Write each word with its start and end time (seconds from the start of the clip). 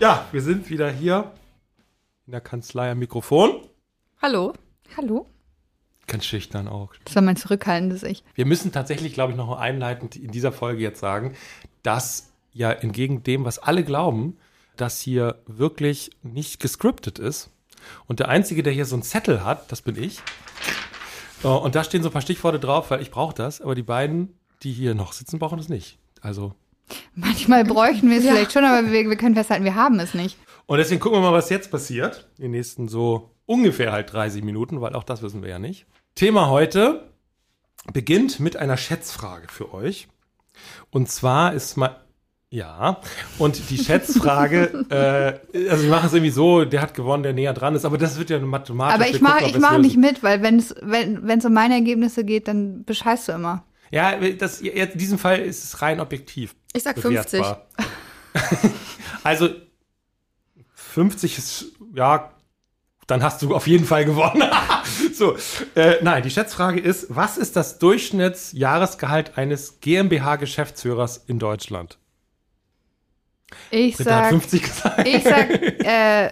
Ja, 0.00 0.26
wir 0.30 0.42
sind 0.42 0.70
wieder 0.70 0.90
hier 0.90 1.32
in 2.26 2.32
der 2.32 2.40
Kanzlei 2.40 2.90
am 2.90 2.98
Mikrofon. 2.98 3.60
Hallo. 4.22 4.52
Hallo. 4.96 5.26
Ganz 6.06 6.24
schüchtern 6.24 6.68
auch. 6.68 6.92
Das 7.04 7.14
war 7.16 7.22
mein 7.22 7.36
zurückhaltendes 7.36 8.02
Ich. 8.04 8.22
Wir 8.34 8.46
müssen 8.46 8.72
tatsächlich, 8.72 9.12
glaube 9.12 9.32
ich, 9.32 9.36
noch 9.36 9.58
einleitend 9.58 10.16
in 10.16 10.30
dieser 10.30 10.52
Folge 10.52 10.82
jetzt 10.82 11.00
sagen, 11.00 11.34
dass 11.82 12.30
ja 12.52 12.70
entgegen 12.70 13.22
dem, 13.24 13.44
was 13.44 13.58
alle 13.58 13.84
glauben, 13.84 14.36
das 14.76 15.00
hier 15.00 15.42
wirklich 15.46 16.10
nicht 16.22 16.60
gescriptet 16.60 17.18
ist. 17.18 17.50
Und 18.06 18.20
der 18.20 18.28
Einzige, 18.28 18.62
der 18.62 18.72
hier 18.72 18.84
so 18.86 18.94
einen 18.94 19.02
Zettel 19.02 19.44
hat, 19.44 19.70
das 19.72 19.82
bin 19.82 20.00
ich. 20.00 20.20
Äh, 21.42 21.48
Und 21.48 21.74
da 21.74 21.84
stehen 21.84 22.02
so 22.02 22.08
ein 22.08 22.12
paar 22.12 22.22
Stichworte 22.22 22.60
drauf, 22.60 22.90
weil 22.90 23.02
ich 23.02 23.10
brauche 23.10 23.34
das. 23.34 23.60
Aber 23.60 23.74
die 23.74 23.82
beiden, 23.82 24.38
die 24.62 24.72
hier 24.72 24.94
noch 24.94 25.12
sitzen, 25.12 25.38
brauchen 25.38 25.58
das 25.58 25.68
nicht. 25.68 25.98
Also 26.20 26.54
Manchmal 27.14 27.64
bräuchten 27.64 28.10
wir 28.10 28.18
es 28.18 28.24
vielleicht 28.24 28.52
schon, 28.52 28.64
aber 28.64 28.90
wir, 28.90 29.08
wir 29.08 29.16
können 29.16 29.34
festhalten, 29.34 29.64
wir 29.64 29.74
haben 29.74 30.00
es 30.00 30.14
nicht. 30.14 30.36
Und 30.66 30.78
deswegen 30.78 31.00
gucken 31.00 31.18
wir 31.18 31.30
mal, 31.30 31.36
was 31.36 31.50
jetzt 31.50 31.70
passiert. 31.70 32.28
In 32.36 32.44
den 32.44 32.50
nächsten 32.52 32.88
so 32.88 33.30
ungefähr 33.46 33.92
halt 33.92 34.12
30 34.12 34.44
Minuten, 34.44 34.80
weil 34.80 34.94
auch 34.94 35.04
das 35.04 35.22
wissen 35.22 35.42
wir 35.42 35.48
ja 35.48 35.58
nicht. 35.58 35.86
Thema 36.14 36.48
heute 36.50 37.08
beginnt 37.92 38.40
mit 38.40 38.56
einer 38.56 38.76
Schätzfrage 38.76 39.48
für 39.48 39.72
euch. 39.72 40.08
Und 40.90 41.08
zwar 41.08 41.54
ist 41.54 41.76
mal, 41.76 41.96
ja, 42.50 43.00
und 43.38 43.70
die 43.70 43.78
Schätzfrage, 43.78 44.86
äh, 45.54 45.68
also 45.68 45.84
wir 45.84 45.90
machen 45.90 46.06
es 46.06 46.14
irgendwie 46.14 46.30
so, 46.30 46.64
der 46.64 46.80
hat 46.80 46.94
gewonnen, 46.94 47.22
der 47.22 47.34
näher 47.34 47.52
dran 47.52 47.74
ist, 47.74 47.84
aber 47.84 47.98
das 47.98 48.18
wird 48.18 48.30
ja 48.30 48.38
mathematisch. 48.38 48.94
Aber 48.94 49.04
wir 49.04 49.14
ich 49.14 49.20
mache 49.20 49.44
ich 49.44 49.58
mach 49.58 49.78
nicht 49.78 49.96
mit, 49.96 50.22
weil 50.22 50.42
wenn's, 50.42 50.74
wenn 50.80 51.28
es 51.28 51.44
um 51.44 51.52
meine 51.52 51.74
Ergebnisse 51.74 52.24
geht, 52.24 52.48
dann 52.48 52.84
bescheißt 52.84 53.28
du 53.28 53.32
immer. 53.32 53.64
Ja, 53.90 54.16
das, 54.16 54.60
jetzt 54.60 54.94
in 54.94 54.98
diesem 54.98 55.18
Fall 55.18 55.40
ist 55.40 55.64
es 55.64 55.82
rein 55.82 56.00
objektiv. 56.00 56.54
Ich 56.72 56.82
sag 56.82 56.98
50. 56.98 57.40
bewertbar. 57.40 57.66
also 59.24 59.50
50 60.74 61.38
ist, 61.38 61.66
ja, 61.94 62.30
dann 63.06 63.22
hast 63.22 63.42
du 63.42 63.54
auf 63.54 63.66
jeden 63.66 63.86
Fall 63.86 64.04
gewonnen. 64.04 64.42
so, 65.14 65.36
äh, 65.74 65.96
nein, 66.02 66.22
die 66.22 66.30
Schätzfrage 66.30 66.80
ist, 66.80 67.06
was 67.08 67.38
ist 67.38 67.56
das 67.56 67.78
Durchschnittsjahresgehalt 67.78 69.38
eines 69.38 69.80
GmbH-Geschäftsführers 69.80 71.24
in 71.26 71.38
Deutschland? 71.38 71.98
Ich 73.70 73.96
Britta 73.96 74.10
sag, 74.10 74.28
50 74.28 74.62
gesagt. 74.62 75.08
ich 75.08 75.24
sag, 75.24 75.50
äh, 75.50 76.30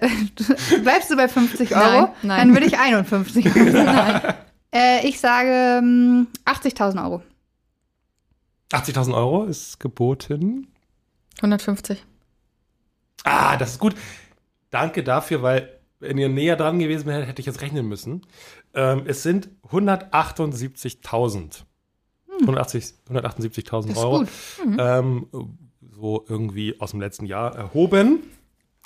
bleibst 0.83 1.11
du 1.11 1.17
bei 1.17 1.29
50 1.29 1.75
Euro? 1.75 1.83
Nein, 1.83 2.11
nein. 2.23 2.39
Dann 2.39 2.55
würde 2.55 2.67
ich 2.67 2.79
51 2.79 3.47
Euro. 3.47 3.83
Nein. 3.83 4.35
Äh, 4.75 5.09
ich 5.09 5.19
sage 5.19 5.79
ähm, 5.79 6.27
80.000 6.45 7.03
Euro. 7.03 7.23
80.000 8.73 9.15
Euro 9.15 9.45
ist 9.45 9.79
geboten. 9.81 10.69
150. 11.39 12.03
Ah, 13.25 13.57
das 13.57 13.73
ist 13.73 13.79
gut. 13.79 13.95
Danke 14.71 15.03
dafür, 15.05 15.43
weil 15.43 15.79
wenn 16.01 16.19
ihr 16.19 16.29
näher 16.29 16.57
dran 16.57 16.79
gewesen 16.79 17.07
wärt, 17.07 17.27
hätte 17.27 17.41
ich 17.41 17.47
jetzt 17.47 17.61
rechnen 17.63 17.87
müssen. 17.87 18.23
Ähm, 18.75 19.03
es 19.07 19.23
sind 19.23 19.49
178.000. 19.71 21.63
180 22.41 22.95
178.000 23.11 23.85
Hm. 23.85 23.91
ist 23.93 23.97
Euro. 23.99 24.19
gut. 24.19 24.29
Mhm. 24.65 24.77
Ähm, 24.79 25.27
so 25.95 26.25
irgendwie 26.29 26.79
aus 26.81 26.91
dem 26.91 27.01
letzten 27.01 27.25
Jahr 27.27 27.55
erhoben. 27.55 28.23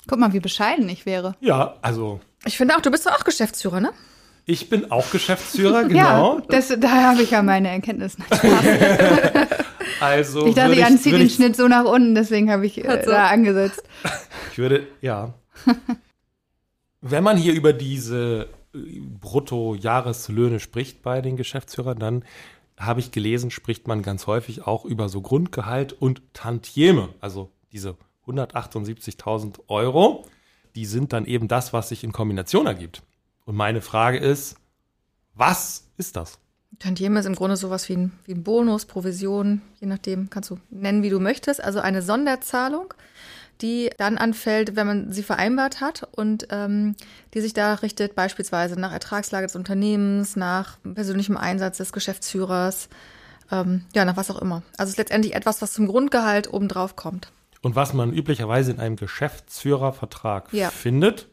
Guck 0.07 0.19
mal, 0.19 0.31
wie 0.33 0.39
bescheiden 0.39 0.87
ich 0.89 1.05
wäre. 1.05 1.35
Ja, 1.41 1.75
also 1.81 2.21
Ich 2.45 2.55
finde 2.57 2.75
auch, 2.77 2.81
du 2.81 2.89
bist 2.91 3.05
doch 3.05 3.11
auch 3.19 3.23
Geschäftsführer, 3.25 3.79
ne? 3.81 3.91
ich 4.45 4.69
bin 4.69 4.89
auch 4.91 5.11
Geschäftsführer, 5.11 5.83
genau. 5.87 6.39
Ja, 6.39 6.43
das, 6.49 6.73
da 6.79 6.89
habe 7.11 7.21
ich 7.21 7.31
ja 7.31 7.43
meine 7.43 7.69
Erkenntnisse. 7.69 8.17
Also 10.01 10.47
Ich 10.47 10.55
dachte, 10.55 10.73
Jan 10.73 10.97
zieht 10.97 11.13
den 11.13 11.29
Schnitt 11.29 11.55
so 11.55 11.67
nach 11.67 11.85
unten, 11.85 12.15
deswegen 12.15 12.51
habe 12.51 12.65
ich 12.65 12.83
äh, 12.83 13.03
da 13.05 13.27
angesetzt. 13.29 13.83
Ich 14.51 14.57
würde, 14.57 14.87
ja. 15.01 15.33
Wenn 17.01 17.23
man 17.23 17.37
hier 17.37 17.53
über 17.53 17.71
diese 17.71 18.49
äh, 18.73 18.77
Bruttojahreslöhne 18.99 20.59
spricht 20.59 21.03
bei 21.03 21.21
den 21.21 21.37
Geschäftsführern, 21.37 21.99
dann 21.99 22.25
habe 22.79 22.99
ich 22.99 23.11
gelesen, 23.11 23.51
spricht 23.51 23.87
man 23.87 24.01
ganz 24.01 24.25
häufig 24.25 24.65
auch 24.65 24.85
über 24.85 25.07
so 25.07 25.21
Grundgehalt 25.21 25.93
und 25.93 26.21
Tantieme. 26.33 27.09
Also 27.19 27.51
diese 27.71 27.95
178.000 28.25 29.59
Euro, 29.67 30.25
die 30.75 30.85
sind 30.85 31.13
dann 31.13 31.25
eben 31.25 31.47
das, 31.47 31.73
was 31.73 31.89
sich 31.89 32.03
in 32.03 32.11
Kombination 32.11 32.65
ergibt. 32.65 33.03
Und 33.45 33.55
meine 33.55 33.81
Frage 33.81 34.17
ist, 34.17 34.55
was 35.35 35.91
ist 35.97 36.15
das? 36.15 36.39
Tantieme 36.79 37.19
ist 37.19 37.25
im 37.25 37.35
Grunde 37.35 37.57
sowas 37.57 37.87
wie 37.89 37.93
ein, 37.97 38.11
wie 38.25 38.33
ein 38.33 38.43
Bonus, 38.43 38.85
Provision, 38.85 39.61
je 39.79 39.87
nachdem, 39.87 40.29
kannst 40.29 40.49
du 40.49 40.57
nennen, 40.69 41.03
wie 41.03 41.09
du 41.09 41.19
möchtest. 41.19 41.63
Also 41.63 41.79
eine 41.79 42.01
Sonderzahlung, 42.01 42.93
die 43.61 43.91
dann 43.97 44.17
anfällt, 44.17 44.75
wenn 44.75 44.87
man 44.87 45.11
sie 45.11 45.21
vereinbart 45.21 45.81
hat 45.81 46.07
und 46.13 46.47
ähm, 46.49 46.95
die 47.33 47.41
sich 47.41 47.53
da 47.53 47.75
richtet, 47.75 48.15
beispielsweise 48.15 48.79
nach 48.79 48.91
Ertragslage 48.91 49.45
des 49.47 49.55
Unternehmens, 49.55 50.35
nach 50.35 50.77
persönlichem 50.95 51.37
Einsatz 51.37 51.77
des 51.77 51.93
Geschäftsführers, 51.93 52.89
ähm, 53.51 53.83
ja, 53.93 54.05
nach 54.05 54.17
was 54.17 54.31
auch 54.31 54.41
immer. 54.41 54.63
Also 54.77 54.85
es 54.85 54.89
ist 54.91 54.97
letztendlich 54.97 55.35
etwas, 55.35 55.61
was 55.61 55.73
zum 55.73 55.85
Grundgehalt 55.87 56.51
obendrauf 56.51 56.95
kommt. 56.95 57.31
Und 57.61 57.75
was 57.75 57.93
man 57.93 58.11
üblicherweise 58.11 58.71
in 58.71 58.79
einem 58.79 58.95
Geschäftsführervertrag 58.95 60.51
Ja. 60.51 60.69
findet. 60.71 61.27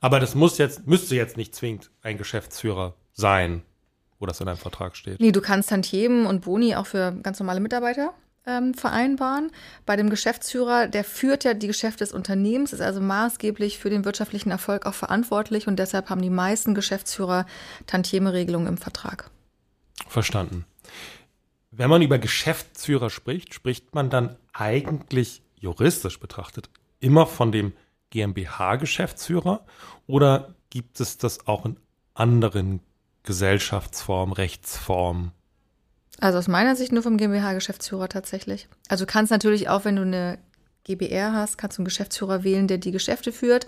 Aber 0.00 0.20
das 0.20 0.34
muss 0.34 0.58
jetzt, 0.58 0.86
müsste 0.86 1.14
jetzt 1.16 1.38
nicht 1.38 1.54
zwingend 1.54 1.90
ein 2.02 2.18
Geschäftsführer 2.18 2.94
sein, 3.14 3.62
wo 4.22 4.26
das 4.26 4.40
in 4.40 4.48
einem 4.48 4.56
Vertrag 4.56 4.96
steht. 4.96 5.20
Nee, 5.20 5.32
du 5.32 5.40
kannst 5.40 5.68
Tantiemen 5.68 6.26
und 6.26 6.42
Boni 6.42 6.76
auch 6.76 6.86
für 6.86 7.12
ganz 7.22 7.40
normale 7.40 7.60
Mitarbeiter 7.60 8.14
ähm, 8.46 8.72
vereinbaren. 8.72 9.50
Bei 9.84 9.96
dem 9.96 10.10
Geschäftsführer, 10.10 10.86
der 10.86 11.04
führt 11.04 11.44
ja 11.44 11.54
die 11.54 11.66
Geschäfte 11.66 12.04
des 12.04 12.12
Unternehmens, 12.12 12.72
ist 12.72 12.80
also 12.80 13.00
maßgeblich 13.00 13.78
für 13.78 13.90
den 13.90 14.04
wirtschaftlichen 14.04 14.50
Erfolg 14.50 14.86
auch 14.86 14.94
verantwortlich 14.94 15.66
und 15.66 15.76
deshalb 15.76 16.08
haben 16.08 16.22
die 16.22 16.30
meisten 16.30 16.74
Geschäftsführer 16.74 17.46
Tantieme-Regelungen 17.86 18.68
im 18.68 18.78
Vertrag. 18.78 19.30
Verstanden. 20.08 20.64
Wenn 21.72 21.90
man 21.90 22.02
über 22.02 22.18
Geschäftsführer 22.18 23.10
spricht, 23.10 23.54
spricht 23.54 23.94
man 23.94 24.08
dann 24.08 24.36
eigentlich 24.52 25.42
juristisch 25.56 26.20
betrachtet 26.20 26.70
immer 27.00 27.26
von 27.26 27.50
dem 27.50 27.72
GmbH-Geschäftsführer 28.10 29.64
oder 30.06 30.54
gibt 30.70 31.00
es 31.00 31.18
das 31.18 31.46
auch 31.48 31.64
in 31.64 31.76
anderen 32.14 32.80
Gesellschaftsformen, 33.24 34.32
Rechtsformen? 34.32 35.32
Also 36.20 36.38
aus 36.38 36.48
meiner 36.48 36.76
Sicht 36.76 36.92
nur 36.92 37.02
vom 37.02 37.16
GmbH-Geschäftsführer 37.16 38.08
tatsächlich. 38.08 38.68
Also 38.88 39.04
du 39.04 39.10
kannst 39.10 39.30
natürlich 39.30 39.68
auch, 39.68 39.84
wenn 39.84 39.96
du 39.96 40.02
eine 40.02 40.38
GBR 40.84 41.32
hast, 41.32 41.58
kannst 41.58 41.78
du 41.78 41.80
einen 41.80 41.86
Geschäftsführer 41.86 42.44
wählen, 42.44 42.68
der 42.68 42.78
die 42.78 42.90
Geschäfte 42.90 43.32
führt. 43.32 43.66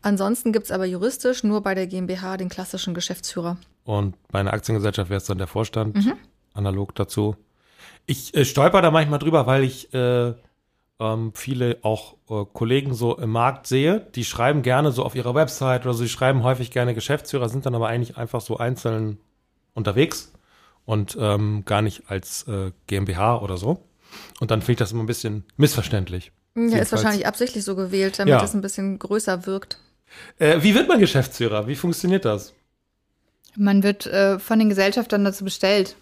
Ansonsten 0.00 0.52
gibt's 0.52 0.70
aber 0.70 0.84
juristisch 0.84 1.44
nur 1.44 1.60
bei 1.62 1.74
der 1.74 1.86
GmbH 1.86 2.36
den 2.36 2.48
klassischen 2.48 2.94
Geschäftsführer. 2.94 3.56
Und 3.84 4.16
bei 4.28 4.40
einer 4.40 4.52
Aktiengesellschaft 4.52 5.10
wäre 5.10 5.18
es 5.18 5.26
dann 5.26 5.38
der 5.38 5.46
Vorstand, 5.48 5.96
analog 6.54 6.94
dazu. 6.94 7.36
Ich 8.06 8.34
äh, 8.34 8.44
stolper 8.44 8.82
da 8.82 8.90
manchmal 8.90 9.18
drüber, 9.18 9.46
weil 9.46 9.64
ich 9.64 9.92
äh, 9.94 10.34
ähm, 11.02 11.32
viele 11.34 11.78
auch 11.82 12.14
äh, 12.30 12.44
Kollegen 12.52 12.94
so 12.94 13.16
im 13.16 13.30
Markt 13.30 13.66
sehe, 13.66 14.06
die 14.14 14.24
schreiben 14.24 14.62
gerne 14.62 14.92
so 14.92 15.02
auf 15.04 15.14
ihrer 15.14 15.34
Website 15.34 15.84
oder 15.84 15.94
so, 15.94 16.02
die 16.04 16.08
schreiben 16.08 16.42
häufig 16.42 16.70
gerne 16.70 16.94
Geschäftsführer, 16.94 17.48
sind 17.48 17.66
dann 17.66 17.74
aber 17.74 17.88
eigentlich 17.88 18.16
einfach 18.16 18.40
so 18.40 18.56
einzeln 18.58 19.18
unterwegs 19.74 20.32
und 20.84 21.16
ähm, 21.20 21.64
gar 21.64 21.82
nicht 21.82 22.04
als 22.08 22.46
äh, 22.48 22.72
GmbH 22.86 23.38
oder 23.40 23.56
so. 23.56 23.84
Und 24.40 24.50
dann 24.50 24.60
finde 24.60 24.72
ich 24.72 24.78
das 24.78 24.92
immer 24.92 25.02
ein 25.02 25.06
bisschen 25.06 25.44
missverständlich. 25.56 26.32
Ja, 26.54 26.62
Jedenfalls. 26.62 26.82
ist 26.86 26.92
wahrscheinlich 26.92 27.26
absichtlich 27.26 27.64
so 27.64 27.74
gewählt, 27.76 28.18
damit 28.18 28.32
Ja. 28.32 28.44
es 28.44 28.52
ein 28.54 28.60
bisschen 28.60 28.98
größer 28.98 29.46
wirkt. 29.46 29.78
Äh, 30.38 30.62
wie 30.62 30.74
wird 30.74 30.88
man 30.88 31.00
Geschäftsführer? 31.00 31.66
Wie 31.66 31.76
funktioniert 31.76 32.24
das? 32.26 32.52
Man 33.56 33.82
wird 33.82 34.06
äh, 34.06 34.38
von 34.38 34.58
den 34.58 34.68
Gesellschaftern 34.68 35.24
dazu 35.24 35.44
bestellt. 35.44 35.96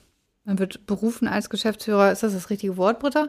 Man 0.44 0.58
wird 0.58 0.86
berufen 0.86 1.28
als 1.28 1.50
Geschäftsführer. 1.50 2.10
Ist 2.10 2.22
das 2.24 2.32
das 2.32 2.50
richtige 2.50 2.76
Wort, 2.76 2.98
Britta? 2.98 3.28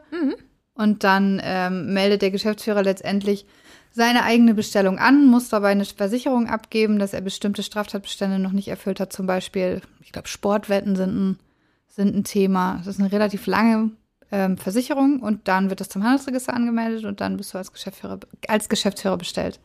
Und 0.73 1.03
dann 1.03 1.41
ähm, 1.43 1.93
meldet 1.93 2.21
der 2.21 2.31
Geschäftsführer 2.31 2.83
letztendlich 2.83 3.45
seine 3.91 4.23
eigene 4.23 4.53
Bestellung 4.53 4.99
an, 4.99 5.25
muss 5.27 5.49
dabei 5.49 5.69
eine 5.69 5.85
Versicherung 5.85 6.47
abgeben, 6.47 6.97
dass 6.97 7.13
er 7.13 7.21
bestimmte 7.21 7.61
Straftatbestände 7.61 8.39
noch 8.39 8.53
nicht 8.53 8.69
erfüllt 8.69 8.99
hat. 8.99 9.11
Zum 9.11 9.25
Beispiel, 9.27 9.81
ich 10.01 10.11
glaube, 10.11 10.29
Sportwetten 10.29 10.95
sind 10.95 11.15
ein, 11.15 11.39
sind 11.87 12.15
ein 12.15 12.23
Thema. 12.23 12.77
Das 12.77 12.87
ist 12.87 12.99
eine 13.01 13.11
relativ 13.11 13.47
lange 13.47 13.91
ähm, 14.31 14.57
Versicherung 14.57 15.19
und 15.19 15.47
dann 15.49 15.69
wird 15.69 15.81
das 15.81 15.89
zum 15.89 16.03
Handelsregister 16.03 16.53
angemeldet 16.53 17.03
und 17.03 17.19
dann 17.19 17.35
bist 17.35 17.53
du 17.53 17.57
als 17.57 17.73
Geschäftsführer, 17.73 18.19
als 18.47 18.69
Geschäftsführer 18.69 19.17
bestellt. 19.17 19.59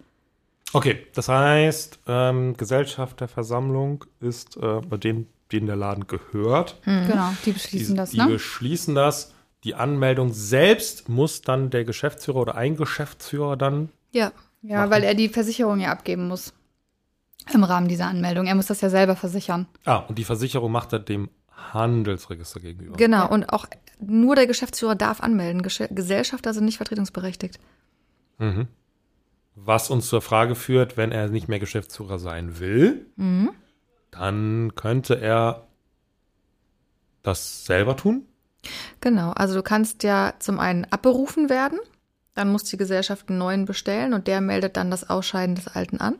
Okay, 0.72 1.06
das 1.14 1.28
heißt, 1.28 2.00
ähm, 2.08 2.56
Gesellschaft 2.56 3.20
der 3.20 3.28
Versammlung 3.28 4.04
ist 4.20 4.56
äh, 4.56 4.80
bei 4.80 4.96
denen, 4.96 5.28
denen 5.52 5.66
der 5.66 5.76
Laden 5.76 6.08
gehört. 6.08 6.80
Genau, 6.84 7.30
die 7.44 7.52
beschließen 7.52 7.94
die, 7.94 7.96
das, 7.96 8.10
die 8.10 8.18
ne? 8.18 8.26
beschließen 8.26 8.96
das. 8.96 9.32
Die 9.66 9.74
Anmeldung 9.74 10.32
selbst 10.32 11.08
muss 11.08 11.42
dann 11.42 11.70
der 11.70 11.84
Geschäftsführer 11.84 12.36
oder 12.38 12.54
ein 12.54 12.76
Geschäftsführer 12.76 13.56
dann. 13.56 13.88
Ja. 14.12 14.30
Ja, 14.62 14.78
machen. 14.78 14.90
weil 14.92 15.02
er 15.02 15.14
die 15.14 15.28
Versicherung 15.28 15.80
ja 15.80 15.90
abgeben 15.90 16.28
muss. 16.28 16.54
Im 17.52 17.64
Rahmen 17.64 17.88
dieser 17.88 18.06
Anmeldung. 18.06 18.46
Er 18.46 18.54
muss 18.54 18.66
das 18.66 18.80
ja 18.80 18.90
selber 18.90 19.16
versichern. 19.16 19.66
Ah, 19.84 19.96
und 19.98 20.18
die 20.18 20.24
Versicherung 20.24 20.70
macht 20.70 20.92
er 20.92 21.00
dem 21.00 21.28
Handelsregister 21.50 22.60
gegenüber. 22.60 22.96
Genau. 22.96 23.28
Und 23.28 23.52
auch 23.52 23.66
nur 23.98 24.36
der 24.36 24.46
Geschäftsführer 24.46 24.94
darf 24.94 25.20
anmelden. 25.20 25.62
Gesche 25.62 25.88
Gesellschafter 25.90 26.54
sind 26.54 26.64
nicht 26.64 26.76
vertretungsberechtigt. 26.76 27.58
Mhm. 28.38 28.68
Was 29.56 29.90
uns 29.90 30.06
zur 30.08 30.22
Frage 30.22 30.54
führt, 30.54 30.96
wenn 30.96 31.10
er 31.10 31.28
nicht 31.28 31.48
mehr 31.48 31.58
Geschäftsführer 31.58 32.20
sein 32.20 32.60
will, 32.60 33.06
Mhm. 33.16 33.50
dann 34.12 34.76
könnte 34.76 35.14
er 35.20 35.66
das 37.24 37.64
selber 37.66 37.96
tun. 37.96 38.26
Genau, 39.00 39.30
also 39.32 39.54
du 39.54 39.62
kannst 39.62 40.02
ja 40.02 40.34
zum 40.38 40.58
einen 40.58 40.84
abberufen 40.86 41.48
werden, 41.48 41.78
dann 42.34 42.50
muss 42.52 42.64
die 42.64 42.76
Gesellschaft 42.76 43.28
einen 43.28 43.38
neuen 43.38 43.64
bestellen 43.64 44.12
und 44.12 44.26
der 44.26 44.40
meldet 44.40 44.76
dann 44.76 44.90
das 44.90 45.08
Ausscheiden 45.08 45.54
des 45.54 45.68
alten 45.68 45.98
an. 46.00 46.16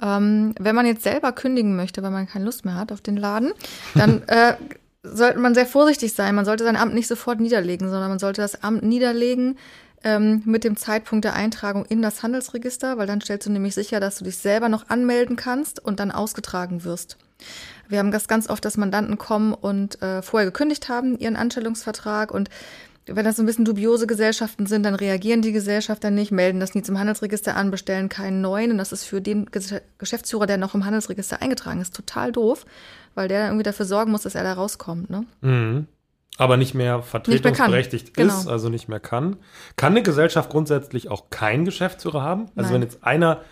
Ähm, 0.00 0.54
wenn 0.58 0.74
man 0.74 0.86
jetzt 0.86 1.04
selber 1.04 1.32
kündigen 1.32 1.76
möchte, 1.76 2.02
weil 2.02 2.10
man 2.10 2.26
keine 2.26 2.44
Lust 2.44 2.64
mehr 2.64 2.74
hat 2.74 2.90
auf 2.90 3.00
den 3.00 3.16
Laden, 3.16 3.52
dann 3.94 4.22
äh, 4.26 4.54
sollte 5.02 5.38
man 5.38 5.54
sehr 5.54 5.66
vorsichtig 5.66 6.14
sein. 6.14 6.34
Man 6.34 6.44
sollte 6.44 6.64
sein 6.64 6.76
Amt 6.76 6.94
nicht 6.94 7.08
sofort 7.08 7.40
niederlegen, 7.40 7.88
sondern 7.88 8.08
man 8.08 8.18
sollte 8.18 8.40
das 8.40 8.62
Amt 8.62 8.82
niederlegen 8.82 9.58
ähm, 10.04 10.42
mit 10.44 10.64
dem 10.64 10.76
Zeitpunkt 10.76 11.24
der 11.24 11.34
Eintragung 11.34 11.84
in 11.84 12.02
das 12.02 12.22
Handelsregister, 12.22 12.98
weil 12.98 13.06
dann 13.06 13.20
stellst 13.20 13.46
du 13.46 13.52
nämlich 13.52 13.74
sicher, 13.74 14.00
dass 14.00 14.16
du 14.16 14.24
dich 14.24 14.38
selber 14.38 14.68
noch 14.68 14.88
anmelden 14.88 15.36
kannst 15.36 15.84
und 15.84 16.00
dann 16.00 16.10
ausgetragen 16.10 16.84
wirst. 16.84 17.16
Wir 17.92 17.98
haben 17.98 18.10
das 18.10 18.26
ganz 18.26 18.48
oft, 18.48 18.64
dass 18.64 18.76
Mandanten 18.76 19.18
kommen 19.18 19.54
und 19.54 20.00
äh, 20.02 20.22
vorher 20.22 20.50
gekündigt 20.50 20.88
haben, 20.88 21.18
ihren 21.18 21.36
Anstellungsvertrag 21.36 22.32
und 22.32 22.48
wenn 23.06 23.24
das 23.24 23.36
so 23.36 23.42
ein 23.42 23.46
bisschen 23.46 23.64
dubiose 23.64 24.06
Gesellschaften 24.06 24.66
sind, 24.66 24.84
dann 24.84 24.94
reagieren 24.94 25.42
die 25.42 25.52
Gesellschafter 25.52 26.10
nicht, 26.10 26.30
melden 26.30 26.60
das 26.60 26.74
nie 26.74 26.82
zum 26.82 26.98
Handelsregister 26.98 27.56
an, 27.56 27.70
bestellen 27.70 28.08
keinen 28.08 28.40
neuen. 28.40 28.70
Und 28.70 28.78
das 28.78 28.92
ist 28.92 29.04
für 29.04 29.20
den 29.20 29.46
Ges 29.46 29.74
Geschäftsführer, 29.98 30.46
der 30.46 30.56
noch 30.56 30.74
im 30.74 30.84
Handelsregister 30.84 31.42
eingetragen 31.42 31.80
ist, 31.80 31.96
total 31.96 32.30
doof, 32.30 32.64
weil 33.14 33.26
der 33.28 33.46
irgendwie 33.46 33.64
dafür 33.64 33.86
sorgen 33.86 34.12
muss, 34.12 34.22
dass 34.22 34.36
er 34.36 34.44
da 34.44 34.52
rauskommt. 34.52 35.10
Ne? 35.10 35.26
Mhm. 35.40 35.86
Aber 36.38 36.56
nicht 36.56 36.74
mehr 36.74 37.02
vertretungsberechtigt 37.02 38.14
Genau. 38.14 38.38
ist, 38.38 38.46
also 38.46 38.68
nicht 38.68 38.88
mehr 38.88 39.00
kann. 39.00 39.36
Kann 39.76 39.92
eine 39.92 40.02
Gesellschaft 40.02 40.48
grundsätzlich 40.48 41.10
auch 41.10 41.28
keinen 41.28 41.64
Geschäftsführer 41.64 42.22
haben? 42.22 42.46
Also 42.56 42.70
Nein. 42.70 42.74
wenn 42.74 42.82
jetzt 42.82 43.04
einer, 43.04 43.42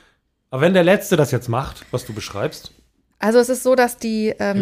aber 0.50 0.62
wenn 0.62 0.74
der 0.74 0.84
Letzte 0.84 1.16
das 1.16 1.30
jetzt 1.30 1.48
macht, 1.48 1.84
was 1.90 2.06
du 2.06 2.14
beschreibst, 2.14 2.72
Also 3.20 3.38
es 3.38 3.50
ist 3.50 3.62
so, 3.62 3.74
dass 3.74 3.98
die 3.98 4.34
ähm. 4.38 4.58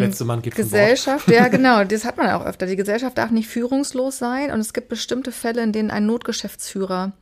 Gesellschaft, 0.57 1.29
ja 1.31 1.47
genau, 1.49 1.85
das 1.85 2.03
hat 2.03 2.17
man 2.17 2.27
ja 2.27 2.39
auch 2.39 2.45
öfter. 2.45 2.65
Die 2.65 2.75
Gesellschaft 2.75 3.17
darf 3.17 3.31
nicht 3.31 3.47
führungslos 3.47 4.17
sein 4.17 4.51
und 4.51 4.59
es 4.59 4.73
gibt 4.73 4.89
bestimmte 4.89 5.31
Fälle, 5.31 5.63
in 5.63 5.71
denen 5.71 5.89
ein 5.89 6.05
Notgeschäftsführer 6.05 7.13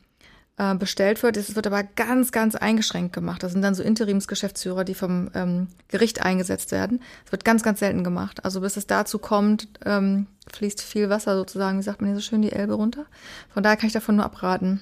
äh, 0.57 0.73
bestellt 0.73 1.21
wird. 1.21 1.37
Das 1.37 1.55
wird 1.55 1.67
aber 1.67 1.83
ganz, 1.83 2.31
ganz 2.31 2.55
eingeschränkt 2.55 3.13
gemacht. 3.13 3.43
Das 3.43 3.51
sind 3.51 3.61
dann 3.61 3.75
so 3.75 3.83
Interimsgeschäftsführer, 3.83 4.83
die 4.83 4.95
vom 4.95 5.29
ähm, 5.35 5.67
Gericht 5.89 6.23
eingesetzt 6.23 6.71
werden. 6.71 7.01
Das 7.25 7.31
wird 7.31 7.45
ganz, 7.45 7.61
ganz 7.61 7.79
selten 7.79 8.03
gemacht. 8.03 8.43
Also 8.43 8.61
bis 8.61 8.75
es 8.75 8.87
dazu 8.87 9.19
kommt, 9.19 9.67
ähm, 9.85 10.25
fließt 10.51 10.81
viel 10.81 11.11
Wasser 11.11 11.35
sozusagen, 11.35 11.77
wie 11.77 11.83
sagt 11.83 12.01
man 12.01 12.09
hier 12.09 12.19
so 12.19 12.23
schön, 12.23 12.41
die 12.41 12.51
Elbe 12.51 12.73
runter. 12.73 13.05
Von 13.53 13.61
daher 13.61 13.77
kann 13.77 13.87
ich 13.87 13.93
davon 13.93 14.15
nur 14.15 14.25
abraten. 14.25 14.81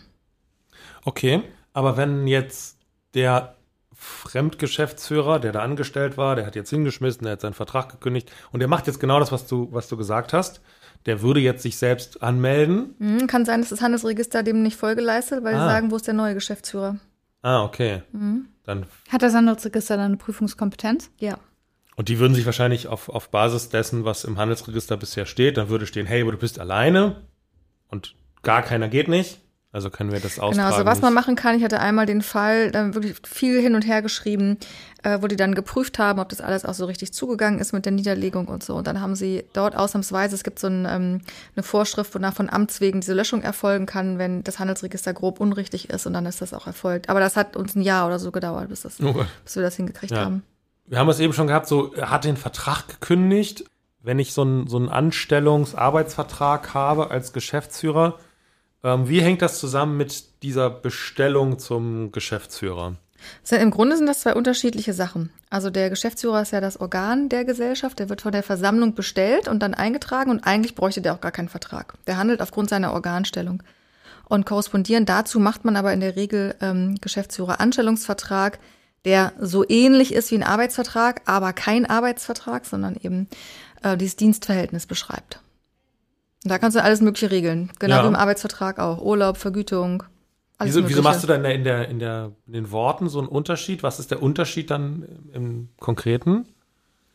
Okay, 1.04 1.44
aber 1.74 1.98
wenn 1.98 2.28
jetzt 2.28 2.78
der 3.14 3.56
Fremdgeschäftsführer, 3.96 5.40
der 5.40 5.52
da 5.52 5.62
angestellt 5.62 6.18
war, 6.18 6.36
der 6.36 6.46
hat 6.46 6.56
jetzt 6.56 6.70
hingeschmissen, 6.70 7.24
der 7.24 7.34
hat 7.34 7.42
seinen 7.42 7.54
Vertrag 7.54 7.90
gekündigt 7.90 8.32
und 8.52 8.60
der 8.60 8.68
macht 8.68 8.88
jetzt 8.88 9.00
genau 9.00 9.20
das, 9.20 9.32
was 9.32 9.48
du, 9.48 9.70
was 9.72 9.88
du 9.88 9.98
gesagt 9.98 10.34
hast. 10.34 10.62
Der 11.06 11.22
würde 11.22 11.40
jetzt 11.40 11.64
sich 11.64 11.78
selbst 11.78 12.24
anmelden. 12.24 12.96
Hm, 13.00 13.28
kann 13.28 13.46
sein, 13.46 13.62
dass 13.62 13.70
das 13.70 13.82
Handelsregister 13.82 14.44
dem 14.44 14.62
nicht 14.64 14.76
Folge 14.78 15.02
leistet, 15.02 15.44
weil 15.44 15.56
Ah. 15.56 15.60
sie 15.60 15.66
sagen, 15.74 15.92
wo 15.92 15.96
ist 15.96 16.08
der 16.08 16.14
neue 16.16 16.34
Geschäftsführer? 16.34 16.98
Ah, 17.42 17.64
okay. 17.64 18.02
Mhm. 18.12 18.48
Dann, 18.64 18.86
Hat 19.10 19.22
das 19.22 19.34
Handelsregister 19.36 19.98
dann 19.98 20.06
eine 20.08 20.18
Prüfungskompetenz? 20.18 21.12
Ja. 21.20 21.38
und 21.98 22.10
die 22.10 22.20
würden 22.20 22.34
sich 22.34 22.46
wahrscheinlich 22.46 22.88
auf, 22.88 23.08
auf 23.08 23.30
Basis 23.30 23.70
dessen, 23.70 24.04
was 24.04 24.26
im 24.26 24.38
Handelsregister 24.38 24.98
bisher 24.98 25.26
steht, 25.26 25.56
dann 25.58 25.70
würde 25.70 25.86
stehen, 25.88 26.06
hey, 26.08 26.22
aber 26.24 26.34
du 26.34 26.38
bist 26.38 26.60
alleine 26.60 27.22
und 27.88 28.16
gar 28.42 28.64
keiner 28.64 28.90
geht 28.90 29.08
nicht. 29.08 29.40
Also 29.76 29.90
können 29.90 30.14
wir 30.14 30.22
das 30.22 30.40
austragen. 30.40 30.56
Genau, 30.56 30.68
also 30.68 30.86
was 30.86 31.02
man 31.02 31.14
machen 31.14 31.36
kann, 31.36 31.58
ich 31.58 31.62
hatte 31.62 31.82
einmal 31.82 32.06
den 32.06 32.22
Fall, 32.22 32.72
da 32.72 32.94
wirklich 32.94 33.18
viel 33.28 33.60
hin 33.60 33.76
und 33.76 33.82
her 33.82 34.02
geschrieben, 34.02 34.58
äh, 35.04 35.18
wo 35.22 35.28
die 35.28 35.36
dann 35.36 35.54
geprüft 35.54 36.00
haben, 36.00 36.22
ob 36.22 36.30
das 36.30 36.40
alles 36.40 36.64
auch 36.64 36.74
so 36.74 36.86
richtig 36.86 37.12
zugegangen 37.12 37.60
ist 37.60 37.74
mit 37.74 37.84
der 37.84 37.92
Niederlegung 37.92 38.48
und 38.48 38.64
so. 38.64 38.76
Und 38.76 38.88
dann 38.88 39.02
haben 39.02 39.16
sie 39.16 39.44
dort 39.52 39.76
ausnahmsweise, 39.76 40.34
es 40.34 40.46
gibt 40.46 40.60
so 40.60 40.68
ein, 40.68 40.88
ähm, 40.90 41.22
eine 41.58 41.64
Vorschrift, 41.64 42.16
wonach 42.16 42.34
von 42.34 42.50
Amts 42.50 42.80
wegen 42.80 43.02
diese 43.02 43.14
Löschung 43.14 43.42
erfolgen 43.42 43.86
kann, 43.86 44.18
wenn 44.18 44.46
das 44.46 44.60
Handelsregister 44.60 45.14
grob 45.14 45.42
unrichtig 45.42 45.90
ist 45.90 46.06
und 46.08 46.14
dann 46.14 46.26
ist 46.26 46.42
das 46.42 46.54
auch 46.54 46.68
erfolgt. 46.68 47.10
Aber 47.10 47.20
das 47.20 47.36
hat 47.36 47.58
uns 47.58 47.76
ein 47.76 47.82
Jahr 47.82 48.08
oder 48.08 48.18
so 48.18 48.32
gedauert, 48.32 48.70
bis, 48.70 48.84
das, 48.84 49.00
Gott. 49.00 49.28
bis 49.44 49.58
wir 49.58 49.64
das 49.64 49.76
hingekriegt 49.76 50.14
Ja. 50.14 50.24
haben. 50.24 50.44
Wir 50.86 51.00
haben 51.00 51.10
es 51.10 51.20
eben 51.20 51.34
schon 51.34 51.48
gehabt, 51.48 51.68
so 51.68 51.94
er 51.96 52.12
hat 52.12 52.24
den 52.24 52.38
Vertrag 52.38 52.88
gekündigt. 52.88 53.66
Wenn 54.02 54.20
ich 54.20 54.34
so 54.34 54.44
einen, 54.44 54.68
so 54.68 54.78
einen 54.78 54.88
Anstellungsarbeitsvertrag 54.88 56.74
habe 56.74 57.12
als 57.12 57.34
Geschäftsführer, 57.34 58.18
ähm, 58.86 59.10
wie 59.10 59.22
hängt 59.22 59.42
das 59.42 59.60
zusammen 59.60 59.98
mit 59.98 60.44
dieser 60.44 60.70
Bestellung 60.70 61.58
zum 61.58 62.12
Geschäftsführer? 62.12 62.96
Im 63.50 63.72
Grunde 63.72 63.98
sind 63.98 64.06
das 64.06 64.20
zwei 64.22 64.36
unterschiedliche 64.36 64.94
Sachen. 64.94 65.32
Also 65.50 65.72
der 65.72 65.90
Geschäftsführer 65.90 66.44
ist 66.44 66.52
ja 66.52 66.62
das 66.62 66.80
Organ 66.80 67.28
der 67.28 67.44
Gesellschaft, 67.44 67.98
der 67.98 68.10
wird 68.10 68.22
von 68.22 68.32
der 68.32 68.44
Versammlung 68.44 68.94
bestellt 68.94 69.48
und 69.48 69.64
dann 69.64 69.74
eingetragen 69.74 70.30
und 70.30 70.46
eigentlich 70.46 70.76
bräuchte 70.76 71.02
der 71.02 71.16
auch 71.16 71.22
gar 71.22 71.32
keinen 71.32 71.50
Vertrag. 71.50 71.96
Der 72.06 72.18
handelt 72.18 72.42
aufgrund 72.42 72.70
seiner 72.70 72.94
Organstellung. 72.94 73.64
Und 74.26 74.46
korrespondierend 74.46 75.10
dazu 75.10 75.40
macht 75.40 75.66
man 75.66 75.76
aber 75.76 75.92
in 75.94 76.00
der 76.00 76.16
Regel 76.16 76.56
ähm, 76.62 76.96
Geschäftsführer-Anstellungsvertrag, 77.02 78.60
der 79.06 79.34
so 79.40 79.68
ähnlich 79.68 80.14
ist 80.14 80.30
wie 80.30 80.36
ein 80.36 80.44
Arbeitsvertrag, 80.44 81.22
aber 81.26 81.54
kein 81.54 81.88
Arbeitsvertrag, 81.88 82.66
sondern 82.66 82.96
eben 82.96 83.28
äh, 83.82 83.98
dieses 83.98 84.16
Dienstverhältnis 84.16 84.86
beschreibt. 84.86 85.40
Und 86.46 86.52
da 86.52 86.60
kannst 86.60 86.78
du 86.78 86.84
alles 86.84 87.02
Mögliche 87.02 87.32
regeln. 87.32 87.72
Genau 87.80 87.96
Ja. 87.98 88.04
wie 88.04 88.08
im 88.08 88.16
Arbeitsvertrag 88.16 88.78
auch. 88.80 89.02
Urlaub, 89.02 89.38
Vergütung. 89.38 90.04
Alles 90.60 90.76
Wieso, 90.76 90.88
wieso 90.88 91.02
machst 91.02 91.24
du 91.24 91.28
da 91.28 91.36
in, 91.36 91.42
der, 91.64 91.90
in, 91.90 92.00
der, 92.00 92.32
in, 92.46 92.54
den 92.54 92.72
Worten 92.72 93.10
so 93.10 93.18
einen 93.18 93.28
Unterschied? 93.28 93.82
Was 93.82 94.00
ist 94.00 94.12
der 94.12 94.22
Unterschied 94.22 94.70
dann 94.70 95.06
im 95.34 95.70
Konkreten? 95.80 96.46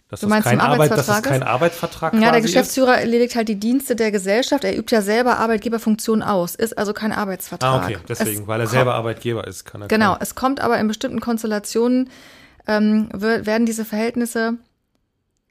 Dass 0.08 0.18
Du 0.20 0.26
das 0.26 0.30
meinst 0.30 0.48
kein 0.48 0.54
im 0.54 0.60
Arbeit, 0.60 0.90
dass 0.90 1.06
das 1.06 1.08
Arbeitsvertrag 1.08 1.32
kein 1.32 1.42
Arbeitsvertrag 1.44 2.14
Ja, 2.14 2.32
der 2.32 2.40
Geschäftsführer 2.40 2.98
erledigt 2.98 3.36
halt 3.36 3.48
die 3.48 3.54
Dienste 3.60 3.94
der 3.94 4.10
Gesellschaft. 4.10 4.64
Er 4.64 4.76
übt 4.76 4.92
ja 4.94 5.00
selber 5.00 5.38
Arbeitgeberfunktion 5.38 6.22
aus, 6.22 6.56
ist 6.56 6.76
also 6.76 6.92
kein 6.92 7.12
ist? 7.12 7.16
Arbeitsvertrag. 7.18 7.70
Ah, 7.82 7.84
okay, 7.86 7.98
deswegen, 8.08 8.42
Es 8.42 8.46
weil 8.48 8.60
er 8.60 8.66
selber 8.66 8.94
Arbeitgeber 8.96 9.46
ist, 9.46 9.64
kann 9.64 9.82
er 9.82 9.86
Genau, 9.88 10.14
kein- 10.14 10.22
es 10.22 10.34
kommt 10.34 10.60
aber 10.60 10.78
in 10.80 10.88
bestimmten 10.88 11.20
Konstellationen, 11.20 12.10
ähm, 12.66 13.08
wer- 13.14 13.46
werden 13.46 13.64
diese 13.66 13.84
Verhältnisse 13.84 14.54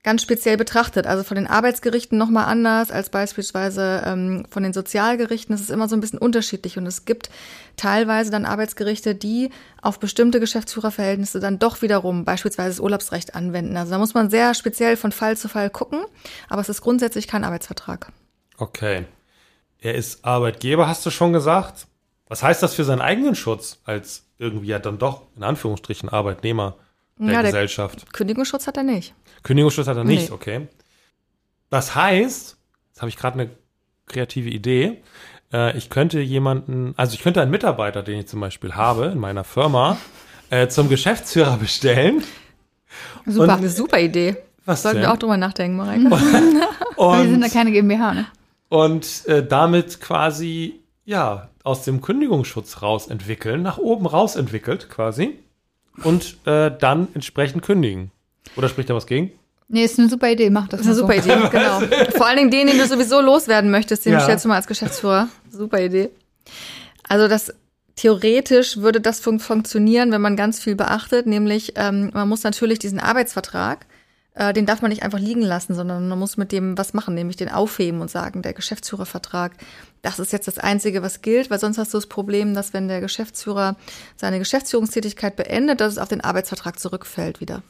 ganz 0.03 0.21
speziell 0.21 0.55
betrachtet. 0.57 1.05
Also 1.07 1.23
von 1.23 1.35
den 1.35 1.47
Arbeitsgerichten 1.47 2.17
nochmal 2.17 2.45
anders 2.45 2.89
als 2.91 3.09
beispielsweise 3.09 4.01
ähm, 4.05 4.45
von 4.49 4.63
den 4.63 4.71
Sozialgerichten. 4.73 5.53
Es 5.53 5.61
ist 5.61 5.69
immer 5.69 5.89
so 5.89 5.95
ein 5.95 5.99
bisschen 5.99 6.19
unterschiedlich 6.19 6.77
und 6.77 6.85
es 6.85 7.05
gibt 7.05 7.29
teilweise 7.75 8.31
dann 8.31 8.45
Arbeitsgerichte, 8.45 9.13
die 9.15 9.49
auf 9.81 9.99
bestimmte 9.99 10.39
Geschäftsführerverhältnisse 10.39 11.39
dann 11.39 11.59
doch 11.59 11.81
wiederum 11.81 12.23
beispielsweise 12.25 12.69
das 12.69 12.79
Urlaubsrecht 12.79 13.35
anwenden. 13.35 13.75
Also 13.75 13.91
da 13.91 13.97
muss 13.97 14.13
man 14.13 14.29
sehr 14.29 14.53
speziell 14.53 14.95
von 14.95 15.11
Fall 15.11 15.35
zu 15.35 15.49
Fall 15.49 15.69
gucken, 15.69 16.01
aber 16.47 16.61
es 16.61 16.69
ist 16.69 16.81
grundsätzlich 16.81 17.27
kein 17.27 17.43
Arbeitsvertrag. 17.43 18.11
Okay. 18.57 19.05
Er 19.81 19.95
ist 19.95 20.25
Arbeitgeber, 20.25 20.87
hast 20.87 21.05
du 21.05 21.09
schon 21.09 21.33
gesagt. 21.33 21.87
Was 22.27 22.43
heißt 22.43 22.61
das 22.61 22.73
für 22.75 22.83
seinen 22.83 23.01
eigenen 23.01 23.33
Schutz 23.35 23.79
als 23.85 24.23
irgendwie 24.37 24.67
ja 24.67 24.79
dann 24.79 24.97
doch 24.97 25.23
in 25.35 25.43
Anführungsstrichen 25.43 26.09
Arbeitnehmer 26.09 26.75
der 27.17 27.27
Ja, 27.33 27.41
der- 27.41 27.51
Gesellschaft? 27.51 28.13
Kündigungsschutz 28.13 28.67
hat 28.67 28.77
er 28.77 28.83
nicht. 28.83 29.13
Kündigungsschutz 29.43 29.87
hat 29.87 29.97
er 29.97 30.03
nicht, 30.03 30.29
Nee. 30.29 30.35
okay. 30.35 30.67
Das 31.69 31.95
heißt, 31.95 32.57
jetzt 32.89 33.01
habe 33.01 33.09
ich 33.09 33.17
gerade 33.17 33.39
eine 33.39 33.49
kreative 34.07 34.49
Idee. 34.49 35.01
Äh, 35.53 35.77
ich 35.77 35.89
könnte 35.89 36.19
jemanden, 36.19 36.93
also 36.97 37.13
ich 37.13 37.21
könnte 37.21 37.41
einen 37.41 37.51
Mitarbeiter, 37.51 38.03
den 38.03 38.19
ich 38.19 38.27
zum 38.27 38.39
Beispiel 38.39 38.73
habe 38.73 39.05
in 39.05 39.19
meiner 39.19 39.43
Firma, 39.43 39.97
äh, 40.49 40.67
zum 40.67 40.89
Geschäftsführer 40.89 41.57
bestellen. 41.57 42.23
Super. 43.25 43.55
Eine 43.57 43.69
super 43.69 43.99
Idee. 43.99 44.37
Was 44.65 44.83
Sollten 44.83 45.01
wir 45.01 45.11
auch 45.11 45.17
drüber 45.17 45.37
nachdenken, 45.37 45.77
Mareike. 45.77 46.05
Aber 46.07 46.19
wir 47.23 47.29
sind 47.29 47.41
da 47.41 47.47
Und, 47.47 47.53
keine 47.53 47.71
GmbH, 47.71 48.13
ne? 48.13 48.25
und 48.69 49.25
äh, 49.27 49.45
damit 49.45 49.99
quasi, 50.01 50.79
ja, 51.05 51.49
aus 51.63 51.83
dem 51.83 52.01
Kündigungsschutz 52.01 52.81
raus 52.81 53.07
entwickeln, 53.07 53.61
nach 53.61 53.77
oben 53.77 54.05
raus 54.05 54.35
entwickelt 54.35 54.89
quasi. 54.89 55.39
Und 56.03 56.37
äh, 56.45 56.71
dann 56.77 57.07
entsprechend 57.13 57.63
kündigen. 57.63 58.11
Oder 58.55 58.69
spricht 58.69 58.89
da 58.89 58.95
was 58.95 59.05
gegen? 59.07 59.31
Nee, 59.67 59.83
ist 59.85 59.99
eine 59.99 60.09
super 60.09 60.29
Idee, 60.31 60.49
mach 60.49 60.67
das 60.67 60.79
Das 60.81 60.87
ist 60.97 61.03
eine 61.03 61.07
mal 61.07 61.21
super 61.21 61.39
so. 61.39 61.45
Idee, 61.45 61.49
genau. 61.91 62.11
Vor 62.17 62.25
allen 62.27 62.37
Dingen 62.37 62.51
den, 62.51 62.67
den 62.67 62.77
du 62.79 62.87
sowieso 62.87 63.21
loswerden 63.21 63.69
möchtest, 63.69 64.05
den 64.05 64.13
Ja. 64.13 64.19
stellst 64.21 64.45
du 64.45 64.49
mal 64.49 64.55
als 64.55 64.67
Geschäftsführer. 64.67 65.27
Super 65.51 65.79
Idee. 65.81 66.09
Also 67.07 67.27
das 67.27 67.53
theoretisch 67.95 68.77
würde 68.77 69.01
das 69.01 69.19
fun 69.19 69.39
funktionieren, 69.39 70.11
wenn 70.11 70.21
man 70.21 70.35
ganz 70.35 70.59
viel 70.61 70.75
beachtet, 70.75 71.27
nämlich 71.27 71.73
ähm, 71.75 72.11
man 72.13 72.29
muss 72.29 72.43
natürlich 72.43 72.79
diesen 72.79 72.99
Arbeitsvertrag, 72.99 73.85
äh, 74.35 74.53
den 74.53 74.65
darf 74.65 74.81
man 74.81 74.89
nicht 74.89 75.03
einfach 75.03 75.19
liegen 75.19 75.41
lassen, 75.41 75.75
sondern 75.75 76.07
man 76.07 76.17
muss 76.17 76.37
mit 76.37 76.51
dem 76.51 76.77
was 76.77 76.93
machen, 76.93 77.13
nämlich 77.13 77.35
den 77.35 77.49
aufheben 77.49 77.99
und 78.01 78.09
sagen, 78.09 78.41
der 78.41 78.53
Geschäftsführervertrag, 78.53 79.51
das 80.01 80.17
ist 80.17 80.31
jetzt 80.31 80.47
das 80.47 80.57
Einzige, 80.59 81.03
was 81.03 81.21
gilt, 81.21 81.49
weil 81.49 81.59
sonst 81.59 81.77
hast 81.77 81.93
du 81.93 81.97
das 81.97 82.07
Problem, 82.07 82.53
dass 82.53 82.73
wenn 82.73 82.87
der 82.87 83.01
Geschäftsführer 83.01 83.75
seine 84.15 84.39
Geschäftsführungstätigkeit 84.39 85.35
beendet, 85.35 85.81
dass 85.81 85.91
es 85.93 85.97
auf 85.99 86.07
den 86.07 86.21
Arbeitsvertrag 86.21 86.79
zurückfällt 86.79 87.41
wieder. 87.41 87.61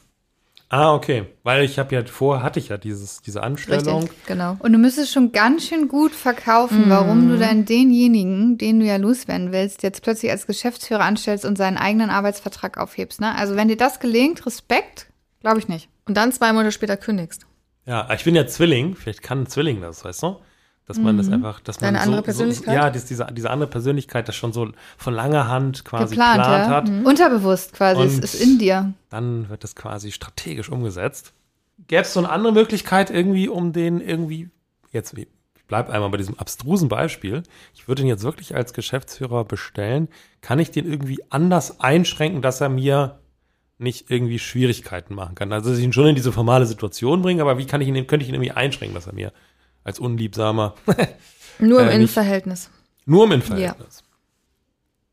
Ah, 0.72 0.94
okay. 0.94 1.26
Weil 1.42 1.64
ich 1.64 1.80
habe 1.80 1.92
ja 1.96 2.04
vorher 2.04 2.44
hatte 2.44 2.60
ich 2.60 2.68
ja 2.68 2.78
dieses, 2.78 3.20
diese 3.22 3.42
Anstellung. 3.42 4.02
Richtig, 4.02 4.26
genau. 4.26 4.56
Und 4.60 4.72
du 4.72 4.78
müsstest 4.78 5.12
schon 5.12 5.32
ganz 5.32 5.66
schön 5.66 5.88
gut 5.88 6.12
verkaufen, 6.12 6.84
warum 6.86 7.28
du 7.28 7.36
dann 7.38 7.64
denjenigen, 7.64 8.56
den 8.56 8.78
du 8.78 8.86
ja 8.86 8.96
loswerden 8.96 9.50
willst, 9.50 9.82
jetzt 9.82 10.02
plötzlich 10.02 10.30
als 10.30 10.46
Geschäftsführer 10.46 11.00
anstellst 11.00 11.44
und 11.44 11.58
seinen 11.58 11.76
eigenen 11.76 12.08
Arbeitsvertrag 12.08 12.78
aufhebst. 12.78 13.20
Ne? 13.20 13.34
Also 13.34 13.56
wenn 13.56 13.66
dir 13.66 13.76
das 13.76 13.98
gelingt, 13.98 14.46
Respekt, 14.46 15.08
glaube 15.40 15.58
ich 15.58 15.66
nicht. 15.66 15.88
Und 16.06 16.16
dann 16.16 16.30
zwei 16.30 16.52
Monate 16.52 16.70
später 16.70 16.96
kündigst. 16.96 17.46
Ja, 17.84 18.08
ich 18.14 18.22
bin 18.22 18.36
ja 18.36 18.46
Zwilling. 18.46 18.94
Vielleicht 18.94 19.22
kann 19.22 19.42
ein 19.42 19.46
Zwilling 19.48 19.80
das, 19.80 20.04
weißt 20.04 20.22
du? 20.22 20.36
Dass 20.90 20.98
man 20.98 21.16
das 21.16 21.30
einfach, 21.30 21.60
dass 21.60 21.80
man 21.80 21.94
Deine 21.94 21.98
so, 21.98 22.10
andere 22.10 22.22
Persönlichkeit? 22.22 22.66
So, 22.66 22.72
ja, 22.72 22.90
dies, 22.90 23.04
diese, 23.04 23.28
diese 23.30 23.48
andere 23.48 23.70
Persönlichkeit, 23.70 24.26
das 24.26 24.34
schon 24.34 24.52
so 24.52 24.72
von 24.98 25.14
langer 25.14 25.46
Hand 25.46 25.84
quasi 25.84 26.16
Geplant, 26.16 26.38
ja. 26.40 26.66
hat. 26.66 26.88
Mhm. 26.88 27.06
Unterbewusst 27.06 27.74
quasi, 27.74 28.02
es 28.02 28.18
ist 28.18 28.34
in 28.34 28.58
dir. 28.58 28.92
Dann 29.08 29.48
wird 29.48 29.62
das 29.62 29.76
quasi 29.76 30.10
strategisch 30.10 30.68
umgesetzt. 30.68 31.32
Gäbe 31.86 32.02
es 32.02 32.12
so 32.12 32.18
eine 32.18 32.28
andere 32.28 32.52
Möglichkeit 32.52 33.08
irgendwie, 33.08 33.48
um 33.48 33.72
den 33.72 34.00
irgendwie, 34.00 34.50
jetzt, 34.90 35.16
ich 35.16 35.28
bleib 35.68 35.90
einmal 35.90 36.10
bei 36.10 36.16
diesem 36.16 36.36
abstrusen 36.36 36.88
Beispiel, 36.88 37.44
ich 37.72 37.86
würde 37.86 38.02
ihn 38.02 38.08
jetzt 38.08 38.24
wirklich 38.24 38.56
als 38.56 38.72
Geschäftsführer 38.72 39.44
bestellen, 39.44 40.08
kann 40.40 40.58
ich 40.58 40.72
den 40.72 40.90
irgendwie 40.90 41.20
anders 41.30 41.78
einschränken, 41.78 42.42
dass 42.42 42.60
er 42.60 42.68
mir 42.68 43.20
nicht 43.78 44.10
irgendwie 44.10 44.40
Schwierigkeiten 44.40 45.14
machen 45.14 45.36
kann. 45.36 45.52
Also 45.52 45.70
dass 45.70 45.78
ich 45.78 45.84
ihn 45.84 45.92
schon 45.92 46.08
in 46.08 46.16
diese 46.16 46.32
formale 46.32 46.66
Situation 46.66 47.22
bringe, 47.22 47.42
aber 47.42 47.58
wie 47.58 47.66
kann 47.66 47.80
ich 47.80 47.86
ihn, 47.86 48.06
könnte 48.08 48.24
ich 48.24 48.28
ihn 48.28 48.34
irgendwie 48.34 48.50
einschränken, 48.50 48.96
dass 48.96 49.06
er 49.06 49.14
mir 49.14 49.32
als 49.90 49.98
unliebsamer, 49.98 50.74
Nur 51.58 51.82
im 51.82 51.88
Äh, 51.88 51.94
Innenverhältnis. 51.96 52.70
nur 53.04 53.24
im 53.24 53.32
Innenverhältnis. 53.32 54.02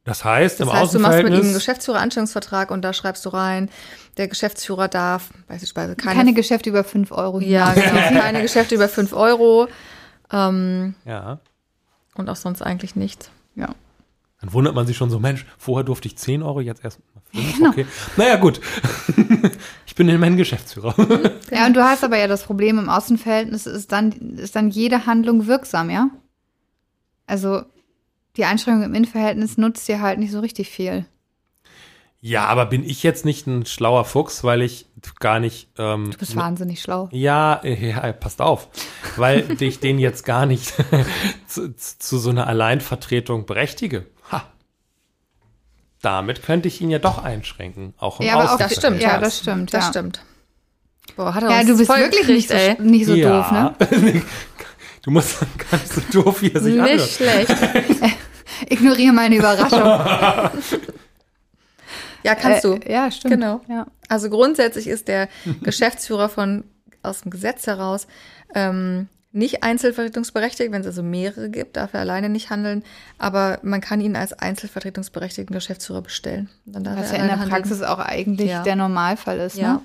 Das 0.05 0.23
heißt, 0.23 0.61
Das 0.61 0.67
im 0.69 0.73
heißt, 0.73 0.93
du 0.93 0.99
machst 0.99 1.23
mit 1.23 1.33
ihm 1.33 1.41
einen 1.41 1.53
Geschäftsführer-Anstellungsvertrag 1.53 2.71
und 2.71 2.81
da 2.81 2.93
schreibst 2.93 3.25
du 3.25 3.29
rein, 3.29 3.69
der 4.15 4.29
Geschäftsführer 4.29 4.87
darf 4.87 5.31
beispielsweise 5.49 5.97
keine, 5.97 6.15
Keine 6.15 6.33
Geschäfte 6.33 6.69
über 6.69 6.85
5 6.85 7.11
Euro. 7.11 7.41
ja, 7.41 7.73
genau, 7.73 7.91
keine 8.21 8.41
Geschäfte 8.41 8.75
über 8.75 8.87
5 8.87 9.11
Euro 9.11 9.67
ähm, 10.31 10.95
ja, 11.05 11.39
und 12.15 12.29
auch 12.29 12.35
sonst 12.37 12.61
eigentlich 12.61 12.95
nichts. 12.95 13.29
ja. 13.55 13.69
Dann 14.39 14.53
wundert 14.53 14.75
man 14.75 14.85
sich 14.87 14.95
schon 14.95 15.09
so, 15.09 15.19
Mensch, 15.19 15.45
vorher 15.57 15.83
durfte 15.83 16.07
ich 16.07 16.15
10 16.17 16.43
Euro, 16.43 16.61
jetzt 16.61 16.83
erst 16.85 16.99
mal 16.99 17.05
5, 17.13 17.16
Genau. 17.33 17.69
okay. 17.69 17.85
Naja, 18.15 18.37
gut. 18.37 18.59
ich 19.85 19.95
bin 19.95 20.09
immerhin 20.09 20.37
Geschäftsführer. 20.37 20.95
Ja, 21.51 21.65
und 21.67 21.75
du 21.75 21.83
hast 21.83 22.03
aber 22.03 22.17
ja 22.17 22.27
das 22.27 22.43
Problem 22.43 22.79
im 22.79 22.89
Außenverhältnis 22.89 23.65
ist 23.67 23.91
dann, 23.91 24.11
ist 24.11 24.55
dann 24.55 24.69
jede 24.69 25.05
Handlung 25.05 25.45
wirksam, 25.47 25.89
ja? 25.89 26.09
Also 27.27 27.61
die 28.37 28.45
Einschränkung 28.45 28.83
im 28.83 28.93
Innenverhältnis 28.95 29.57
nutzt 29.57 29.87
dir 29.87 30.01
halt 30.01 30.19
nicht 30.19 30.31
so 30.31 30.39
richtig 30.39 30.69
viel. 30.69 31.05
ja, 32.21 32.45
aber 32.45 32.65
bin 32.65 32.83
ich 32.83 33.03
jetzt 33.03 33.25
nicht 33.25 33.45
ein 33.47 33.65
schlauer 33.65 34.05
Fuchs, 34.05 34.43
weil 34.43 34.61
ich 34.61 34.87
gar 35.19 35.39
nicht. 35.39 35.69
Ähm, 35.77 36.09
Du 36.11 36.17
bist 36.17 36.35
wahnsinnig 36.35 36.81
schlau. 36.81 37.09
ja, 37.11 37.55
äh, 37.63 37.89
ja, 37.89 38.11
passt 38.13 38.41
auf. 38.41 38.69
Weil 39.17 39.45
ich 39.59 39.79
den 39.79 39.99
jetzt 39.99 40.25
gar 40.25 40.45
nicht 40.45 40.73
zu, 41.47 41.75
zu 41.75 42.17
so 42.17 42.29
einer 42.29 42.47
Alleinvertretung 42.47 43.45
berechtige. 43.45 44.05
Damit 46.07 46.41
könnte 46.41 46.69
ich 46.69 46.79
ihn 46.79 46.89
ja 46.89 46.99
doch 46.99 47.21
einschränken, 47.21 47.93
auch 47.97 48.21
im 48.21 48.27
Ja, 48.27 48.35
aber 48.39 48.53
auch. 48.53 48.57
Das 48.57 48.73
stimmt, 48.73 49.01
Ja, 49.01 49.17
das 49.19 49.39
stimmt, 49.39 49.73
Das 49.73 49.83
ja. 49.87 49.89
stimmt. 49.89 50.21
Boah, 51.17 51.33
hat 51.33 51.43
er 51.43 51.49
Ja, 51.49 51.59
uns 51.59 51.67
du 51.67 51.77
bist 51.77 51.91
voll 51.91 51.99
wirklich 51.99 52.27
nicht 52.29 52.47
gekriegt, 52.47 52.79
so, 52.79 52.83
ey. 52.83 52.89
nicht 52.89 53.05
so 53.07 53.15
doof, 53.17 53.51
ne? 53.51 53.75
Du 55.01 55.11
musst 55.11 55.37
gar 55.69 55.77
nicht 55.79 55.93
so 55.93 56.01
doof, 56.23 56.41
wie 56.41 56.53
er 56.53 56.61
sich 56.61 56.79
anhört. 56.79 56.95
Nicht 57.01 57.13
schlecht. 57.15 57.55
Ignoriere 58.69 59.11
meine 59.13 59.35
Überraschung. 59.35 59.81
Ja, 62.23 62.35
kannst 62.35 62.63
du. 62.63 62.73
Äh, 62.73 62.91
ja, 62.91 63.11
stimmt. 63.11 63.33
Genau. 63.33 63.61
Ja. 63.69 63.85
Also 64.09 64.29
grundsätzlich 64.29 64.87
ist 64.87 65.07
der 65.09 65.27
Geschäftsführer 65.61 66.29
von 66.29 66.63
aus 67.03 67.21
dem 67.21 67.31
Gesetz 67.31 67.67
heraus 67.67 68.07
ähm, 68.55 69.07
nicht 69.31 69.63
einzelvertretungsberechtigt, 69.63 70.71
wenn 70.71 70.81
es 70.81 70.87
also 70.87 71.03
mehrere 71.03 71.49
gibt, 71.49 71.77
darf 71.77 71.93
er 71.93 71.99
alleine 71.99 72.29
nicht 72.29 72.49
handeln, 72.49 72.83
aber 73.17 73.59
man 73.61 73.81
kann 73.81 74.01
ihn 74.01 74.15
als 74.15 74.33
einzelvertretungsberechtigten 74.33 75.53
Geschäftsführer 75.53 76.01
bestellen. 76.01 76.49
Was 76.65 77.11
ja 77.11 77.17
in 77.17 77.23
der 77.27 77.33
handeln. 77.39 77.49
Praxis 77.49 77.81
auch 77.81 77.99
eigentlich 77.99 78.49
Ja. 78.49 78.63
der 78.63 78.75
Normalfall 78.75 79.39
ist. 79.39 79.57
Ja. 79.57 79.73
Ne? 79.73 79.81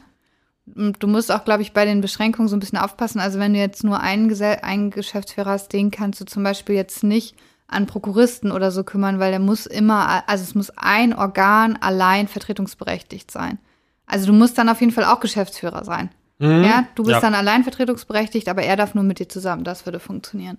Und 0.74 1.02
Du 1.02 1.08
musst 1.08 1.32
auch, 1.32 1.44
glaube 1.44 1.62
ich, 1.62 1.72
bei 1.72 1.84
den 1.84 2.00
Beschränkungen 2.00 2.48
so 2.48 2.56
ein 2.56 2.60
bisschen 2.60 2.78
aufpassen. 2.78 3.18
Also 3.20 3.38
wenn 3.40 3.52
du 3.52 3.58
jetzt 3.58 3.82
nur 3.82 4.00
einen, 4.00 4.28
Gesell 4.28 4.58
einen 4.62 4.90
Geschäftsführer 4.90 5.50
hast, 5.50 5.72
den 5.72 5.90
kannst 5.90 6.20
du 6.20 6.24
zum 6.24 6.44
Beispiel 6.44 6.76
jetzt 6.76 7.02
nicht 7.02 7.34
an 7.66 7.86
Prokuristen 7.86 8.52
oder 8.52 8.70
so 8.70 8.84
kümmern, 8.84 9.18
weil 9.18 9.30
der 9.32 9.40
muss 9.40 9.66
immer, 9.66 10.28
also 10.28 10.44
es 10.44 10.54
muss 10.54 10.70
ein 10.76 11.14
Organ 11.14 11.76
allein 11.80 12.28
vertretungsberechtigt 12.28 13.30
sein. 13.30 13.58
Also 14.06 14.26
du 14.26 14.32
musst 14.34 14.56
dann 14.58 14.68
auf 14.68 14.80
jeden 14.80 14.92
Fall 14.92 15.04
auch 15.04 15.20
Geschäftsführer 15.20 15.84
sein. 15.84 16.10
Ja, 16.42 16.86
du 16.96 17.04
bist 17.04 17.14
Ja. 17.14 17.20
dann 17.20 17.34
allein 17.34 17.62
vertretungsberechtigt, 17.62 18.48
aber 18.48 18.62
er 18.62 18.76
darf 18.76 18.94
nur 18.94 19.04
mit 19.04 19.18
dir 19.18 19.28
zusammen. 19.28 19.64
Das 19.64 19.86
würde 19.86 20.00
funktionieren. 20.00 20.58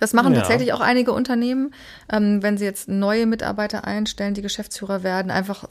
Das 0.00 0.12
machen 0.14 0.32
Ja. 0.34 0.40
tatsächlich 0.40 0.72
auch 0.72 0.80
einige 0.80 1.12
Unternehmen, 1.12 1.72
ähm, 2.10 2.42
wenn 2.42 2.58
sie 2.58 2.64
jetzt 2.64 2.88
neue 2.88 3.26
Mitarbeiter 3.26 3.84
einstellen, 3.84 4.34
die 4.34 4.42
Geschäftsführer 4.42 5.02
werden, 5.02 5.30
einfach 5.30 5.68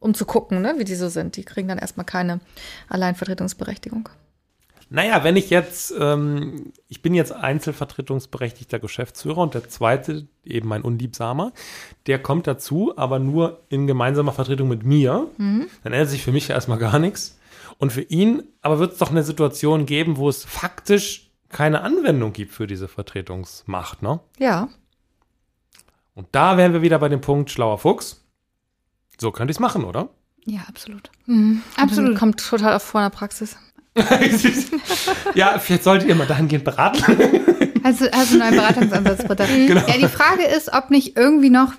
um 0.00 0.12
zu 0.14 0.24
gucken, 0.26 0.60
ne, 0.60 0.74
wie 0.78 0.84
die 0.84 0.94
so 0.94 1.08
sind. 1.08 1.36
Die 1.36 1.44
kriegen 1.44 1.68
dann 1.68 1.78
erstmal 1.78 2.04
keine 2.06 2.40
Alleinvertretungsberechtigung. 2.88 4.08
Naja, 4.88 5.24
wenn 5.24 5.34
ich 5.36 5.50
jetzt, 5.50 5.92
ähm, 5.98 6.72
ich 6.88 7.02
bin 7.02 7.12
jetzt 7.14 7.32
einzelvertretungsberechtigter 7.32 8.78
Geschäftsführer 8.78 9.38
und 9.38 9.54
der 9.54 9.68
zweite, 9.68 10.26
eben 10.44 10.68
mein 10.68 10.82
Unliebsamer, 10.82 11.52
der 12.06 12.20
kommt 12.20 12.46
dazu, 12.46 12.92
aber 12.96 13.18
nur 13.18 13.62
in 13.68 13.86
gemeinsamer 13.88 14.32
Vertretung 14.32 14.68
mit 14.68 14.84
mir. 14.84 15.26
Dann 15.38 15.66
ändert 15.92 16.08
sich 16.10 16.22
für 16.22 16.30
mich 16.32 16.48
ja 16.48 16.54
erstmal 16.54 16.78
gar 16.78 16.98
nichts. 17.00 17.35
Und 17.78 17.92
für 17.92 18.02
ihn 18.02 18.42
aber 18.62 18.78
wird 18.78 18.92
es 18.92 18.98
doch 18.98 19.10
eine 19.10 19.22
Situation 19.22 19.86
geben, 19.86 20.16
wo 20.16 20.28
es 20.28 20.44
faktisch 20.44 21.30
keine 21.48 21.82
Anwendung 21.82 22.32
gibt 22.32 22.52
für 22.52 22.66
diese 22.66 22.88
Vertretungsmacht, 22.88 24.02
ne? 24.02 24.20
Ja, 24.38 24.68
Und 26.14 26.28
da 26.32 26.56
wären 26.56 26.72
wir 26.72 26.82
wieder 26.82 26.98
bei 26.98 27.08
dem 27.08 27.20
Punkt 27.20 27.50
schlauer 27.50 27.78
Fuchs. 27.78 28.24
So 29.18 29.30
könnte 29.30 29.50
ich 29.50 29.56
es 29.56 29.60
machen, 29.60 29.84
oder? 29.84 30.08
Ja, 30.44 30.60
absolut. 30.68 31.10
Absolut. 31.76 32.16
Kommt 32.18 32.40
total 32.40 32.74
auf 32.74 32.82
vor 32.82 33.00
in 33.00 33.10
der 33.10 33.16
Praxis. 33.16 33.56
ja, 35.34 35.58
vielleicht 35.58 35.84
solltet 35.84 36.08
ihr 36.08 36.14
mal 36.14 36.26
dahingehend 36.26 36.64
beraten. 36.64 37.02
Hast 37.82 38.00
du, 38.00 38.10
hast 38.12 38.32
du 38.32 38.40
einen 38.40 38.56
neuen 38.56 38.56
Beratungsansatz, 38.56 39.24
Britta? 39.26 39.44
Ja, 39.46 39.96
die 39.98 40.08
Frage 40.08 40.44
ist, 40.44 40.72
ob 40.72 40.90
nicht 40.90 41.16
irgendwie 41.16 41.50
noch 41.50 41.72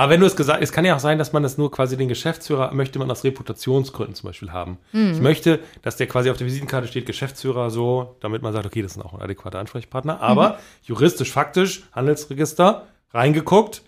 Aber 0.00 0.10
wenn 0.12 0.20
du 0.20 0.26
es 0.26 0.34
gesagt 0.34 0.62
es 0.62 0.72
kann 0.72 0.86
ja 0.86 0.96
auch 0.96 1.00
sein, 1.00 1.18
dass 1.18 1.34
man 1.34 1.42
das 1.42 1.58
nur 1.58 1.70
quasi 1.70 1.94
den 1.98 2.08
Geschäftsführer 2.08 2.72
möchte 2.72 2.98
man 2.98 3.10
aus 3.10 3.22
Reputationsgründen 3.22 4.14
zum 4.14 4.28
Beispiel 4.28 4.50
haben. 4.50 4.78
Ich 4.94 5.20
möchte, 5.20 5.60
dass 5.82 5.96
der 5.98 6.06
quasi 6.06 6.30
auf 6.30 6.38
der 6.38 6.46
Visitenkarte 6.46 6.88
steht, 6.88 7.04
Geschäftsführer 7.04 7.68
so, 7.70 8.16
damit 8.20 8.40
man 8.40 8.54
sagt, 8.54 8.64
okay, 8.64 8.80
das 8.80 8.92
ist 8.96 9.02
auch 9.02 9.12
ein 9.12 9.20
adäquater 9.20 9.58
Ansprechpartner. 9.58 10.20
Aber 10.22 10.58
juristisch, 10.84 11.30
faktisch, 11.30 11.82
Handelsregister, 11.92 12.86
reingeguckt, 13.12 13.82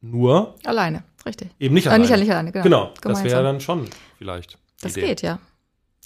nur 0.00 0.54
Alleine, 0.64 1.02
richtig. 1.26 1.50
eben 1.58 1.74
nicht 1.74 1.84
Äh, 1.84 1.90
alleine. 1.90 2.02
nicht 2.04 2.12
alleine, 2.14 2.32
alleine, 2.32 2.52
genau. 2.52 2.92
Genau, 3.02 3.14
das 3.14 3.22
wäre 3.24 3.42
dann 3.42 3.60
schon 3.60 3.90
vielleicht. 4.16 4.56
Das 4.80 4.96
Idee. 4.96 5.08
geht, 5.08 5.20
ja. 5.22 5.38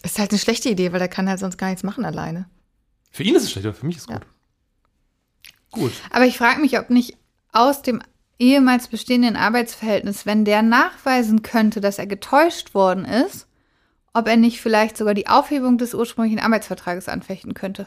Ist 0.02 0.18
halt 0.18 0.30
eine 0.30 0.40
schlechte 0.40 0.70
Idee, 0.70 0.90
weil 0.90 0.98
der 0.98 1.08
kann 1.08 1.28
halt 1.28 1.38
sonst 1.38 1.56
gar 1.56 1.68
nichts 1.68 1.84
machen 1.84 2.04
alleine. 2.04 2.46
Für 3.12 3.22
ihn 3.22 3.36
ist 3.36 3.44
es 3.44 3.52
schlecht, 3.52 3.66
aber 3.66 3.74
für 3.76 3.86
mich 3.86 3.96
ist 3.96 4.02
es 4.04 4.08
Ja. 4.08 4.16
gut. 4.16 4.26
Gut. 5.70 5.92
Aber 6.10 6.24
ich 6.26 6.36
frage 6.36 6.60
mich, 6.60 6.76
ob 6.80 6.90
nicht 6.90 7.16
aus 7.52 7.82
dem 7.82 8.02
ehemals 8.40 8.88
bestehenden 8.88 9.36
Arbeitsverhältnis, 9.36 10.26
wenn 10.26 10.44
der 10.44 10.62
nachweisen 10.62 11.42
könnte, 11.42 11.80
dass 11.80 11.98
er 11.98 12.06
getäuscht 12.06 12.74
worden 12.74 13.04
ist, 13.04 13.46
ob 14.12 14.26
er 14.26 14.36
nicht 14.36 14.60
vielleicht 14.60 14.96
sogar 14.96 15.14
die 15.14 15.28
Aufhebung 15.28 15.78
des 15.78 15.94
ursprünglichen 15.94 16.40
Arbeitsvertrages 16.40 17.08
anfechten 17.08 17.54
könnte. 17.54 17.86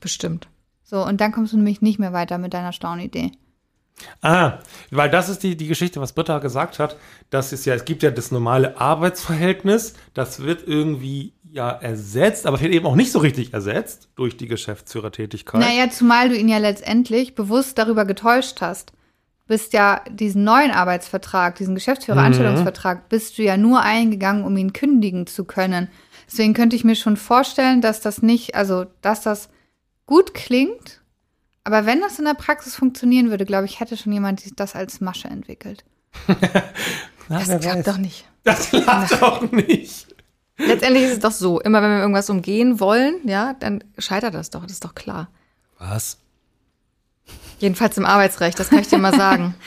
Bestimmt. 0.00 0.48
So, 0.82 1.04
und 1.04 1.20
dann 1.20 1.32
kommst 1.32 1.52
du 1.52 1.56
nämlich 1.56 1.82
nicht 1.82 1.98
mehr 1.98 2.12
weiter 2.12 2.38
mit 2.38 2.54
deiner 2.54 2.72
Staunidee. 2.72 3.32
Ah, 4.20 4.58
weil 4.90 5.10
das 5.10 5.28
ist 5.28 5.42
die, 5.42 5.56
die 5.56 5.66
Geschichte, 5.66 6.00
was 6.00 6.12
Britta 6.12 6.38
gesagt 6.38 6.78
hat. 6.78 6.96
Das 7.30 7.52
ist 7.52 7.64
ja, 7.66 7.74
es 7.74 7.84
gibt 7.84 8.02
ja 8.02 8.10
das 8.10 8.30
normale 8.30 8.80
Arbeitsverhältnis, 8.80 9.94
das 10.14 10.42
wird 10.42 10.66
irgendwie 10.66 11.34
ja 11.50 11.70
ersetzt, 11.70 12.46
aber 12.46 12.60
wird 12.60 12.72
eben 12.72 12.86
auch 12.86 12.96
nicht 12.96 13.12
so 13.12 13.18
richtig 13.18 13.52
ersetzt 13.52 14.08
durch 14.16 14.36
die 14.36 14.48
Geschäftsführertätigkeit. 14.48 15.60
Naja, 15.60 15.90
zumal 15.90 16.30
du 16.30 16.36
ihn 16.36 16.48
ja 16.48 16.58
letztendlich 16.58 17.34
bewusst 17.34 17.78
darüber 17.78 18.04
getäuscht 18.04 18.60
hast. 18.60 18.92
Du 19.46 19.48
bist 19.54 19.72
ja 19.72 20.02
diesen 20.08 20.44
neuen 20.44 20.70
Arbeitsvertrag, 20.70 21.56
diesen 21.56 21.74
Geschäftsführeranstellungsvertrag, 21.74 23.08
bist 23.08 23.36
du 23.38 23.42
ja 23.42 23.56
nur 23.56 23.80
eingegangen, 23.82 24.44
um 24.44 24.56
ihn 24.56 24.72
kündigen 24.72 25.26
zu 25.26 25.44
können. 25.44 25.88
Deswegen 26.30 26.54
könnte 26.54 26.76
ich 26.76 26.84
mir 26.84 26.94
schon 26.96 27.16
vorstellen, 27.16 27.80
dass 27.80 28.00
das 28.00 28.22
nicht, 28.22 28.54
also 28.54 28.86
dass 29.02 29.20
das 29.22 29.48
gut 30.06 30.32
klingt, 30.34 31.00
aber 31.64 31.86
wenn 31.86 32.00
das 32.00 32.18
in 32.18 32.24
der 32.24 32.34
Praxis 32.34 32.74
funktionieren 32.74 33.30
würde, 33.30 33.44
glaube 33.44 33.66
ich, 33.66 33.80
hätte 33.80 33.96
schon 33.96 34.12
jemand 34.12 34.58
das 34.58 34.74
als 34.74 35.00
Masche 35.00 35.28
entwickelt. 35.28 35.84
Na, 37.28 37.38
Das 37.38 37.44
klappt 37.48 37.64
weiß. 37.64 37.84
doch 37.84 37.98
nicht. 37.98 38.24
Das 38.44 38.70
klappt 38.70 39.22
doch 39.22 39.52
nicht. 39.52 40.06
Letztendlich 40.56 41.04
ist 41.04 41.12
es 41.14 41.18
doch 41.20 41.32
so, 41.32 41.60
immer 41.60 41.82
wenn 41.82 41.90
wir 41.90 42.00
irgendwas 42.00 42.30
umgehen 42.30 42.80
wollen, 42.80 43.16
ja, 43.24 43.54
dann 43.54 43.82
scheitert 43.98 44.34
das 44.34 44.50
doch, 44.50 44.62
das 44.62 44.72
ist 44.72 44.84
doch 44.84 44.94
klar. 44.94 45.28
Was? 45.78 46.18
Jedenfalls 47.62 47.96
im 47.96 48.04
Arbeitsrecht, 48.04 48.58
das 48.58 48.70
kann 48.70 48.80
ich 48.80 48.88
dir 48.88 48.98
mal 48.98 49.14
sagen. 49.14 49.54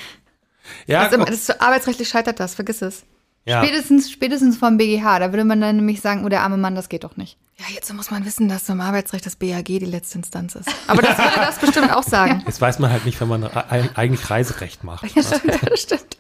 Ja, 0.88 1.08
guck, 1.10 1.28
das 1.28 1.36
ist, 1.36 1.62
arbeitsrechtlich 1.62 2.10
scheitert 2.10 2.40
das, 2.40 2.56
vergiss 2.56 2.82
es. 2.82 3.04
ja. 3.46 3.64
Spätestens, 3.64 4.10
spätestens 4.12 4.58
vom 4.58 4.78
BGH, 4.78 5.20
da 5.20 5.32
würde 5.32 5.46
man 5.46 5.62
dann 5.62 5.76
nämlich 5.76 6.02
sagen, 6.02 6.26
oh, 6.26 6.30
der 6.30 6.42
arme 6.42 6.58
Mann, 6.58 6.74
das 6.74 6.90
geht 6.90 7.04
doch 7.04 7.18
nicht. 7.18 7.38
Ja, 7.58 7.66
jetzt 7.72 7.94
muss 7.94 8.10
man 8.10 8.26
wissen, 8.26 8.50
dass 8.50 8.68
im 8.68 8.82
Arbeitsrecht 8.82 9.28
das 9.28 9.36
BAG 9.36 9.66
die 9.66 9.78
letzte 9.80 10.18
Instanz 10.18 10.56
ist. 10.56 10.68
Aber 10.88 11.04
das 11.04 11.20
würde 11.20 11.36
das 11.36 11.60
bestimmt 11.60 11.94
auch 11.94 12.02
sagen. 12.02 12.44
Jetzt 12.48 12.60
weiß 12.60 12.80
man 12.80 12.92
halt 12.92 13.06
nicht, 13.06 13.22
wenn 13.22 13.28
man 13.28 13.44
eigentlich 13.46 14.28
Reiserecht 14.30 14.84
macht. 14.84 15.04
Ja, 15.16 15.22
stimmt, 15.22 15.60
das 15.70 15.82
stimmt. 15.82 16.18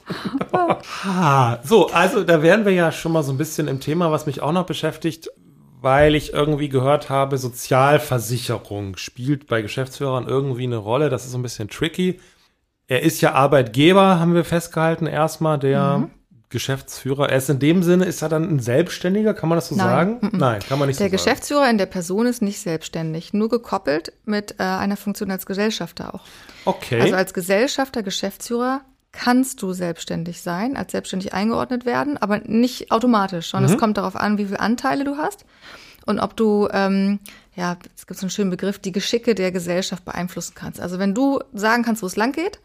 So, 1.63 1.89
also 1.91 2.23
da 2.23 2.43
wären 2.43 2.65
wir 2.65 2.71
ja 2.71 2.91
schon 2.91 3.11
mal 3.11 3.23
so 3.23 3.33
ein 3.33 3.37
bisschen 3.39 3.67
im 3.67 3.79
Thema, 3.79 4.11
was 4.11 4.27
mich 4.27 4.41
auch 4.41 4.51
noch 4.51 4.67
beschäftigt, 4.67 5.29
weil 5.85 6.15
ich 6.15 6.33
irgendwie 6.33 6.67
gehört 6.67 7.11
habe, 7.11 7.37
Sozialversicherung 7.37 8.97
spielt 8.97 9.45
bei 9.45 9.61
Geschäftsführern 9.61 10.27
irgendwie 10.27 10.63
eine 10.63 10.77
Rolle. 10.77 11.11
Das 11.11 11.25
ist 11.25 11.31
so 11.33 11.37
ein 11.37 11.43
bisschen 11.43 11.69
tricky. 11.69 12.19
Er 12.87 13.03
ist 13.03 13.21
ja 13.21 13.33
Arbeitgeber, 13.33 14.19
haben 14.19 14.33
wir 14.33 14.45
festgehalten, 14.45 15.05
erstmal 15.05 15.59
der 15.59 16.09
Geschäftsführer. 16.49 17.29
Er 17.29 17.37
ist 17.37 17.51
in 17.51 17.59
dem 17.59 17.83
Sinne, 17.83 18.05
ist 18.05 18.23
er 18.23 18.29
dann 18.29 18.49
ein 18.49 18.59
Selbstständiger, 18.59 19.35
kann 19.35 19.47
man 19.47 19.57
das 19.57 19.67
so 19.67 19.75
Nein. 19.75 19.87
sagen? 19.87 20.29
Nein, 20.31 20.59
kann 20.67 20.79
man 20.79 20.87
nicht 20.87 20.99
Der 20.99 21.09
so 21.09 21.17
sagen. 21.17 21.23
Geschäftsführer 21.23 21.69
in 21.69 21.77
der 21.77 21.85
Person 21.85 22.25
ist 22.25 22.41
nicht 22.41 22.59
selbstständig, 22.61 23.33
nur 23.33 23.49
gekoppelt 23.49 24.11
mit 24.25 24.55
äh, 24.57 24.63
einer 24.63 24.97
Funktion 24.97 25.29
als 25.29 25.45
Gesellschafter 25.45 26.15
auch. 26.15 26.21
Okay. 26.65 26.99
Also 26.99 27.13
als 27.13 27.31
Gesellschafter, 27.35 28.01
Geschäftsführer 28.01 28.81
kannst 29.15 29.61
du 29.61 29.71
selbstständig 29.73 30.41
sein, 30.41 30.75
als 30.75 30.91
selbstständig 30.91 31.33
eingeordnet 31.33 31.85
werden, 31.85 32.17
aber 32.17 32.39
nicht 32.39 32.91
automatisch, 32.91 33.49
sondern 33.51 33.71
es 33.71 33.79
kommt 33.79 33.97
darauf 33.97 34.15
an, 34.15 34.37
wie 34.37 34.45
viele 34.45 34.59
Anteile 34.59 35.05
du 35.05 35.17
hast 35.17 35.45
und 36.05 36.19
ob 36.19 36.35
du, 36.35 36.67
ähm, 36.71 37.19
ja, 37.55 37.77
es 37.95 38.05
gibt 38.05 38.19
so 38.19 38.25
einen 38.25 38.31
schönen 38.31 38.51
Begriff, 38.51 38.77
die 38.79 38.91
Geschicke 38.91 39.33
der 39.33 39.51
Gesellschaft 39.51 40.05
beeinflussen 40.05 40.53
kannst. 40.55 40.79
Also 40.79 40.99
wenn 40.99 41.13
du 41.13 41.39
sagen 41.53 41.83
kannst, 41.83 42.03
wo 42.03 42.07
es 42.07 42.15
lang 42.15 42.31
geht, 42.31 42.59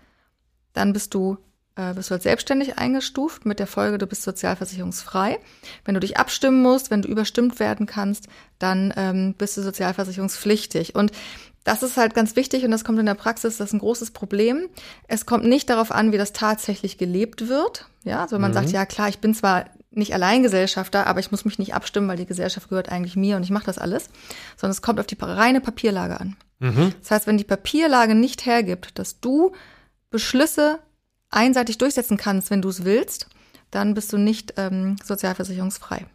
dann 0.73 0.93
bist 0.93 1.15
du, 1.15 1.39
äh, 1.77 1.95
bist 1.95 2.11
du 2.11 2.15
als 2.15 2.25
selbstständig 2.25 2.79
eingestuft 2.79 3.47
mit 3.47 3.59
der 3.59 3.67
Folge, 3.67 3.99
du 3.99 4.07
bist 4.07 4.23
sozialversicherungsfrei. 4.23 5.39
Wenn 5.85 5.95
du 5.95 6.01
dich 6.01 6.19
abstimmen 6.19 6.61
musst, 6.61 6.91
wenn 6.91 7.03
du 7.03 7.09
überstimmt 7.09 7.61
werden 7.61 7.87
kannst, 7.87 8.27
dann 8.59 8.93
ähm, 8.97 9.35
bist 9.39 9.57
du 9.57 9.63
sozialversicherungspflichtig. 9.63 10.95
Und 10.95 11.13
das 11.71 11.85
ist 11.85 11.97
halt 11.97 12.15
ganz 12.15 12.35
wichtig 12.35 12.65
und 12.65 12.73
das 12.73 12.83
kommt 12.83 12.99
in 12.99 13.07
der 13.07 13.15
Praxis, 13.15 13.59
das 13.59 13.69
ist 13.69 13.73
ein 13.75 13.79
großes 13.79 14.11
Problem. 14.11 14.69
Es 15.07 15.25
kommt 15.25 15.45
nicht 15.45 15.71
darauf 15.71 15.93
an, 15.93 16.11
wie 16.11 16.19
das 16.19 16.33
tatsächlich 16.33 16.99
gelebt 16.99 17.47
wird. 17.47 17.87
Ja, 18.03 18.23
also 18.23 18.35
wenn 18.35 18.41
man 18.41 18.53
sagt, 18.53 18.71
ja 18.71 18.85
klar, 18.87 19.09
ich 19.09 19.21
bin 19.21 19.35
zwar 19.35 19.67
nicht 19.93 20.13
Alleingesellschafter, 20.13 21.07
aber 21.07 21.21
ich 21.21 21.31
muss 21.31 21.45
mich 21.45 21.61
nicht 21.61 21.75
abstimmen, 21.75 22.09
weil 22.09 22.17
die 22.17 22.27
Gesellschaft 22.27 22.69
gehört 22.71 22.89
eigentlich 22.89 23.15
mir 23.15 23.37
und 23.37 23.45
ich 23.45 23.51
mache 23.51 23.67
das 23.67 23.79
alles, 23.79 24.09
sondern 24.57 24.73
es 24.73 24.83
kommt 24.83 24.99
auf 24.99 25.07
die 25.07 25.17
reine 25.21 25.61
Papierlage 25.61 26.21
an. 26.21 26.37
Das 27.03 27.11
heißt, 27.13 27.27
wenn 27.29 27.39
die 27.39 27.45
Papierlage 27.45 28.17
nicht 28.17 28.47
hergibt, 28.47 28.99
dass 28.99 29.21
du 29.21 29.53
Beschlüsse 30.11 30.81
einseitig 31.31 31.79
durchsetzen 31.79 32.17
kannst, 32.17 32.51
wenn 32.51 32.63
du 32.63 32.69
es 32.69 32.85
willst, 32.85 33.29
dann 33.71 33.95
bist 33.95 34.13
du 34.13 34.19
nicht 34.19 34.55
ähm, 34.57 34.97
sozialversicherungsfrei. 35.05 36.07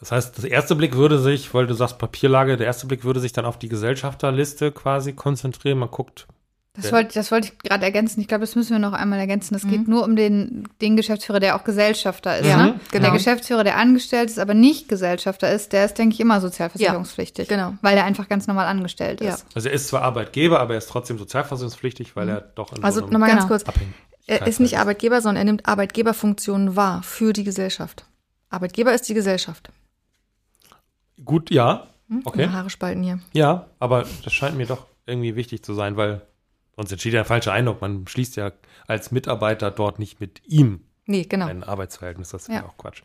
Das 0.00 0.12
heißt, 0.12 0.38
das 0.38 0.44
erste 0.44 0.76
Blick 0.76 0.94
würde 0.96 1.18
sich, 1.18 1.52
weil 1.54 1.66
du 1.66 1.74
sagst 1.74 1.98
Papierlage, 1.98 2.56
der 2.56 2.66
erste 2.66 2.86
Blick 2.86 3.04
würde 3.04 3.20
sich 3.20 3.32
dann 3.32 3.44
auf 3.44 3.58
die 3.58 3.68
Gesellschafterliste 3.68 4.70
quasi 4.72 5.12
konzentrieren. 5.12 5.78
Man 5.78 5.90
guckt, 5.90 6.26
Das 6.74 6.92
wollte, 6.92 7.14
das 7.14 7.32
wollte 7.32 7.48
ich 7.48 7.58
gerade 7.58 7.84
ergänzen. 7.84 8.20
Ich 8.20 8.28
glaube, 8.28 8.42
das 8.42 8.54
müssen 8.54 8.70
wir 8.70 8.78
noch 8.78 8.92
einmal 8.92 9.18
ergänzen. 9.18 9.54
Das 9.54 9.64
Mhm. 9.64 9.70
geht 9.70 9.88
nur 9.88 10.04
um 10.04 10.14
den, 10.14 10.68
den 10.80 10.96
Geschäftsführer, 10.96 11.40
der 11.40 11.56
auch 11.56 11.64
Gesellschafter 11.64 12.38
ist. 12.38 12.46
Ja, 12.46 12.56
ne? 12.56 12.80
genau. 12.92 13.02
Der 13.06 13.12
Geschäftsführer, 13.12 13.64
der 13.64 13.76
angestellt 13.76 14.30
ist, 14.30 14.38
aber 14.38 14.54
nicht 14.54 14.88
Gesellschafter 14.88 15.50
ist, 15.52 15.72
der 15.72 15.84
ist, 15.86 15.98
denke 15.98 16.14
ich, 16.14 16.20
immer 16.20 16.40
sozialversicherungspflichtig. 16.40 17.50
Ja, 17.50 17.56
genau. 17.56 17.74
Weil 17.82 17.96
er 17.96 18.04
einfach 18.04 18.28
ganz 18.28 18.46
normal 18.46 18.66
angestellt 18.66 19.20
Ja. 19.20 19.30
ist. 19.34 19.46
also 19.56 19.68
er 19.68 19.74
ist 19.74 19.88
zwar 19.88 20.02
Arbeitgeber, 20.02 20.60
aber 20.60 20.74
er 20.74 20.78
ist 20.78 20.88
trotzdem 20.88 21.18
sozialversicherungspflichtig, 21.18 22.14
weil 22.14 22.28
er 22.28 22.40
doch 22.42 22.72
in 22.72 22.84
Also 22.84 23.00
so 23.00 23.06
nochmal 23.08 23.30
ganz 23.30 23.48
kurz. 23.48 23.64
Er 24.28 24.46
ist 24.46 24.60
nicht. 24.60 24.78
Arbeitgeber, 24.78 25.20
sondern 25.20 25.38
er 25.38 25.44
nimmt 25.44 25.66
Arbeitgeberfunktionen 25.66 26.76
wahr 26.76 27.02
für 27.02 27.32
die 27.32 27.42
Gesellschaft. 27.44 28.04
Arbeitgeber 28.50 28.92
ist 28.94 29.08
die 29.08 29.14
Gesellschaft. 29.14 29.70
Gut, 31.24 31.50
ja. 31.50 31.86
Hm? 32.08 32.22
Okay. 32.24 32.48
Haare 32.48 32.70
spalten 32.70 33.02
hier. 33.02 33.18
Ja, 33.32 33.66
aber 33.78 34.04
das 34.24 34.32
scheint 34.32 34.56
mir 34.56 34.66
doch 34.66 34.86
irgendwie 35.06 35.36
wichtig 35.36 35.62
zu 35.62 35.74
sein, 35.74 35.96
weil 35.96 36.22
sonst 36.76 36.92
entsteht 36.92 37.12
ja 37.14 37.20
ein 37.20 37.26
falscher 37.26 37.52
Eindruck. 37.52 37.80
Man 37.80 38.06
schließt 38.06 38.36
ja 38.36 38.52
als 38.86 39.10
Mitarbeiter 39.10 39.70
dort 39.70 39.98
nicht 39.98 40.20
mit 40.20 40.42
ihm 40.46 40.80
Nee, 41.06 41.24
genau. 41.24 41.46
ein 41.46 41.64
Arbeitsverhältnis. 41.64 42.30
Das 42.30 42.48
wäre 42.48 42.60
Ja. 42.62 42.66
auch 42.68 42.76
Quatsch. 42.76 43.02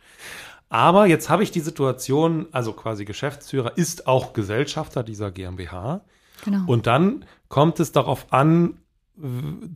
Aber 0.68 1.06
jetzt 1.06 1.28
habe 1.28 1.42
ich 1.42 1.50
die 1.50 1.60
Situation, 1.60 2.46
also 2.52 2.72
quasi 2.72 3.04
Geschäftsführer 3.04 3.76
ist 3.76 4.06
auch 4.06 4.32
Gesellschafter 4.32 5.02
dieser 5.02 5.30
GmbH. 5.30 6.00
Genau. 6.44 6.64
Und 6.66 6.86
dann 6.86 7.24
kommt 7.48 7.80
es 7.80 7.92
darauf 7.92 8.32
an, 8.32 8.78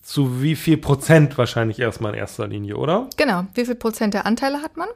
zu 0.03 0.43
wie 0.43 0.57
viel 0.57 0.77
Prozent 0.79 1.39
wahrscheinlich 1.39 1.79
erstmal 1.79 2.13
in 2.13 2.19
erster 2.19 2.49
Linie, 2.49 2.77
oder? 2.77 3.09
Genau. 3.17 3.47
Wie 3.55 3.65
viel 3.65 3.77
Prozent 3.77 4.15
der 4.15 4.27
Anteile 4.27 4.63
hat 4.63 4.77
man? 4.77 4.89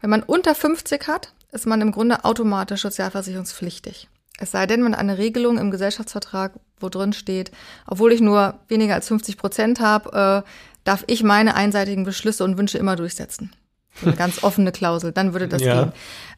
Wenn 0.00 0.10
man 0.10 0.22
unter 0.24 0.54
50 0.54 1.06
hat, 1.06 1.32
ist 1.52 1.66
man 1.66 1.80
im 1.80 1.92
Grunde 1.92 2.24
automatisch 2.24 2.82
sozialversicherungspflichtig. 2.82 4.08
Es 4.38 4.50
sei 4.50 4.66
denn, 4.66 4.82
man 4.82 4.92
hat 4.92 5.00
eine 5.00 5.18
Regelung 5.18 5.56
im 5.56 5.70
Gesellschaftsvertrag, 5.70 6.52
wo 6.80 6.88
drin 6.88 7.12
steht, 7.12 7.52
obwohl 7.86 8.12
ich 8.12 8.20
nur 8.20 8.58
weniger 8.68 8.94
als 8.94 9.08
50 9.08 9.38
Prozent 9.38 9.80
habe, 9.80 10.42
äh, 10.44 10.50
darf 10.84 11.04
ich 11.06 11.22
meine 11.22 11.54
einseitigen 11.54 12.04
Beschlüsse 12.04 12.44
und 12.44 12.58
Wünsche 12.58 12.78
immer 12.78 12.96
durchsetzen. 12.96 13.52
So 14.00 14.06
eine 14.08 14.16
ganz 14.16 14.42
offene 14.42 14.72
Klausel, 14.72 15.12
dann 15.12 15.32
würde 15.32 15.48
das 15.48 15.62
Ja. 15.62 15.84
gehen. 15.84 15.92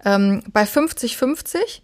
Ähm, 0.05 0.43
bei 0.53 0.63
50-50 0.65 1.81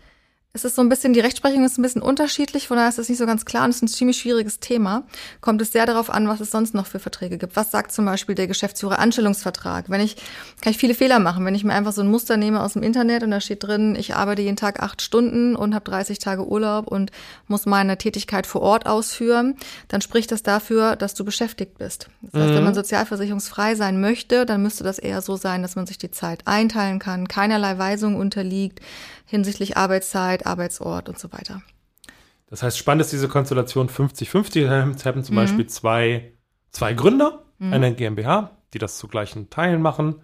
ist 0.54 0.64
es 0.64 0.76
so 0.76 0.82
ein 0.82 0.88
bisschen, 0.88 1.12
die 1.12 1.20
Rechtsprechung 1.20 1.64
ist 1.64 1.78
ein 1.78 1.82
bisschen 1.82 2.00
unterschiedlich, 2.00 2.68
von 2.68 2.76
daher 2.76 2.88
ist 2.88 2.98
das 2.98 3.08
nicht 3.08 3.18
so 3.18 3.26
ganz 3.26 3.44
klar 3.44 3.64
und 3.64 3.70
es 3.70 3.76
ist 3.76 3.82
ein 3.82 3.88
ziemlich 3.88 4.18
schwieriges 4.18 4.60
Thema. 4.60 5.02
Kommt 5.40 5.60
es 5.60 5.72
sehr 5.72 5.84
darauf 5.84 6.10
an, 6.10 6.28
was 6.28 6.38
es 6.38 6.52
sonst 6.52 6.74
noch 6.74 6.86
für 6.86 7.00
Verträge 7.00 7.38
gibt. 7.38 7.56
Was 7.56 7.72
sagt 7.72 7.90
zum 7.90 8.04
Beispiel 8.04 8.36
der 8.36 8.46
Geschäftsführer 8.46 9.00
Anstellungsvertrag? 9.00 9.90
Wenn 9.90 10.00
ich, 10.00 10.14
kann 10.60 10.70
ich 10.70 10.78
viele 10.78 10.94
Fehler 10.94 11.18
machen. 11.18 11.44
Wenn 11.44 11.56
ich 11.56 11.64
mir 11.64 11.72
einfach 11.72 11.92
so 11.92 12.02
ein 12.02 12.08
Muster 12.08 12.36
nehme 12.36 12.62
aus 12.62 12.74
dem 12.74 12.84
Internet 12.84 13.24
und 13.24 13.32
da 13.32 13.40
steht 13.40 13.64
drin, 13.64 13.96
ich 13.98 14.14
arbeite 14.14 14.42
jeden 14.42 14.54
Tag 14.54 14.80
acht 14.80 15.02
Stunden 15.02 15.56
und 15.56 15.74
habe 15.74 15.90
30 15.90 16.20
Tage 16.20 16.46
Urlaub 16.46 16.86
und 16.86 17.10
muss 17.48 17.66
meine 17.66 17.98
Tätigkeit 17.98 18.46
vor 18.46 18.60
Ort 18.60 18.86
ausführen, 18.86 19.56
dann 19.88 20.02
spricht 20.02 20.30
das 20.30 20.44
dafür, 20.44 20.94
dass 20.94 21.14
du 21.14 21.24
beschäftigt 21.24 21.78
bist. 21.78 22.08
Das 22.22 22.42
heißt, 22.42 22.54
wenn 22.54 22.64
man 22.64 22.74
sozialversicherungsfrei 22.74 23.74
sein 23.74 24.00
möchte, 24.00 24.46
dann 24.46 24.62
müsste 24.62 24.84
das 24.84 25.00
eher 25.00 25.20
so 25.20 25.34
sein, 25.34 25.62
dass 25.62 25.74
man 25.74 25.88
sich 25.88 25.98
die 25.98 26.12
Zeit 26.12 26.46
einteilen 26.46 27.00
kann, 27.00 27.26
keinerlei 27.26 27.76
Weisung 27.76 28.14
unterliegt 28.14 28.80
hinsichtlich 29.34 29.76
Arbeitszeit, 29.76 30.46
Arbeitsort 30.46 31.08
und 31.08 31.18
so 31.18 31.32
weiter. 31.32 31.60
Das 32.46 32.62
heißt, 32.62 32.78
spannend 32.78 33.00
ist 33.02 33.12
diese 33.12 33.28
Konstellation 33.28 33.88
50-50. 33.88 34.92
Es 34.94 35.04
haben 35.04 35.24
zum 35.24 35.34
Beispiel 35.34 35.66
zwei, 35.66 36.32
zwei 36.70 36.94
Gründer 36.94 37.42
einer 37.58 37.90
GmbH, 37.90 38.50
die 38.72 38.78
das 38.78 38.98
zu 38.98 39.08
gleichen 39.08 39.50
Teilen 39.50 39.82
machen. 39.82 40.22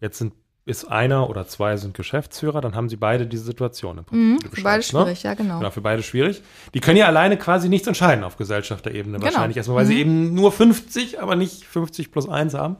Jetzt 0.00 0.18
sind, 0.18 0.34
ist 0.66 0.84
einer 0.84 1.28
oder 1.30 1.46
zwei 1.48 1.76
sind 1.76 1.94
Geschäftsführer, 1.94 2.60
dann 2.60 2.74
haben 2.76 2.88
sie 2.88 2.96
beide 2.96 3.26
diese 3.26 3.44
Situation. 3.44 3.98
Im 3.98 4.04
Prinzip, 4.04 4.38
die 4.42 4.48
du 4.50 4.56
Für 4.56 4.62
beide 4.62 4.78
ne? 4.78 4.82
schwierig, 4.84 5.22
ja 5.24 5.34
genau. 5.34 5.58
Genau, 5.58 5.70
für 5.70 5.80
beide 5.80 6.02
schwierig. 6.02 6.42
Die 6.74 6.80
können 6.80 6.98
ja 6.98 7.06
alleine 7.06 7.38
quasi 7.38 7.68
nichts 7.68 7.88
entscheiden 7.88 8.22
auf 8.22 8.36
Gesellschafterebene 8.36 9.18
Genau. 9.18 9.24
wahrscheinlich 9.24 9.56
erstmal, 9.56 9.78
weil 9.78 9.86
sie 9.86 9.98
eben 9.98 10.34
nur 10.34 10.52
50, 10.52 11.20
aber 11.20 11.34
nicht 11.36 11.64
50 11.64 12.12
plus 12.12 12.28
1 12.28 12.54
haben. 12.54 12.76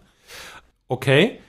Okay. 0.86 1.40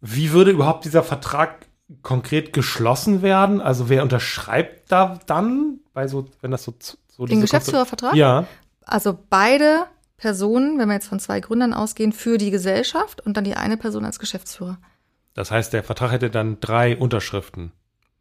Wie 0.00 0.32
würde 0.32 0.50
überhaupt 0.50 0.84
dieser 0.84 1.02
Vertrag 1.04 1.66
konkret 2.02 2.52
geschlossen 2.52 3.22
werden? 3.22 3.60
Also 3.60 3.88
wer 3.88 4.02
unterschreibt 4.02 4.90
da 4.90 5.18
dann 5.26 5.80
bei 5.92 6.08
so, 6.08 6.26
wenn 6.40 6.50
das 6.50 6.64
so, 6.64 6.74
so 7.08 7.26
Den 7.26 7.40
Geschäftsführervertrag? 7.40 8.14
Ja. 8.14 8.46
Also 8.84 9.18
beide 9.30 9.84
Personen, 10.16 10.78
wenn 10.78 10.88
wir 10.88 10.94
jetzt 10.94 11.08
von 11.08 11.20
zwei 11.20 11.40
Gründern 11.40 11.74
ausgehen, 11.74 12.12
für 12.12 12.38
die 12.38 12.50
Gesellschaft 12.50 13.20
und 13.20 13.36
dann 13.36 13.44
die 13.44 13.54
eine 13.54 13.76
Person 13.76 14.04
als 14.04 14.18
Geschäftsführer. 14.18 14.78
Das 15.34 15.50
heißt, 15.50 15.72
der 15.72 15.82
Vertrag 15.82 16.12
hätte 16.12 16.30
dann 16.30 16.58
drei 16.60 16.96
Unterschriften. 16.96 17.72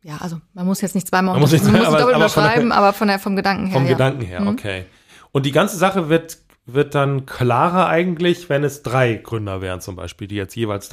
Ja, 0.04 0.18
also 0.18 0.38
man 0.54 0.66
muss 0.66 0.82
jetzt 0.82 0.96
nicht 0.96 1.08
zweimal 1.08 1.34
Man 1.36 1.42
muss 1.42 1.52
nicht 1.52 1.64
man 1.64 1.74
muss 1.74 1.86
aber- 1.88 1.98
doppelt 2.00 2.16
aber 2.16 2.30
von 2.30 2.44
der- 2.44 2.50
unterschreiben, 2.54 2.72
aber 2.72 2.94
von 2.94 3.08
der, 3.08 3.20
vom 3.20 3.36
Gedanken 3.36 3.66
her. 3.68 3.74
Vom 3.74 3.86
ja. 3.86 3.92
Gedanken 3.92 4.22
her, 4.22 4.42
Mhm. 4.42 4.48
okay. 4.48 4.86
Und 5.32 5.46
die 5.46 5.52
ganze 5.52 5.78
Sache 5.78 6.10
wird, 6.10 6.40
wird 6.66 6.96
dann 6.96 7.26
klarer 7.28 7.88
eigentlich, 7.88 8.50
wenn 8.50 8.64
es 8.64 8.82
drei 8.82 9.14
Gründer 9.16 9.62
wären 9.62 9.80
zum 9.82 9.96
Beispiel, 9.96 10.28
die 10.28 10.36
jetzt 10.36 10.56
jeweils 10.56 10.90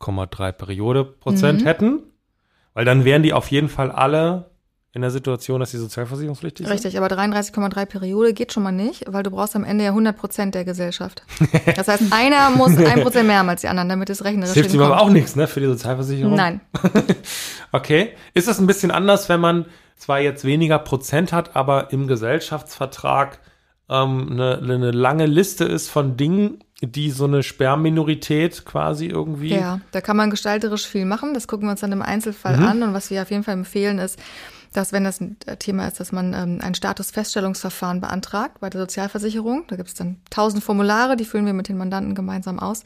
33,3 0.00 0.52
Periode 0.52 1.04
Prozent 1.04 1.62
Mhm. 1.62 1.66
hätten. 1.66 2.02
Weil 2.74 2.84
dann 2.84 3.04
wären 3.04 3.22
die 3.22 3.32
auf 3.32 3.48
jeden 3.52 3.68
Fall 3.68 3.90
alle 3.92 4.50
in 4.92 5.00
der 5.02 5.10
Situation, 5.10 5.58
dass 5.58 5.72
sie 5.72 5.78
sozialversicherungspflichtig 5.78 6.66
sind? 6.66 6.72
Richtig, 6.72 6.96
aber 6.98 7.08
33,3 7.08 7.84
Periode 7.84 8.32
geht 8.32 8.52
schon 8.52 8.62
mal 8.62 8.70
nicht, 8.72 9.04
weil 9.08 9.24
du 9.24 9.30
brauchst 9.30 9.56
am 9.56 9.64
Ende 9.64 9.82
ja 9.84 9.90
100 9.90 10.16
Prozent 10.16 10.54
der 10.54 10.64
Gesellschaft. 10.64 11.22
Das 11.76 11.88
heißt, 11.88 12.12
einer 12.12 12.50
muss 12.50 12.76
ein 12.76 13.02
Prozent 13.02 13.26
mehr 13.26 13.38
haben 13.38 13.48
als 13.48 13.62
die 13.62 13.68
anderen, 13.68 13.88
damit 13.88 14.08
es 14.10 14.24
rechnerisch 14.24 14.50
Das 14.50 14.54
hilft 14.54 14.74
ihm 14.74 14.82
aber 14.82 15.00
auch 15.00 15.10
nichts, 15.10 15.34
ne, 15.34 15.46
für 15.48 15.60
die 15.60 15.66
Sozialversicherung? 15.66 16.34
Nein. 16.34 16.60
Okay. 17.72 18.10
Ist 18.34 18.46
das 18.46 18.60
ein 18.60 18.66
bisschen 18.68 18.92
anders, 18.92 19.28
wenn 19.28 19.40
man 19.40 19.66
zwar 19.96 20.20
jetzt 20.20 20.44
weniger 20.44 20.78
Prozent 20.78 21.32
hat, 21.32 21.56
aber 21.56 21.92
im 21.92 22.06
Gesellschaftsvertrag 22.06 23.40
ähm, 23.88 24.28
eine, 24.32 24.58
eine 24.58 24.90
lange 24.92 25.26
Liste 25.26 25.64
ist 25.64 25.90
von 25.90 26.16
Dingen, 26.16 26.62
die 26.86 27.10
so 27.10 27.24
eine 27.24 27.42
Sperrminorität 27.42 28.64
quasi 28.64 29.06
irgendwie. 29.06 29.54
Ja, 29.54 29.80
da 29.92 30.00
kann 30.00 30.16
man 30.16 30.30
gestalterisch 30.30 30.86
viel 30.86 31.04
machen. 31.04 31.34
Das 31.34 31.46
gucken 31.48 31.66
wir 31.66 31.72
uns 31.72 31.80
dann 31.80 31.92
im 31.92 32.02
Einzelfall 32.02 32.56
Mhm. 32.56 32.64
an. 32.66 32.82
Und 32.82 32.94
was 32.94 33.10
wir 33.10 33.22
auf 33.22 33.30
jeden 33.30 33.44
Fall 33.44 33.54
empfehlen, 33.54 33.98
ist, 33.98 34.18
dass 34.72 34.92
wenn 34.92 35.04
das 35.04 35.20
ein 35.20 35.36
Thema 35.60 35.86
ist, 35.86 36.00
dass 36.00 36.10
man 36.10 36.32
ähm, 36.34 36.58
ein 36.60 36.74
Statusfeststellungsverfahren 36.74 38.00
beantragt 38.00 38.58
bei 38.60 38.70
der 38.70 38.80
Sozialversicherung. 38.80 39.64
Da 39.68 39.76
gibt 39.76 39.88
es 39.88 39.94
dann 39.94 40.16
tausend 40.30 40.64
Formulare, 40.64 41.16
die 41.16 41.24
füllen 41.24 41.46
wir 41.46 41.52
mit 41.52 41.68
den 41.68 41.76
Mandanten 41.78 42.14
gemeinsam 42.14 42.58
aus. 42.58 42.82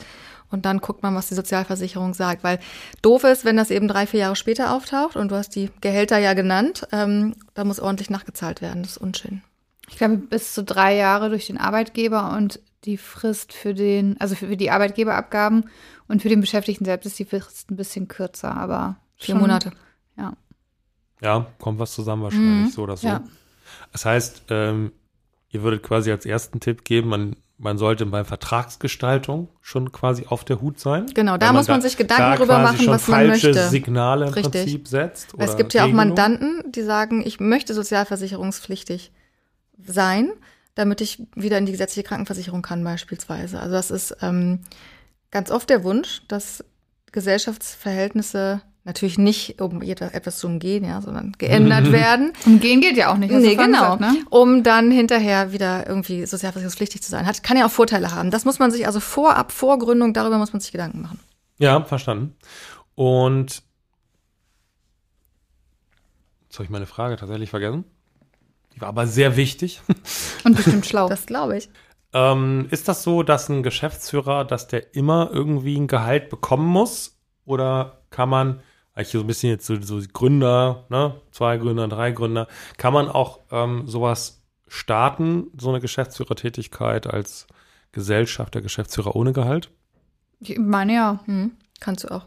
Und 0.51 0.65
dann 0.65 0.79
guckt 0.79 1.03
man, 1.03 1.15
was 1.15 1.29
die 1.29 1.35
Sozialversicherung 1.35 2.15
sagt. 2.15 2.45
Weil 2.45 2.59
doof 3.03 3.25
ist, 3.25 3.45
wenn 3.45 3.57
das 3.57 3.71
eben 3.71 3.89
drei, 3.89 4.07
vier 4.07 4.21
Jahre 4.21 4.37
später 4.37 4.73
auftaucht 4.75 5.17
und 5.17 5.31
du 5.31 5.37
hast 5.37 5.55
die 5.55 5.71
Gehälter 5.81 6.19
ja 6.19 6.35
genannt, 6.35 6.87
ähm, 6.93 7.35
da 7.55 7.65
muss 7.65 7.81
ordentlich 7.81 8.11
nachgezahlt 8.11 8.61
werden. 8.63 8.83
Das 8.83 8.93
ist 8.93 8.99
unschön. 8.99 9.43
Ich 9.91 9.97
glaube, 9.97 10.19
bis 10.19 10.53
zu 10.53 10.63
drei 10.65 10.95
Jahre 10.97 11.31
durch 11.31 11.47
den 11.47 11.57
Arbeitgeber 11.59 12.35
und 12.37 12.61
die 12.85 12.97
Frist 12.97 13.53
für 13.53 13.75
den, 13.75 14.21
also 14.21 14.35
für 14.35 14.57
die 14.57 14.71
Arbeitgeberabgaben 14.71 15.69
und 16.07 16.23
für 16.23 16.29
den 16.29 16.41
Beschäftigten 16.41 16.85
selbst 16.85 17.07
ist 17.07 17.19
die 17.19 17.25
Frist 17.25 17.71
ein 17.71 17.77
bisschen 17.77 18.09
kürzer, 18.09 18.57
aber 18.57 18.97
Vier 19.17 19.35
schon- 19.35 19.41
Monate. 19.41 19.73
Ja. 20.17 20.33
Ja, 21.21 21.47
kommt 21.59 21.79
was 21.81 21.93
zusammen 21.95 22.23
wahrscheinlich, 22.23 22.73
so 22.73 22.83
oder 22.83 22.97
so. 22.97 23.09
Ja. 23.09 23.23
Das 23.93 24.05
heißt, 24.05 24.45
ähm, 24.51 24.93
ihr 25.51 25.63
würdet 25.63 25.83
quasi 25.83 26.11
als 26.13 26.25
ersten 26.25 26.61
Tipp 26.61 26.85
geben, 26.85 27.09
man, 27.09 27.35
man 27.59 27.77
sollte 27.79 28.07
bei 28.07 28.23
Vertragsgestaltung 28.23 29.49
schon 29.61 29.91
quasi 29.91 30.27
auf 30.29 30.45
der 30.45 30.61
Hut 30.61 30.79
sein. 30.79 31.07
Genau, 31.15 31.37
da 31.37 31.49
Weil 31.49 31.55
muss 31.55 31.67
man 31.67 31.81
da- 31.81 31.89
sich 31.89 31.97
Gedanken 31.97 32.23
da 32.23 32.37
drüber 32.37 32.59
machen, 32.61 32.87
was 32.87 33.09
man 33.09 33.27
falsche 33.29 33.49
möchte. 33.49 33.69
Signale 33.69 34.27
im 34.29 34.33
Richtig. 34.35 34.53
Prinzip 34.63 34.87
setzt. 34.87 35.37
Weil 35.37 35.47
es 35.47 35.51
oder 35.55 35.59
gibt 35.59 35.75
ja 35.75 35.85
auch. 35.85 35.89
Mandanten, 35.91 36.63
die 36.71 36.83
sagen, 36.83 37.23
ich 37.27 37.41
möchte 37.41 37.75
sozialversicherungspflichtig 37.75 39.11
sein, 39.85 40.31
damit 40.79 41.01
ich 41.01 41.21
wieder 41.35 41.59
in 41.59 41.67
die 41.67 41.73
gesetzliche 41.73 42.07
Krankenversicherung 42.07 42.63
kann 42.63 42.85
beispielsweise. 42.85 43.59
Also 43.59 43.73
das 43.73 43.91
ist 43.91 44.17
ähm, 44.23 44.61
ganz 45.33 45.51
oft 45.51 45.69
der 45.71 45.83
Wunsch, 45.83 46.23
dass 46.29 46.65
Gesellschaftsverhältnisse 47.11 48.63
natürlich 48.85 49.19
nicht, 49.19 49.61
um 49.61 49.83
etwas 49.83 50.39
zu 50.39 50.47
umgehen, 50.47 50.85
ja, 50.85 51.03
sondern 51.03 51.33
geändert 51.37 51.91
werden. 51.91 52.33
Umgehen 52.47 52.81
geht 52.81 52.97
ja 52.97 53.13
auch 53.13 53.17
nicht. 53.17 53.33
Nee, 53.33 53.57
genau. 53.57 53.97
gesagt, 53.97 54.01
ne? 54.01 54.25
Um 54.31 54.63
dann 54.63 54.93
hinterher 54.93 55.53
wieder 55.53 55.85
irgendwie 55.89 56.25
sozialversicherungspflichtig 56.25 57.03
zu 57.03 57.11
sein. 57.11 57.27
Hat, 57.27 57.43
kann 57.43 57.57
ja 57.57 57.67
auch 57.67 57.73
Vorteile 57.73 58.13
haben. 58.13 58.31
Das 58.31 58.45
muss 58.45 58.61
man 58.61 58.71
sich 58.71 58.87
also 58.87 59.01
vorab, 59.01 59.51
vor 59.51 59.81
Gründung, 59.81 60.15
darüber 60.15 60.39
muss 60.39 60.53
man 60.53 60.61
sich 60.61 60.71
Gedanken 60.71 61.03
machen. 61.03 61.19
Ja, 61.59 61.83
verstanden. 61.83 62.37
Und 62.95 63.65
jetzt 66.45 66.55
habe 66.55 66.65
ich 66.65 66.71
meine 66.71 66.87
Frage 66.87 67.17
tatsächlich 67.17 67.51
vergessen. 67.51 67.85
Die 68.77 68.81
war 68.81 68.91
aber 68.91 69.09
sehr 69.09 69.37
wichtig. 69.37 69.81
Und 70.49 70.57
bestimmt 70.57 70.87
schlau. 70.87 71.09
Das 71.09 71.27
glaube 71.27 71.59
ich. 71.59 71.69
Ähm, 72.13 72.67
ist 72.71 72.89
das 72.89 73.03
so, 73.03 73.23
dass 73.23 73.49
ein 73.49 73.63
Geschäftsführer, 73.63 74.45
dass 74.45 74.67
der 74.67 74.95
immer 74.95 75.31
irgendwie 75.33 75.77
ein 75.77 75.87
Gehalt 75.87 76.31
bekommen 76.31 76.67
muss? 76.67 77.19
Oder 77.45 78.03
kann 78.11 78.29
man, 78.29 78.61
weil 78.95 79.05
ich 79.05 79.11
hier 79.11 79.21
so 79.21 79.25
ein 79.25 79.29
bisschen 79.29 79.51
jetzt 79.51 79.67
so, 79.67 79.81
so 79.81 80.01
Gründer, 80.13 80.87
ne, 80.89 81.21
zwei 81.31 81.59
Gründer, 81.59 81.87
drei 81.89 82.13
Gründer, 82.13 82.49
kann 82.79 82.95
man 82.95 83.09
auch 83.09 83.41
ähm, 83.51 83.87
sowas 83.87 84.43
starten, 84.69 85.49
so 85.59 85.69
eine 85.69 85.81
Geschäftsführertätigkeit 85.81 87.07
als 87.07 87.47
Gesellschaft 87.93 88.55
der 88.55 88.63
Geschäftsführer 88.63 89.17
ohne 89.17 89.33
Gehalt? 89.33 89.71
ich 90.41 90.59
meine 90.59 90.95
ja. 90.95 91.21
Hm, 91.25 91.53
kannst 91.81 92.05
du 92.05 92.09
auch. 92.09 92.27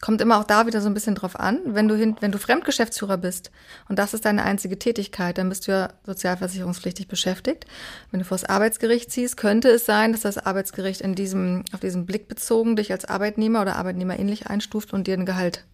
Kommt 0.00 0.20
immer 0.20 0.38
auch 0.38 0.44
da 0.44 0.66
wieder 0.66 0.80
so 0.80 0.86
ein 0.86 0.94
bisschen 0.94 1.16
drauf 1.16 1.38
an. 1.38 1.60
Wenn 1.64 1.88
du, 1.88 1.96
hin, 1.96 2.16
wenn 2.20 2.30
du 2.30 2.38
Fremdgeschäftsführer 2.38 3.16
bist 3.16 3.50
und 3.88 3.98
das 3.98 4.14
ist 4.14 4.24
deine 4.24 4.44
einzige 4.44 4.78
Tätigkeit, 4.78 5.38
dann 5.38 5.48
bist 5.48 5.66
du 5.66 5.72
ja 5.72 5.88
sozialversicherungspflichtig 6.04 7.08
beschäftigt. 7.08 7.66
Wenn 8.10 8.20
du 8.20 8.24
vor 8.24 8.36
das 8.36 8.48
Arbeitsgericht 8.48 9.10
ziehst, 9.10 9.36
könnte 9.36 9.68
es 9.70 9.86
sein, 9.86 10.12
dass 10.12 10.20
das 10.20 10.38
Arbeitsgericht 10.38 11.00
in 11.00 11.16
diesem, 11.16 11.64
auf 11.72 11.80
diesen 11.80 12.06
Blick 12.06 12.28
bezogen 12.28 12.76
dich 12.76 12.92
als 12.92 13.06
Arbeitnehmer 13.06 13.60
oder 13.62 13.74
Arbeitnehmer 13.74 14.18
ähnlich 14.18 14.46
einstuft 14.46 14.92
und 14.92 15.08
dir 15.08 15.14
ein 15.14 15.26
Gehalt 15.26 15.64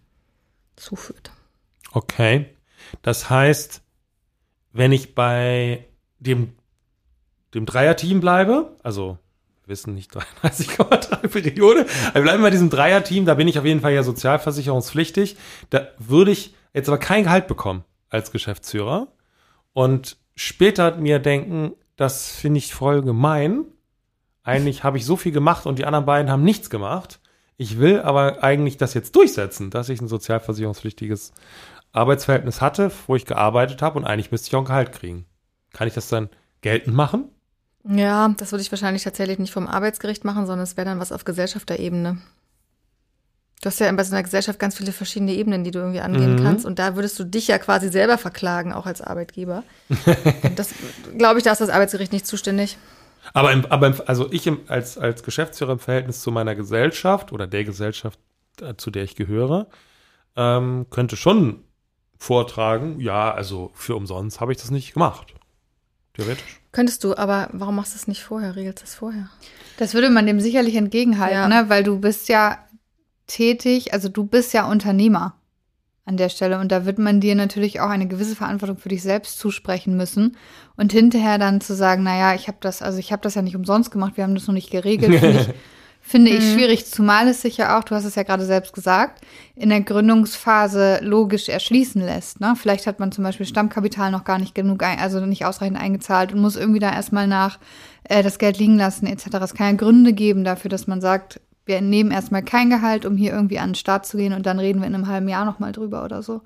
zuführt. 0.75 1.31
Okay. 1.91 2.47
Das 3.03 3.29
heißt, 3.29 3.81
wenn 4.73 4.91
ich 4.91 5.13
bei 5.13 5.87
dem, 6.19 6.53
dem 7.53 7.65
Dreierteam 7.67 8.21
bleibe, 8.21 8.75
also 8.81 9.19
wissen 9.67 9.93
nicht 9.93 10.15
33,3 10.15 11.27
Periode, 11.27 11.85
wir 12.13 12.21
bleiben 12.21 12.41
bei 12.43 12.49
diesem 12.49 12.69
Dreierteam, 12.69 13.25
da 13.25 13.33
bin 13.33 13.47
ich 13.47 13.57
auf 13.59 13.65
jeden 13.65 13.81
Fall 13.81 13.93
ja 13.93 14.03
sozialversicherungspflichtig. 14.03 15.37
Da 15.69 15.87
würde 15.97 16.31
ich 16.31 16.53
jetzt 16.73 16.87
aber 16.87 16.97
kein 16.97 17.23
Gehalt 17.23 17.47
bekommen 17.47 17.83
als 18.09 18.31
Geschäftsführer 18.31 19.07
und 19.73 20.17
später 20.35 20.97
mir 20.97 21.19
denken, 21.19 21.73
das 21.95 22.31
finde 22.31 22.59
ich 22.59 22.73
voll 22.73 23.01
gemein. 23.01 23.65
Eigentlich 24.43 24.83
habe 24.83 24.97
ich 24.97 25.05
so 25.05 25.15
viel 25.15 25.31
gemacht 25.31 25.65
und 25.65 25.79
die 25.79 25.85
anderen 25.85 26.05
beiden 26.05 26.31
haben 26.31 26.43
nichts 26.43 26.69
gemacht. 26.69 27.19
Ich 27.57 27.79
will 27.79 28.01
aber 28.01 28.43
eigentlich 28.43 28.77
das 28.77 28.93
jetzt 28.93 29.15
durchsetzen, 29.15 29.69
dass 29.69 29.89
ich 29.89 30.01
ein 30.01 30.07
sozialversicherungspflichtiges 30.07 31.33
Arbeitsverhältnis 31.93 32.61
hatte, 32.61 32.91
wo 33.07 33.15
ich 33.15 33.25
gearbeitet 33.25 33.81
habe 33.81 33.97
und 33.97 34.05
eigentlich 34.05 34.31
müsste 34.31 34.49
ich 34.49 34.55
auch 34.55 34.59
ein 34.59 34.65
Gehalt 34.65 34.91
kriegen. 34.91 35.25
Kann 35.71 35.87
ich 35.87 35.93
das 35.93 36.09
dann 36.09 36.29
geltend 36.61 36.95
machen? 36.95 37.29
Ja, 37.87 38.33
das 38.37 38.51
würde 38.51 38.61
ich 38.63 38.71
wahrscheinlich 38.71 39.03
tatsächlich 39.03 39.37
nicht 39.39 39.53
vom 39.53 39.67
Arbeitsgericht 39.67 40.25
machen, 40.25 40.45
sondern 40.47 40.63
es 40.63 40.75
wäre 40.75 40.85
dann 40.85 40.99
was 40.99 41.11
auf 41.11 41.23
Gesellschafterebene. 41.23 42.17
Du 43.61 43.67
hast 43.67 43.79
ja 43.79 43.91
bei 43.91 44.03
so 44.03 44.13
einer 44.13 44.23
Gesellschaft 44.23 44.59
ganz 44.59 44.75
viele 44.75 44.91
verschiedene 44.91 45.33
Ebenen, 45.33 45.63
die 45.63 45.71
du 45.71 45.79
irgendwie 45.79 46.01
angehen 46.01 46.35
Mhm. 46.35 46.43
kannst. 46.43 46.65
Und 46.65 46.77
da 46.77 46.95
würdest 46.95 47.17
du 47.19 47.23
dich 47.23 47.47
ja 47.47 47.57
quasi 47.57 47.89
selber 47.89 48.17
verklagen, 48.17 48.73
auch 48.73 48.85
als 48.85 49.01
Arbeitgeber. 49.01 49.63
Und 50.43 50.59
das 50.59 50.69
glaube 51.17 51.39
ich, 51.39 51.43
da 51.43 51.51
ist 51.51 51.61
das 51.61 51.69
Arbeitsgericht 51.69 52.11
nicht 52.11 52.27
zuständig. 52.27 52.77
Aber, 53.33 53.51
im, 53.51 53.65
aber 53.67 53.87
im, 53.87 53.95
also 54.05 54.31
ich 54.31 54.45
im, 54.45 54.59
als, 54.67 54.97
als 54.97 55.23
Geschäftsführer 55.23 55.73
im 55.73 55.79
Verhältnis 55.79 56.21
zu 56.21 56.31
meiner 56.31 56.53
Gesellschaft 56.55 57.31
oder 57.31 57.47
der 57.47 57.63
Gesellschaft, 57.63 58.19
äh, 58.61 58.75
zu 58.75 58.91
der 58.91 59.03
ich 59.03 59.15
gehöre, 59.15 59.67
ähm, 60.35 60.85
könnte 60.91 61.15
schon 61.17 61.63
vortragen, 62.19 62.99
ja, 62.99 63.33
also 63.33 63.71
für 63.73 63.95
umsonst 63.95 64.41
habe 64.41 64.51
ich 64.51 64.59
das 64.59 64.69
nicht 64.69 64.93
gemacht. 64.93 65.33
Theoretisch. 66.13 66.61
Könntest 66.75 67.05
du, 67.05 67.15
aber 67.17 67.47
warum 67.53 67.75
machst 67.77 67.93
du 67.93 67.97
es 67.97 68.05
nicht 68.05 68.21
vorher? 68.21 68.57
Regelst 68.57 68.81
du 68.81 68.85
es 68.85 68.95
vorher? 68.95 69.29
Das 69.77 69.93
würde 69.93 70.09
man 70.09 70.25
dem 70.25 70.41
sicherlich 70.41 70.75
entgegenhalten, 70.75 71.37
Ja. 71.37 71.47
ne? 71.47 71.69
weil 71.69 71.85
du 71.85 71.99
bist 72.01 72.27
ja 72.27 72.57
tätig, 73.27 73.93
also 73.93 74.09
du 74.09 74.25
bist 74.25 74.51
ja 74.53 74.69
Unternehmer 74.69 75.35
an 76.03 76.17
der 76.17 76.27
Stelle 76.27 76.59
und 76.59 76.73
da 76.73 76.85
wird 76.85 76.99
man 76.99 77.21
dir 77.21 77.33
natürlich 77.33 77.79
auch 77.79 77.89
eine 77.89 78.07
gewisse 78.09 78.35
Verantwortung 78.35 78.77
für 78.77 78.89
dich 78.89 79.01
selbst 79.01 79.39
zusprechen 79.39 79.95
müssen 79.95 80.35
und 80.75 80.91
hinterher 80.91 81.37
dann 81.37 81.61
zu 81.61 81.73
sagen, 81.75 82.03
naja, 82.03 82.35
ich 82.35 82.49
habe 82.49 82.57
das, 82.59 82.81
also 82.81 82.99
ich 82.99 83.13
habe 83.13 83.21
das 83.23 83.35
ja 83.35 83.41
nicht 83.41 83.55
umsonst 83.55 83.89
gemacht, 83.89 84.17
wir 84.17 84.25
haben 84.25 84.35
das 84.35 84.45
noch 84.47 84.53
nicht 84.53 84.69
geregelt, 84.69 85.17
finde 85.19 85.39
ich, 85.41 85.47
finde 86.07 86.31
ich 86.31 86.53
schwierig, 86.53 86.85
zumal 86.85 87.27
es 87.27 87.41
sich 87.41 87.57
ja 87.57 87.77
auch, 87.77 87.83
du 87.83 87.95
hast 87.95 88.05
es 88.05 88.13
ja 88.13 88.21
gerade 88.21 88.45
selbst 88.45 88.73
gesagt, 88.73 89.25
in 89.55 89.69
der 89.69 89.81
Gründungsphase 89.81 90.99
logisch 91.01 91.49
erschließen 91.49 91.99
lässt. 91.99 92.39
Ne? 92.39 92.53
Vielleicht 92.55 92.85
hat 92.85 92.99
man 92.99 93.11
zum 93.11 93.23
Beispiel 93.23 93.47
Stammkapital 93.47 94.11
noch 94.11 94.23
gar 94.23 94.37
nicht 94.37 94.53
genug, 94.53 94.83
ein, 94.83 94.99
also 94.99 95.19
nicht 95.25 95.45
ausreichend 95.45 95.79
eingezahlt 95.79 96.31
und 96.31 96.41
muss 96.41 96.57
irgendwie 96.57 96.79
da 96.79 96.93
erstmal 96.93 97.25
nach 97.25 97.57
äh, 98.03 98.21
das 98.21 98.37
Geld 98.37 98.59
liegen 98.59 98.77
lassen 98.77 99.07
etc. 99.07 99.25
Es 99.41 99.55
kann 99.55 99.71
ja 99.71 99.77
Gründe 99.77 100.13
geben 100.13 100.43
dafür, 100.43 100.69
dass 100.69 100.85
man 100.85 101.01
sagt, 101.01 101.41
wir 101.65 101.81
nehmen 101.81 102.11
erstmal 102.11 102.43
kein 102.43 102.69
Gehalt, 102.69 103.05
um 103.07 103.17
hier 103.17 103.33
irgendwie 103.33 103.57
an 103.57 103.69
den 103.69 103.75
Start 103.75 104.05
zu 104.05 104.17
gehen 104.17 104.33
und 104.33 104.45
dann 104.45 104.59
reden 104.59 104.81
wir 104.81 104.87
in 104.87 104.93
einem 104.93 105.07
halben 105.07 105.27
Jahr 105.27 105.45
nochmal 105.45 105.71
drüber 105.71 106.05
oder 106.05 106.21
so. 106.21 106.41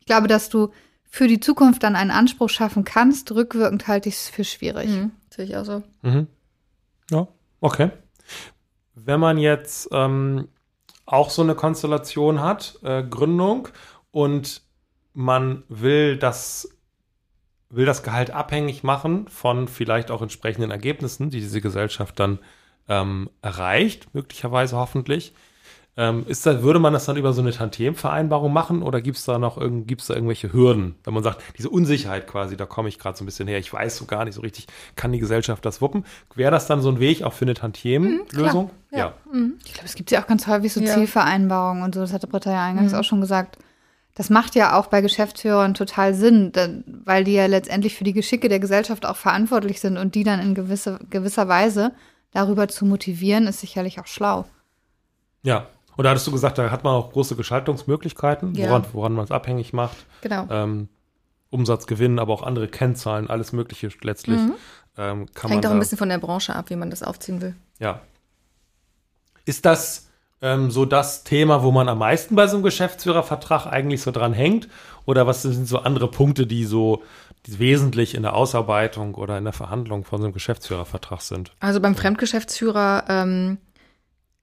Ich 0.00 0.06
glaube, 0.06 0.26
dass 0.26 0.48
du 0.48 0.72
für 1.08 1.28
die 1.28 1.38
Zukunft 1.38 1.84
dann 1.84 1.94
einen 1.94 2.10
Anspruch 2.10 2.48
schaffen 2.48 2.82
kannst, 2.82 3.30
rückwirkend 3.30 3.86
halte 3.86 4.08
ich 4.08 4.16
es 4.16 4.28
für 4.28 4.42
schwierig. 4.42 4.90
Mhm, 4.90 5.12
sehe 5.30 5.44
ich 5.44 5.56
auch 5.56 5.64
so. 5.64 5.84
Mhm. 6.02 6.26
Ja, 7.08 7.28
okay. 7.60 7.90
Wenn 8.96 9.20
man 9.20 9.38
jetzt 9.38 9.88
ähm, 9.92 10.48
auch 11.04 11.30
so 11.30 11.42
eine 11.42 11.54
Konstellation 11.54 12.40
hat, 12.40 12.78
äh, 12.82 13.02
Gründung, 13.04 13.68
und 14.10 14.62
man 15.12 15.64
will 15.68 16.16
das, 16.16 16.66
will 17.68 17.84
das 17.84 18.02
Gehalt 18.02 18.30
abhängig 18.30 18.82
machen 18.82 19.28
von 19.28 19.68
vielleicht 19.68 20.10
auch 20.10 20.22
entsprechenden 20.22 20.70
Ergebnissen, 20.70 21.28
die 21.28 21.40
diese 21.40 21.60
Gesellschaft 21.60 22.18
dann 22.18 22.38
ähm, 22.88 23.28
erreicht, 23.42 24.14
möglicherweise 24.14 24.76
hoffentlich. 24.76 25.34
Ähm, 25.98 26.24
ist 26.28 26.44
da, 26.44 26.62
würde 26.62 26.78
man 26.78 26.92
das 26.92 27.06
dann 27.06 27.16
über 27.16 27.32
so 27.32 27.40
eine 27.40 27.52
Tantiem-Vereinbarung 27.52 28.52
machen 28.52 28.82
oder 28.82 29.00
gibt 29.00 29.16
es 29.16 29.24
da 29.24 29.38
noch 29.38 29.56
irgend, 29.56 29.88
gibt's 29.88 30.08
da 30.08 30.14
irgendwelche 30.14 30.52
Hürden, 30.52 30.94
wenn 31.04 31.14
man 31.14 31.22
sagt, 31.22 31.40
diese 31.56 31.70
Unsicherheit 31.70 32.26
quasi, 32.26 32.54
da 32.54 32.66
komme 32.66 32.90
ich 32.90 32.98
gerade 32.98 33.16
so 33.16 33.24
ein 33.24 33.26
bisschen 33.26 33.48
her, 33.48 33.58
ich 33.58 33.72
weiß 33.72 33.96
so 33.96 34.04
gar 34.04 34.26
nicht 34.26 34.34
so 34.34 34.42
richtig, 34.42 34.66
kann 34.94 35.12
die 35.12 35.18
Gesellschaft 35.20 35.64
das 35.64 35.80
wuppen? 35.80 36.04
Wäre 36.34 36.50
das 36.50 36.66
dann 36.66 36.82
so 36.82 36.90
ein 36.90 37.00
Weg 37.00 37.22
auch 37.22 37.32
für 37.32 37.46
eine 37.46 37.54
Tantiem-Lösung? 37.54 38.70
ja. 38.90 39.14
Ich 39.64 39.72
glaube, 39.72 39.86
es 39.86 39.94
gibt 39.94 40.10
ja 40.10 40.22
auch 40.22 40.26
ganz 40.26 40.46
häufig 40.46 40.70
so 40.72 40.80
Ja. 40.80 40.92
Zielvereinbarungen 40.94 41.82
und 41.82 41.94
so, 41.94 42.02
das 42.02 42.12
hatte 42.12 42.26
Britta 42.26 42.50
ja 42.52 42.62
eingangs 42.64 42.92
Mhm. 42.92 42.98
auch 42.98 43.04
schon 43.04 43.20
gesagt, 43.22 43.56
Das 44.18 44.30
macht 44.30 44.54
ja 44.54 44.78
auch 44.78 44.86
bei 44.86 45.02
Geschäftsführern 45.02 45.74
total 45.74 46.14
Sinn, 46.14 46.50
weil 47.04 47.24
die 47.24 47.34
ja 47.34 47.44
letztendlich 47.44 47.96
für 47.96 48.04
die 48.04 48.14
Geschicke 48.14 48.48
der 48.48 48.60
Gesellschaft 48.60 49.04
auch 49.04 49.16
verantwortlich 49.16 49.78
sind 49.78 49.98
und 49.98 50.14
die 50.14 50.24
dann 50.24 50.40
in 50.40 50.54
gewisse, 50.54 50.98
gewisser 51.10 51.48
Weise 51.48 51.92
darüber 52.32 52.66
zu 52.68 52.86
motivieren, 52.86 53.46
ist 53.46 53.60
sicherlich 53.60 54.00
auch 54.00 54.06
schlau. 54.06 54.46
Ja. 55.42 55.66
Und 55.96 56.04
da 56.04 56.10
hattest 56.10 56.26
du 56.26 56.32
gesagt, 56.32 56.58
da 56.58 56.70
hat 56.70 56.84
man 56.84 56.94
auch 56.94 57.12
große 57.12 57.36
Gestaltungsmöglichkeiten, 57.36 58.54
ja. 58.54 58.68
woran, 58.68 58.84
woran 58.92 59.12
man 59.14 59.24
es 59.24 59.30
abhängig 59.30 59.72
macht. 59.72 59.96
Genau. 60.20 60.46
Ähm, 60.50 60.88
Umsatz, 61.50 61.86
Gewinn, 61.86 62.18
aber 62.18 62.32
auch 62.32 62.42
andere 62.42 62.68
Kennzahlen, 62.68 63.30
alles 63.30 63.52
Mögliche 63.52 63.88
letztlich. 64.02 64.38
Mhm. 64.38 64.54
Ähm, 64.98 65.26
kann 65.34 65.50
Hängt 65.50 65.64
man 65.64 65.70
auch 65.70 65.74
ein 65.74 65.80
bisschen 65.80 65.98
von 65.98 66.08
der 66.08 66.18
Branche 66.18 66.54
ab, 66.54 66.70
wie 66.70 66.76
man 66.76 66.90
das 66.90 67.02
aufziehen 67.02 67.40
will. 67.40 67.54
Ja. 67.78 68.00
Ist 69.44 69.64
das 69.64 70.08
ähm, 70.42 70.70
so 70.70 70.84
das 70.84 71.24
Thema, 71.24 71.62
wo 71.62 71.70
man 71.70 71.88
am 71.88 71.98
meisten 71.98 72.34
bei 72.34 72.46
so 72.46 72.56
einem 72.56 72.64
Geschäftsführervertrag 72.64 73.66
eigentlich 73.66 74.02
so 74.02 74.10
dran 74.10 74.32
hängt? 74.32 74.68
Oder 75.04 75.26
was 75.26 75.42
sind 75.42 75.66
so 75.66 75.78
andere 75.78 76.10
Punkte, 76.10 76.46
die 76.46 76.64
so 76.64 77.02
die 77.46 77.58
wesentlich 77.58 78.14
in 78.14 78.22
der 78.22 78.34
Ausarbeitung 78.34 79.14
oder 79.14 79.38
in 79.38 79.44
der 79.44 79.52
Verhandlung 79.52 80.04
von 80.04 80.18
so 80.18 80.24
einem 80.24 80.34
Geschäftsführervertrag 80.34 81.22
sind? 81.22 81.52
Also 81.60 81.80
beim 81.80 81.94
Fremdgeschäftsführer 81.94 83.04
ähm, 83.08 83.58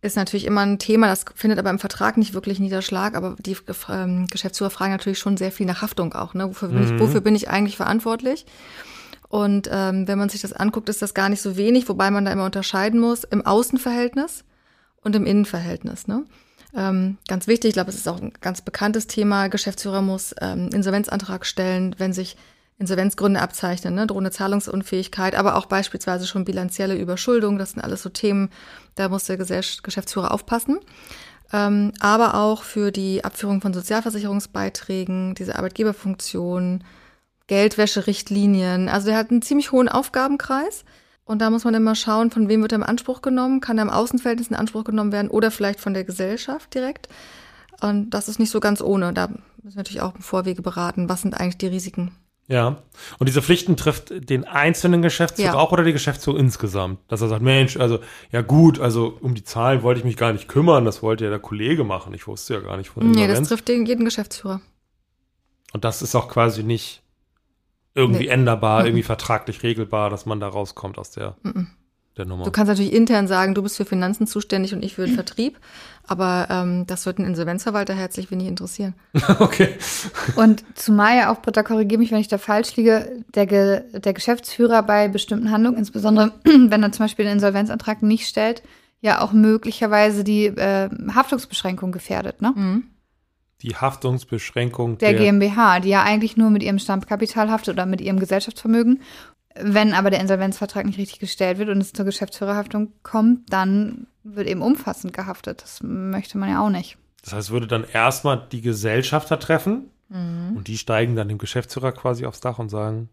ist 0.04 0.18
natürlich 0.18 0.46
immer 0.46 0.62
ein 0.62 0.80
Thema, 0.80 1.08
das 1.08 1.24
findet 1.34 1.60
aber 1.60 1.70
im 1.70 1.80
Vertrag 1.80 2.18
nicht 2.18 2.34
wirklich 2.34 2.60
Niederschlag, 2.60 3.16
aber 3.16 3.38
die 3.40 3.56
ähm, 3.90 4.28
Geschäftsführer 4.28 4.70
fragen 4.70 4.92
natürlich 4.92 5.18
schon 5.18 5.38
sehr 5.38 5.52
viel 5.52 5.66
nach 5.66 5.82
Haftung 5.82 6.14
auch. 6.14 6.34
Ne? 6.34 6.50
Wofür, 6.50 6.68
bin 6.68 6.86
mhm. 6.86 6.96
ich, 6.96 7.00
wofür 7.00 7.22
bin 7.22 7.36
ich 7.36 7.50
eigentlich 7.50 7.78
verantwortlich? 7.78 8.46
Und 9.30 9.70
ähm, 9.72 10.08
wenn 10.08 10.20
man 10.20 10.28
sich 10.28 10.42
das 10.42 10.52
anguckt, 10.52 10.90
ist 10.90 11.02
das 11.02 11.14
gar 11.14 11.30
nicht 11.30 11.42
so 11.42 11.56
wenig, 11.56 11.88
wobei 11.88 12.12
man 12.12 12.26
da 12.26 12.32
immer 12.32 12.46
unterscheiden 12.46 13.00
muss 13.00 13.24
im 13.24 13.46
Außenverhältnis 13.46 14.44
und 15.02 15.16
im 15.16 15.26
Innenverhältnis. 15.26 16.08
Ne? 16.08 16.26
Ähm, 16.76 17.18
ganz 17.30 17.48
wichtig, 17.48 17.70
ich 17.70 17.74
glaube, 17.74 17.90
es 17.90 17.96
ist 17.96 18.08
auch 18.08 18.22
ein 18.22 18.34
ganz 18.42 18.62
bekanntes 18.62 19.08
Thema. 19.08 19.48
Geschäftsführer 19.48 20.02
muss 20.02 20.36
ähm, 20.42 20.70
Insolvenzantrag 20.74 21.46
stellen, 21.46 21.96
wenn 21.98 22.12
sich 22.12 22.36
Insolvenzgründe 22.80 23.42
abzeichnen, 23.42 23.96
ne? 23.96 24.08
drohende 24.08 24.32
Zahlungsunfähigkeit, 24.32 25.36
aber 25.36 25.56
auch 25.56 25.68
beispielsweise 25.68 26.28
schon 26.28 26.46
bilanzielle 26.46 26.96
Überschuldung. 26.96 27.58
Das 27.58 27.72
sind 27.72 27.82
alles 27.82 28.02
so 28.02 28.10
Themen, 28.10 28.50
da 28.96 29.10
muss 29.10 29.26
der 29.26 29.38
Geschäftsführer 29.38 30.32
aufpassen. 30.32 30.80
Ähm, 31.52 31.94
aber 32.00 32.34
auch 32.34 32.64
für 32.64 32.92
die 32.92 33.24
Abführung 33.24 33.62
von 33.62 33.74
Sozialversicherungsbeiträgen, 33.74 35.36
diese 35.36 35.56
Arbeitgeberfunktion, 35.56 36.84
Geldwäscherichtlinien. 37.48 38.90
Also 38.90 39.08
der 39.08 39.18
hat 39.18 39.30
einen 39.30 39.44
ziemlich 39.44 39.72
hohen 39.72 39.88
Aufgabenkreis. 39.88 40.84
Und 41.26 41.40
da 41.40 41.50
muss 41.50 41.64
man 41.64 41.74
immer 41.74 41.96
schauen, 41.96 42.32
von 42.32 42.50
wem 42.50 42.62
wird 42.62 42.74
er 42.74 42.78
im 42.78 42.84
Anspruch 42.84 43.22
genommen, 43.22 43.62
kann 43.62 43.78
er 43.78 43.84
im 43.84 43.90
Außenverhältnis 43.90 44.50
in 44.50 44.56
Anspruch 44.56 44.84
genommen 44.84 45.14
werden 45.14 45.32
oder 45.32 45.52
vielleicht 45.52 45.80
von 45.80 45.94
der 45.94 46.04
Gesellschaft 46.04 46.74
direkt. 46.74 47.08
Und 47.80 48.10
das 48.10 48.28
ist 48.28 48.40
nicht 48.40 48.50
so 48.50 48.60
ganz 48.60 48.82
ohne. 48.82 49.14
Da 49.14 49.28
müssen 49.28 49.76
wir 49.76 49.78
natürlich 49.78 50.02
auch 50.02 50.16
im 50.16 50.22
Vorwege 50.22 50.62
beraten, 50.62 51.08
was 51.08 51.22
sind 51.22 51.40
eigentlich 51.40 51.58
die 51.58 51.68
Risiken. 51.68 52.12
Ja. 52.54 52.84
Und 53.18 53.28
diese 53.28 53.42
Pflichten 53.42 53.76
trifft 53.78 54.14
den 54.30 54.44
einzelnen 54.44 55.02
Geschäftsführer 55.02 55.54
ja. 55.54 55.58
auch 55.58 55.72
oder 55.72 55.84
die 55.84 55.92
Geschäftsführung 55.92 56.40
insgesamt? 56.40 57.00
Dass 57.08 57.20
er 57.20 57.28
sagt, 57.28 57.42
Mensch, 57.42 57.78
also, 57.78 57.98
ja 58.32 58.42
gut, 58.42 58.80
also 58.80 59.18
um 59.22 59.34
die 59.34 59.44
Zahlen 59.44 59.82
wollte 59.82 60.00
ich 60.00 60.06
mich 60.06 60.18
gar 60.18 60.32
nicht 60.34 60.48
kümmern, 60.48 60.86
das 60.86 61.02
wollte 61.02 61.24
ja 61.24 61.32
der 61.32 61.40
Kollege 61.40 61.84
machen. 61.84 62.14
Ich 62.14 62.28
wusste 62.28 62.54
ja 62.54 62.60
gar 62.60 62.78
nicht 62.78 62.92
von 62.92 63.10
Nee, 63.10 63.28
das 63.28 63.48
trifft 63.48 63.68
den, 63.68 63.88
jeden 63.88 64.06
Geschäftsführer. 64.06 64.62
Und 65.74 65.84
das 65.84 66.04
ist 66.04 66.14
auch 66.14 66.30
quasi 66.30 66.62
nicht 66.62 67.02
irgendwie 67.96 68.26
nee. 68.26 68.30
änderbar, 68.30 68.82
mhm. 68.82 68.88
irgendwie 68.88 69.04
vertraglich 69.04 69.64
regelbar, 69.64 70.12
dass 70.12 70.28
man 70.28 70.40
da 70.40 70.48
rauskommt 70.48 71.00
aus 71.00 71.10
der, 71.10 71.36
mhm. 71.42 71.72
Der 72.18 72.26
Nummer. 72.26 72.44
Du 72.44 72.52
kannst 72.52 72.70
natürlich 72.70 72.94
intern 72.94 73.28
sagen, 73.28 73.56
du 73.56 73.64
bist 73.64 73.78
für 73.78 73.86
Finanzen 73.86 74.28
zuständig 74.28 74.74
und 74.74 74.84
ich 74.84 74.96
für 74.96 75.06
den 75.06 75.16
Vertrieb, 75.16 75.60
aber 76.08 76.48
ähm, 76.50 76.86
das 76.88 77.06
wird 77.06 77.20
ein 77.20 77.26
Insolvenzverwalter 77.26 77.94
herzlich 77.94 78.30
wenig 78.32 78.48
interessieren. 78.48 78.94
okay. 79.40 79.70
Und 80.36 80.64
zumal 80.76 81.18
ja 81.18 81.32
auch, 81.32 81.42
Britta, 81.42 81.64
korrigiere 81.64 82.00
mich, 82.00 82.12
wenn 82.12 82.20
ich 82.20 82.28
da 82.28 82.38
falsch 82.38 82.76
liege, 82.76 83.24
der, 83.34 83.46
Ge 83.46 83.84
der 83.94 84.14
Geschäftsführer 84.14 84.84
bei 84.84 85.08
bestimmten 85.08 85.52
Handlungen, 85.52 85.78
insbesondere 85.78 86.34
wenn 86.44 86.84
er 86.84 86.92
zum 86.92 87.06
Beispiel 87.06 87.26
den 87.26 87.34
Insolvenzantrag 87.34 88.04
nicht 88.04 88.28
stellt, 88.28 88.64
ja 89.02 89.22
auch 89.22 89.34
möglicherweise 89.34 90.24
die 90.24 90.46
äh, 90.46 90.90
Haftungsbeschränkung 91.14 91.92
gefährdet, 91.92 92.42
ne? 92.42 92.54
Mhm 92.56 92.84
die 93.64 93.76
Haftungsbeschränkung 93.78 94.98
der, 94.98 95.14
der 95.14 95.22
GmbH, 95.22 95.80
die 95.80 95.90
ja 95.90 96.04
eigentlich 96.04 96.36
nur 96.36 96.50
mit 96.50 96.62
ihrem 96.62 96.80
Stammkapital 96.80 97.50
haftet 97.50 97.76
oder 97.76 97.86
mit 97.86 98.02
ihrem 98.02 98.20
Gesellschaftsvermögen. 98.20 99.02
Wenn 99.56 99.94
aber 99.94 100.10
der 100.10 100.20
Insolvenzvertrag 100.20 100.86
nicht 100.86 100.98
richtig 100.98 101.20
gestellt 101.20 101.58
wird 101.58 101.70
und 101.70 101.80
es 101.80 101.94
zur 101.94 102.06
Geschäftsführerhaftung 102.06 102.94
kommt, 103.04 103.52
dann 103.52 104.08
wird 104.24 104.48
eben 104.48 104.62
umfassend 104.62 105.14
gehaftet. 105.14 105.62
Das 105.62 105.82
möchte 105.84 106.38
man 106.38 106.50
ja 106.50 106.64
auch 106.64 106.70
nicht. 106.70 106.98
Das 107.24 107.34
heißt, 107.34 107.52
würde 107.52 107.68
dann 107.68 107.84
erstmal 107.84 108.48
die 108.52 108.62
Gesellschafter 108.62 109.40
treffen 109.40 109.90
mhm. 110.10 110.58
und 110.58 110.68
die 110.68 110.78
steigen 110.78 111.16
dann 111.16 111.28
dem 111.28 111.38
Geschäftsführer 111.38 111.92
quasi 111.92 112.26
aufs 112.26 112.40
Dach 112.40 112.60
und 112.60 112.70
sagen. 112.70 113.10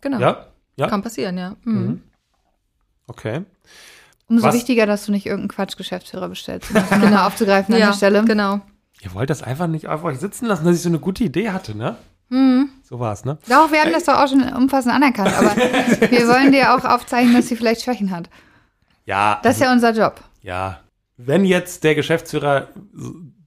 Genau. 0.00 0.18
Ja? 0.18 0.46
ja? 0.76 0.88
Kann 0.88 1.02
passieren, 1.02 1.36
ja. 1.38 1.56
Mhm. 1.64 1.74
Mhm. 1.74 2.02
Okay. 3.06 3.42
Umso 4.28 4.46
Was? 4.46 4.54
wichtiger, 4.54 4.86
dass 4.86 5.06
du 5.06 5.12
nicht 5.12 5.26
irgendeinen 5.26 5.48
Quatsch-Geschäftsführer 5.48 6.28
bestellst, 6.28 6.70
um 6.70 6.74
das 6.74 6.90
genau 7.00 7.26
aufzugreifen 7.26 7.74
an 7.74 7.80
ja, 7.80 7.86
der 7.88 7.94
Stelle. 7.94 8.24
Genau. 8.24 8.60
Ihr 9.02 9.14
wollt 9.14 9.30
das 9.30 9.42
einfach 9.42 9.68
nicht 9.68 9.88
auf 9.88 10.02
euch 10.04 10.18
sitzen 10.18 10.46
lassen, 10.46 10.64
dass 10.64 10.76
ich 10.76 10.82
so 10.82 10.88
eine 10.88 10.98
gute 10.98 11.22
Idee 11.22 11.50
hatte, 11.50 11.76
ne? 11.76 11.96
Mhm. 12.28 12.70
So 12.82 12.98
war 12.98 13.12
es, 13.12 13.24
ne? 13.24 13.38
Doch, 13.48 13.70
wir 13.70 13.80
haben 13.80 13.92
das 13.92 14.04
doch 14.04 14.14
auch 14.14 14.28
schon 14.28 14.42
umfassend 14.42 14.94
anerkannt, 14.94 15.32
aber 15.36 15.56
wir 16.10 16.28
wollen 16.28 16.52
dir 16.52 16.74
auch 16.74 16.84
aufzeichnen, 16.84 17.34
dass 17.34 17.48
sie 17.48 17.56
vielleicht 17.56 17.82
Schwächen 17.82 18.10
hat. 18.10 18.28
Ja. 19.04 19.40
Das 19.42 19.56
ist 19.56 19.62
ja 19.62 19.72
unser 19.72 19.92
Job. 19.92 20.20
Ja. 20.42 20.80
Wenn 21.16 21.44
jetzt 21.44 21.84
der 21.84 21.94
Geschäftsführer 21.94 22.68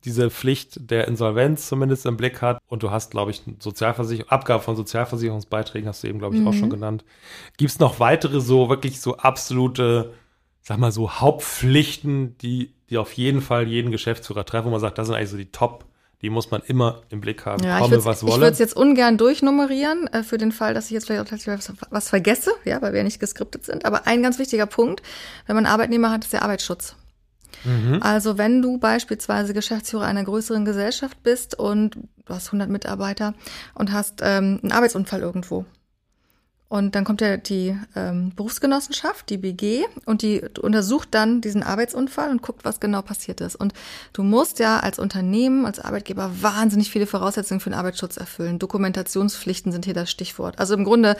diese 0.06 0.30
Pflicht 0.30 0.90
der 0.90 1.08
Insolvenz 1.08 1.68
zumindest 1.68 2.06
im 2.06 2.18
Blick 2.18 2.42
hat 2.42 2.60
und 2.68 2.84
du 2.84 2.90
hast, 2.90 3.12
glaube 3.12 3.32
ich, 3.32 3.44
Sozialversicherung, 3.60 4.32
Abgabe 4.32 4.64
von 4.64 4.76
Sozialversicherungsbeiträgen 4.76 5.88
hast 5.88 6.04
du 6.04 6.08
eben, 6.08 6.20
glaube 6.20 6.36
ich, 6.36 6.42
mhm. 6.42 6.48
auch 6.48 6.54
schon 6.54 6.70
genannt. 6.70 7.04
Gibt 7.58 7.72
es 7.72 7.80
noch 7.80 8.00
weitere 8.00 8.40
so 8.40 8.70
wirklich 8.70 9.02
so 9.02 9.18
absolute, 9.18 10.14
sag 10.62 10.80
mal 10.80 10.92
so 10.92 11.12
Hauptpflichten, 11.12 12.38
die 12.38 12.74
die 12.90 12.98
auf 12.98 13.14
jeden 13.14 13.42
Fall 13.42 13.68
jeden 13.68 13.92
Geschäftsführer 13.92 14.46
treffen, 14.46 14.68
wo 14.68 14.72
man 14.72 14.80
sagt, 14.80 14.98
das 14.98 15.08
sind 15.08 15.16
eigentlich 15.16 15.30
so 15.30 15.38
die 15.38 15.52
Top, 15.52 15.86
die 16.22 16.30
muss 16.30 16.52
man 16.52 16.62
immer 16.62 17.02
im 17.10 17.22
Blick 17.22 17.46
haben. 17.46 17.64
Ja, 17.64 17.80
Komme. 17.80 17.98
Ich 17.98 18.06
würde 18.06 18.48
es 18.48 18.60
jetzt 18.60 18.76
ungern 18.76 19.18
durchnummerieren, 19.18 20.08
äh, 20.08 20.24
für 20.24 20.38
den 20.38 20.52
Fall, 20.52 20.74
dass 20.74 20.86
ich 20.86 20.92
jetzt 20.92 21.08
vielleicht 21.08 21.32
auch 21.32 21.48
was, 21.48 21.74
was 21.90 22.10
vergesse, 22.10 22.52
ja, 22.66 22.82
weil 22.82 22.92
wir 22.92 23.00
ja 23.00 23.04
nicht 23.04 23.20
geskriptet 23.20 23.66
sind. 23.66 23.86
Aber 23.86 24.06
ein 24.08 24.22
ganz 24.22 24.38
wichtiger 24.38 24.66
Punkt, 24.66 25.02
wenn 25.48 25.56
man 25.56 25.66
Arbeitnehmer 25.66 26.12
hat, 26.12 26.26
ist 26.26 26.34
der 26.34 26.44
Arbeitsschutz. 26.44 26.96
Mhm. 27.64 28.00
Also 28.02 28.38
wenn 28.38 28.62
du 28.62 28.78
beispielsweise 28.78 29.54
Geschäftsführer 29.54 30.06
einer 30.06 30.24
größeren 30.24 30.66
Gesellschaft 30.66 31.22
bist 31.24 31.58
und 31.58 31.96
du 32.26 32.34
hast 32.34 32.48
100 32.48 32.70
Mitarbeiter 32.70 33.34
und 33.74 33.92
hast 33.92 34.22
ähm, 34.22 34.60
einen 34.62 34.72
Arbeitsunfall 34.72 35.22
irgendwo, 35.22 35.66
und 36.70 36.94
dann 36.94 37.04
kommt 37.04 37.20
ja 37.22 37.38
die 37.38 37.76
ähm, 37.96 38.32
Berufsgenossenschaft, 38.36 39.28
die 39.32 39.38
BG, 39.38 39.86
und 40.06 40.22
die 40.22 40.44
untersucht 40.62 41.10
dann 41.12 41.42
diesen 41.42 41.64
Arbeitsunfall 41.64 42.30
und 42.30 42.44
guckt, 42.44 42.64
was 42.64 42.80
genau 42.80 43.02
passiert 43.02 43.42
ist. 43.42 43.56
Und 43.56 43.74
du 44.14 44.22
musst 44.22 44.60
ja 44.60 44.80
als 44.80 45.00
Unternehmen, 45.00 45.66
als 45.66 45.80
Arbeitgeber 45.80 46.30
wahnsinnig 46.42 46.92
viele 46.92 47.08
Voraussetzungen 47.08 47.60
für 47.60 47.72
den 47.72 47.80
Arbeitsschutz 47.80 48.18
erfüllen. 48.18 48.60
Dokumentationspflichten 48.60 49.72
sind 49.72 49.86
hier 49.86 49.96
das 49.96 50.12
Stichwort. 50.12 50.60
Also 50.60 50.76
im 50.76 50.84
Grunde 50.84 51.18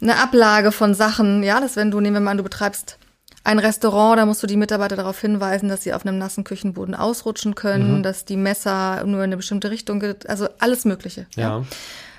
eine 0.00 0.16
Ablage 0.22 0.70
von 0.70 0.94
Sachen, 0.94 1.42
ja, 1.42 1.60
dass 1.60 1.74
wenn 1.74 1.90
du, 1.90 1.98
nehmen 2.00 2.14
wir 2.14 2.20
mal 2.20 2.30
an, 2.30 2.36
du 2.36 2.44
betreibst 2.44 2.98
ein 3.42 3.58
Restaurant, 3.58 4.18
da 4.18 4.26
musst 4.26 4.44
du 4.44 4.46
die 4.46 4.56
Mitarbeiter 4.56 4.94
darauf 4.94 5.20
hinweisen, 5.20 5.68
dass 5.68 5.82
sie 5.82 5.92
auf 5.92 6.06
einem 6.06 6.18
nassen 6.18 6.44
Küchenboden 6.44 6.94
ausrutschen 6.94 7.56
können, 7.56 7.98
mhm. 7.98 8.02
dass 8.04 8.26
die 8.26 8.36
Messer 8.36 9.02
nur 9.04 9.18
in 9.18 9.24
eine 9.24 9.36
bestimmte 9.38 9.72
Richtung, 9.72 10.04
also 10.28 10.48
alles 10.60 10.84
Mögliche. 10.84 11.26
ja. 11.34 11.58
ja. 11.58 11.64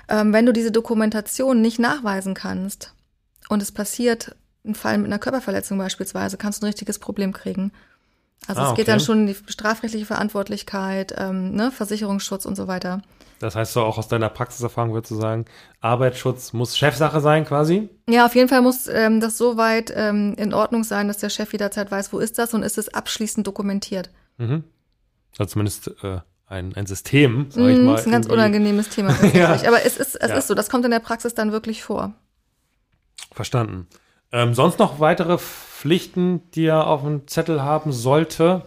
Ähm, 0.08 0.32
wenn 0.32 0.46
du 0.46 0.52
diese 0.52 0.72
Dokumentation 0.72 1.60
nicht 1.60 1.78
nachweisen 1.78 2.34
kannst 2.34 2.94
und 3.48 3.62
es 3.62 3.72
passiert 3.72 4.36
ein 4.64 4.74
Fall 4.74 4.98
mit 4.98 5.06
einer 5.06 5.18
Körperverletzung 5.18 5.78
beispielsweise, 5.78 6.36
kannst 6.36 6.62
du 6.62 6.66
ein 6.66 6.68
richtiges 6.68 6.98
Problem 6.98 7.32
kriegen. 7.32 7.72
Also 8.46 8.60
ah, 8.60 8.64
es 8.68 8.70
geht 8.70 8.84
okay. 8.84 8.92
dann 8.92 9.00
schon 9.00 9.20
in 9.20 9.26
die 9.26 9.36
strafrechtliche 9.46 10.06
Verantwortlichkeit, 10.06 11.14
ähm, 11.16 11.52
ne, 11.52 11.70
Versicherungsschutz 11.72 12.44
und 12.44 12.54
so 12.54 12.68
weiter. 12.68 13.02
Das 13.38 13.54
heißt 13.54 13.72
so 13.72 13.82
auch 13.82 13.98
aus 13.98 14.08
deiner 14.08 14.28
Praxiserfahrung 14.28 14.94
würdest 14.94 15.10
du 15.10 15.16
sagen, 15.16 15.46
Arbeitsschutz 15.80 16.52
muss 16.52 16.76
Chefsache 16.76 17.20
sein 17.20 17.44
quasi? 17.44 17.90
Ja, 18.08 18.24
auf 18.26 18.34
jeden 18.34 18.48
Fall 18.48 18.62
muss 18.62 18.86
ähm, 18.86 19.20
das 19.20 19.36
so 19.36 19.56
weit 19.56 19.92
ähm, 19.94 20.34
in 20.38 20.54
Ordnung 20.54 20.84
sein, 20.84 21.08
dass 21.08 21.18
der 21.18 21.28
Chef 21.28 21.52
jederzeit 21.52 21.90
weiß, 21.90 22.12
wo 22.12 22.18
ist 22.18 22.38
das 22.38 22.54
und 22.54 22.62
ist 22.62 22.78
es 22.78 22.92
abschließend 22.92 23.46
dokumentiert. 23.46 24.10
Mhm. 24.38 24.64
Also 25.38 25.52
zumindest 25.52 25.88
äh, 26.02 26.20
ein, 26.46 26.74
ein 26.74 26.86
System, 26.86 27.46
sag 27.50 27.68
ich 27.68 27.78
mm, 27.78 27.84
mal. 27.84 27.92
Das 27.92 28.02
ist 28.02 28.06
ein 28.06 28.12
ganz 28.12 28.26
unangenehmes 28.26 28.88
Thema 28.88 29.14
ja. 29.34 29.52
Aber 29.66 29.84
es 29.84 29.96
ist, 29.96 30.14
es 30.16 30.30
ja. 30.30 30.36
ist 30.36 30.48
so, 30.48 30.54
das 30.54 30.70
kommt 30.70 30.84
in 30.84 30.90
der 30.90 31.00
Praxis 31.00 31.34
dann 31.34 31.52
wirklich 31.52 31.82
vor. 31.82 32.14
Verstanden. 33.32 33.86
Ähm, 34.32 34.54
sonst 34.54 34.78
noch 34.78 35.00
weitere 35.00 35.38
Pflichten, 35.38 36.50
die 36.52 36.66
er 36.66 36.86
auf 36.86 37.02
dem 37.02 37.26
Zettel 37.26 37.62
haben 37.62 37.92
sollte? 37.92 38.62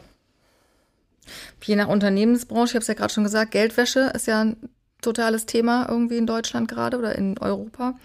Je 1.63 1.75
nach 1.75 1.87
Unternehmensbranche, 1.87 2.71
ich 2.71 2.75
habe 2.75 2.81
es 2.81 2.87
ja 2.87 2.93
gerade 2.93 3.13
schon 3.13 3.23
gesagt, 3.23 3.51
Geldwäsche 3.51 4.11
ist 4.13 4.27
ja 4.27 4.41
ein 4.41 4.57
totales 5.01 5.45
Thema 5.45 5.87
irgendwie 5.87 6.17
in 6.17 6.25
Deutschland 6.25 6.67
gerade 6.67 6.97
oder 6.97 7.15
in 7.15 7.37
Europa. 7.37 7.95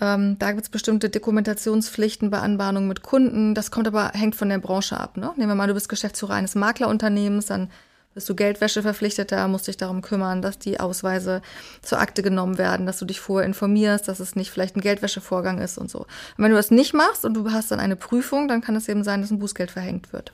Ähm, 0.00 0.36
da 0.38 0.50
gibt 0.50 0.64
es 0.64 0.70
bestimmte 0.70 1.08
Dokumentationspflichten 1.08 2.30
bei 2.30 2.40
Anbahnungen 2.40 2.88
mit 2.88 3.02
Kunden. 3.02 3.54
Das 3.54 3.70
kommt 3.70 3.86
aber, 3.86 4.10
hängt 4.12 4.34
von 4.34 4.48
der 4.48 4.58
Branche 4.58 4.98
ab. 4.98 5.16
Ne? 5.16 5.32
Nehmen 5.36 5.50
wir 5.50 5.54
mal, 5.54 5.68
du 5.68 5.74
bist 5.74 5.88
Geschäftsführer 5.88 6.34
eines 6.34 6.54
Maklerunternehmens, 6.54 7.46
dann 7.46 7.70
Bist 8.14 8.28
du 8.28 8.36
Geldwäscheverpflichteter, 8.36 9.48
musst 9.48 9.66
dich 9.66 9.76
darum 9.76 10.00
kümmern, 10.00 10.40
dass 10.40 10.58
die 10.58 10.78
Ausweise 10.78 11.42
zur 11.82 11.98
Akte 11.98 12.22
genommen 12.22 12.58
werden, 12.58 12.86
dass 12.86 13.00
du 13.00 13.04
dich 13.04 13.20
vorher 13.20 13.46
informierst, 13.46 14.06
dass 14.06 14.20
es 14.20 14.36
nicht 14.36 14.50
vielleicht 14.50 14.76
ein 14.76 14.80
Geldwäschevorgang 14.80 15.60
ist 15.60 15.78
und 15.78 15.90
so. 15.90 16.00
Und 16.00 16.08
wenn 16.44 16.50
du 16.50 16.56
das 16.56 16.70
nicht 16.70 16.94
machst 16.94 17.24
und 17.24 17.34
du 17.34 17.50
hast 17.50 17.72
dann 17.72 17.80
eine 17.80 17.96
Prüfung, 17.96 18.46
dann 18.46 18.60
kann 18.60 18.76
es 18.76 18.88
eben 18.88 19.02
sein, 19.02 19.20
dass 19.20 19.32
ein 19.32 19.40
Bußgeld 19.40 19.72
verhängt 19.72 20.12
wird. 20.12 20.32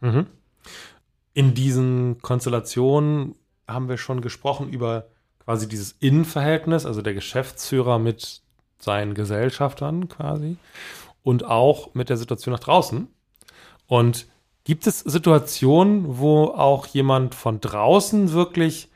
Mhm. 0.00 0.26
In 1.34 1.54
diesen 1.54 2.22
Konstellationen 2.22 3.34
haben 3.68 3.88
wir 3.88 3.98
schon 3.98 4.22
gesprochen 4.22 4.70
über 4.70 5.08
quasi 5.44 5.68
dieses 5.68 5.92
Innenverhältnis, 6.00 6.86
also 6.86 7.02
der 7.02 7.14
Geschäftsführer 7.14 7.98
mit 7.98 8.40
seinen 8.78 9.14
Gesellschaftern 9.14 10.08
quasi 10.08 10.56
und 11.22 11.44
auch 11.44 11.94
mit 11.94 12.08
der 12.08 12.16
Situation 12.16 12.52
nach 12.52 12.60
draußen. 12.60 13.08
Und 13.86 14.26
gibt 14.64 14.86
es 14.86 15.00
Situationen, 15.00 16.18
wo 16.18 16.44
auch 16.44 16.86
jemand 16.86 17.34
von 17.34 17.60
draußen 17.60 18.32
wirklich 18.32 18.88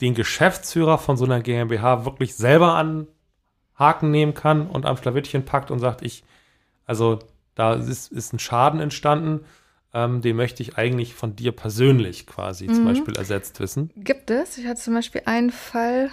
den 0.00 0.14
Geschäftsführer 0.14 0.98
von 0.98 1.16
so 1.16 1.24
einer 1.24 1.40
GmbH 1.40 2.04
wirklich 2.04 2.34
selber 2.34 2.74
an 2.74 3.06
Haken 3.78 4.10
nehmen 4.10 4.34
kann 4.34 4.66
und 4.68 4.86
am 4.86 4.96
Schlawittchen 4.96 5.44
packt 5.44 5.70
und 5.70 5.78
sagt, 5.78 6.02
ich, 6.02 6.24
also 6.86 7.18
da 7.54 7.74
ist, 7.74 8.10
ist 8.12 8.32
ein 8.32 8.38
Schaden 8.38 8.80
entstanden, 8.80 9.44
ähm, 9.92 10.20
den 10.20 10.36
möchte 10.36 10.62
ich 10.62 10.76
eigentlich 10.76 11.14
von 11.14 11.36
dir 11.36 11.52
persönlich 11.52 12.26
quasi 12.26 12.66
mhm. 12.66 12.74
zum 12.74 12.84
Beispiel 12.84 13.16
ersetzt 13.16 13.60
wissen. 13.60 13.90
Gibt 13.96 14.30
es? 14.30 14.58
Ich 14.58 14.66
hatte 14.66 14.80
zum 14.80 14.94
Beispiel 14.94 15.22
einen 15.24 15.50
Fall, 15.50 16.10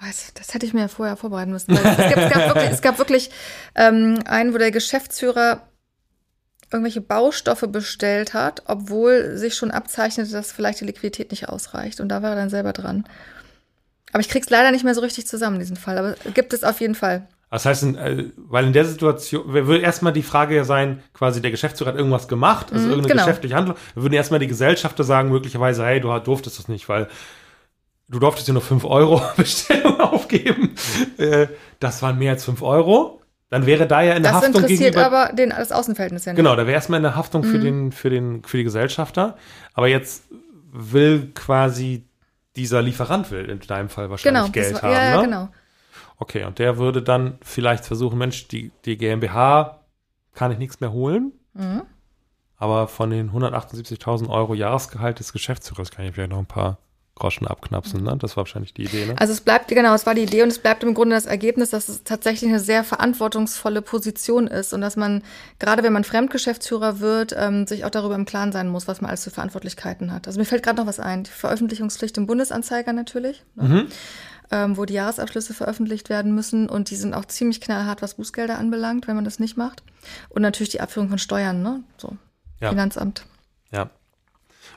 oh, 0.00 0.04
das, 0.06 0.32
das, 0.34 0.54
hätte 0.54 0.66
ich 0.66 0.74
mir 0.74 0.82
ja 0.82 0.88
vorher 0.88 1.16
vorbereiten 1.16 1.50
müssen. 1.50 1.72
Es, 1.72 1.82
gibt, 1.82 2.16
es, 2.16 2.32
gab 2.32 2.54
wirklich, 2.54 2.70
es 2.70 2.82
gab 2.82 2.98
wirklich 2.98 3.30
ähm, 3.74 4.20
einen, 4.26 4.54
wo 4.54 4.58
der 4.58 4.70
Geschäftsführer 4.70 5.62
irgendwelche 6.72 7.00
Baustoffe 7.00 7.66
bestellt 7.68 8.34
hat, 8.34 8.62
obwohl 8.66 9.36
sich 9.36 9.54
schon 9.54 9.70
abzeichnete, 9.70 10.30
dass 10.30 10.52
vielleicht 10.52 10.80
die 10.80 10.86
Liquidität 10.86 11.30
nicht 11.30 11.48
ausreicht. 11.48 12.00
Und 12.00 12.08
da 12.08 12.22
war 12.22 12.30
er 12.30 12.36
dann 12.36 12.50
selber 12.50 12.72
dran. 12.72 13.04
Aber 14.12 14.20
ich 14.20 14.28
krieg's 14.28 14.50
leider 14.50 14.70
nicht 14.70 14.84
mehr 14.84 14.94
so 14.94 15.00
richtig 15.00 15.26
zusammen, 15.26 15.58
diesen 15.58 15.76
Fall. 15.76 15.98
Aber 15.98 16.14
gibt 16.32 16.52
es 16.52 16.64
auf 16.64 16.80
jeden 16.80 16.94
Fall. 16.94 17.26
Das 17.50 17.66
heißt, 17.66 17.82
äh, 17.82 18.30
weil 18.36 18.66
in 18.66 18.72
der 18.72 18.84
Situation, 18.84 19.52
würde 19.52 19.78
erstmal 19.78 20.12
die 20.12 20.22
Frage 20.22 20.54
ja 20.54 20.64
sein, 20.64 21.02
quasi 21.12 21.42
der 21.42 21.50
Geschäftsführer 21.50 21.90
hat 21.90 21.98
irgendwas 21.98 22.28
gemacht, 22.28 22.72
also 22.72 22.86
mm, 22.86 22.90
irgendeine 22.90 23.14
genau. 23.14 23.24
geschäftliche 23.24 23.56
Handlung, 23.56 23.76
wir 23.94 24.04
würden 24.04 24.14
erstmal 24.14 24.38
die 24.38 24.46
Gesellschafter 24.46 25.02
sagen, 25.02 25.30
möglicherweise, 25.30 25.84
hey, 25.84 26.00
du 26.00 26.16
durftest 26.20 26.60
das 26.60 26.68
nicht, 26.68 26.88
weil 26.88 27.08
du 28.08 28.20
durftest 28.20 28.46
ja 28.46 28.54
nur 28.54 28.62
5 28.62 28.84
Euro 28.84 29.20
Bestellung 29.36 29.98
aufgeben. 30.00 30.76
Mhm. 31.18 31.48
das 31.80 32.02
waren 32.02 32.18
mehr 32.18 32.32
als 32.32 32.44
5 32.44 32.62
Euro. 32.62 33.19
Dann 33.50 33.66
wäre 33.66 33.88
da 33.88 34.00
ja 34.00 34.14
eine 34.14 34.22
das 34.22 34.32
Haftung 34.34 34.54
interessiert 34.54 34.94
gegenüber, 34.94 35.06
aber 35.06 35.32
den, 35.32 35.50
das 35.50 35.72
Außenverhältnis 35.72 36.24
ja 36.24 36.32
nicht. 36.32 36.36
Genau, 36.36 36.54
da 36.54 36.66
wäre 36.66 36.74
erstmal 36.74 37.00
eine 37.00 37.16
Haftung 37.16 37.42
mhm. 37.42 37.50
für, 37.50 37.58
den, 37.58 37.92
für, 37.92 38.08
den, 38.08 38.44
für 38.44 38.56
die 38.56 38.64
Gesellschafter. 38.64 39.36
Aber 39.74 39.88
jetzt 39.88 40.24
will 40.72 41.32
quasi 41.34 42.04
dieser 42.54 42.80
Lieferant 42.80 43.30
will 43.32 43.50
in 43.50 43.58
deinem 43.60 43.88
Fall 43.88 44.08
wahrscheinlich 44.08 44.52
genau, 44.52 44.52
Geld 44.52 44.74
war, 44.74 44.82
haben. 44.82 44.92
Ja, 44.92 45.16
ne? 45.16 45.24
genau. 45.24 45.48
Okay, 46.18 46.44
und 46.44 46.58
der 46.60 46.78
würde 46.78 47.02
dann 47.02 47.38
vielleicht 47.42 47.84
versuchen, 47.84 48.18
Mensch, 48.18 48.46
die, 48.46 48.70
die 48.84 48.96
GmbH 48.96 49.80
kann 50.34 50.52
ich 50.52 50.58
nichts 50.58 50.80
mehr 50.80 50.92
holen. 50.92 51.32
Mhm. 51.54 51.82
Aber 52.56 52.88
von 52.88 53.10
den 53.10 53.32
178.000 53.32 54.28
Euro 54.28 54.54
Jahresgehalt 54.54 55.18
des 55.18 55.32
Geschäftsführers 55.32 55.90
kann 55.90 56.04
ich 56.04 56.14
vielleicht 56.14 56.30
noch 56.30 56.38
ein 56.38 56.46
paar 56.46 56.78
Groschen 57.20 57.46
abknapsen. 57.46 58.02
Ne? 58.02 58.16
Das 58.18 58.36
war 58.36 58.42
wahrscheinlich 58.44 58.74
die 58.74 58.84
Idee. 58.84 59.06
Ne? 59.06 59.14
Also 59.18 59.32
es 59.32 59.40
bleibt, 59.40 59.68
genau, 59.68 59.94
es 59.94 60.06
war 60.06 60.14
die 60.14 60.22
Idee 60.22 60.42
und 60.42 60.48
es 60.48 60.58
bleibt 60.58 60.82
im 60.82 60.94
Grunde 60.94 61.14
das 61.14 61.26
Ergebnis, 61.26 61.70
dass 61.70 61.88
es 61.88 62.02
tatsächlich 62.02 62.50
eine 62.50 62.58
sehr 62.58 62.82
verantwortungsvolle 62.82 63.82
Position 63.82 64.48
ist 64.48 64.72
und 64.72 64.80
dass 64.80 64.96
man, 64.96 65.22
gerade 65.60 65.84
wenn 65.84 65.92
man 65.92 66.02
Fremdgeschäftsführer 66.02 66.98
wird, 66.98 67.34
ähm, 67.36 67.66
sich 67.66 67.84
auch 67.84 67.90
darüber 67.90 68.16
im 68.16 68.24
Klaren 68.24 68.50
sein 68.50 68.68
muss, 68.68 68.88
was 68.88 69.00
man 69.00 69.10
alles 69.10 69.24
für 69.24 69.30
Verantwortlichkeiten 69.30 70.12
hat. 70.12 70.26
Also 70.26 70.40
mir 70.40 70.46
fällt 70.46 70.64
gerade 70.64 70.80
noch 70.80 70.86
was 70.86 70.98
ein. 70.98 71.22
Die 71.22 71.30
Veröffentlichungspflicht 71.30 72.16
im 72.16 72.26
Bundesanzeiger 72.26 72.92
natürlich. 72.92 73.44
Ne? 73.54 73.68
Mhm 73.68 73.86
ähm, 74.50 74.76
wo 74.76 74.84
die 74.84 74.94
Jahresabschlüsse 74.94 75.54
veröffentlicht 75.54 76.08
werden 76.08 76.34
müssen 76.34 76.68
und 76.68 76.90
die 76.90 76.96
sind 76.96 77.14
auch 77.14 77.24
ziemlich 77.24 77.60
knallhart, 77.60 78.02
was 78.02 78.14
Bußgelder 78.14 78.58
anbelangt, 78.58 79.06
wenn 79.06 79.14
man 79.14 79.24
das 79.24 79.38
nicht 79.38 79.56
macht. 79.56 79.82
Und 80.28 80.42
natürlich 80.42 80.70
die 80.70 80.80
Abführung 80.80 81.08
von 81.08 81.18
Steuern, 81.18 81.62
ne? 81.62 81.84
So, 81.98 82.16
ja. 82.60 82.70
Finanzamt. 82.70 83.26
Ja. 83.70 83.90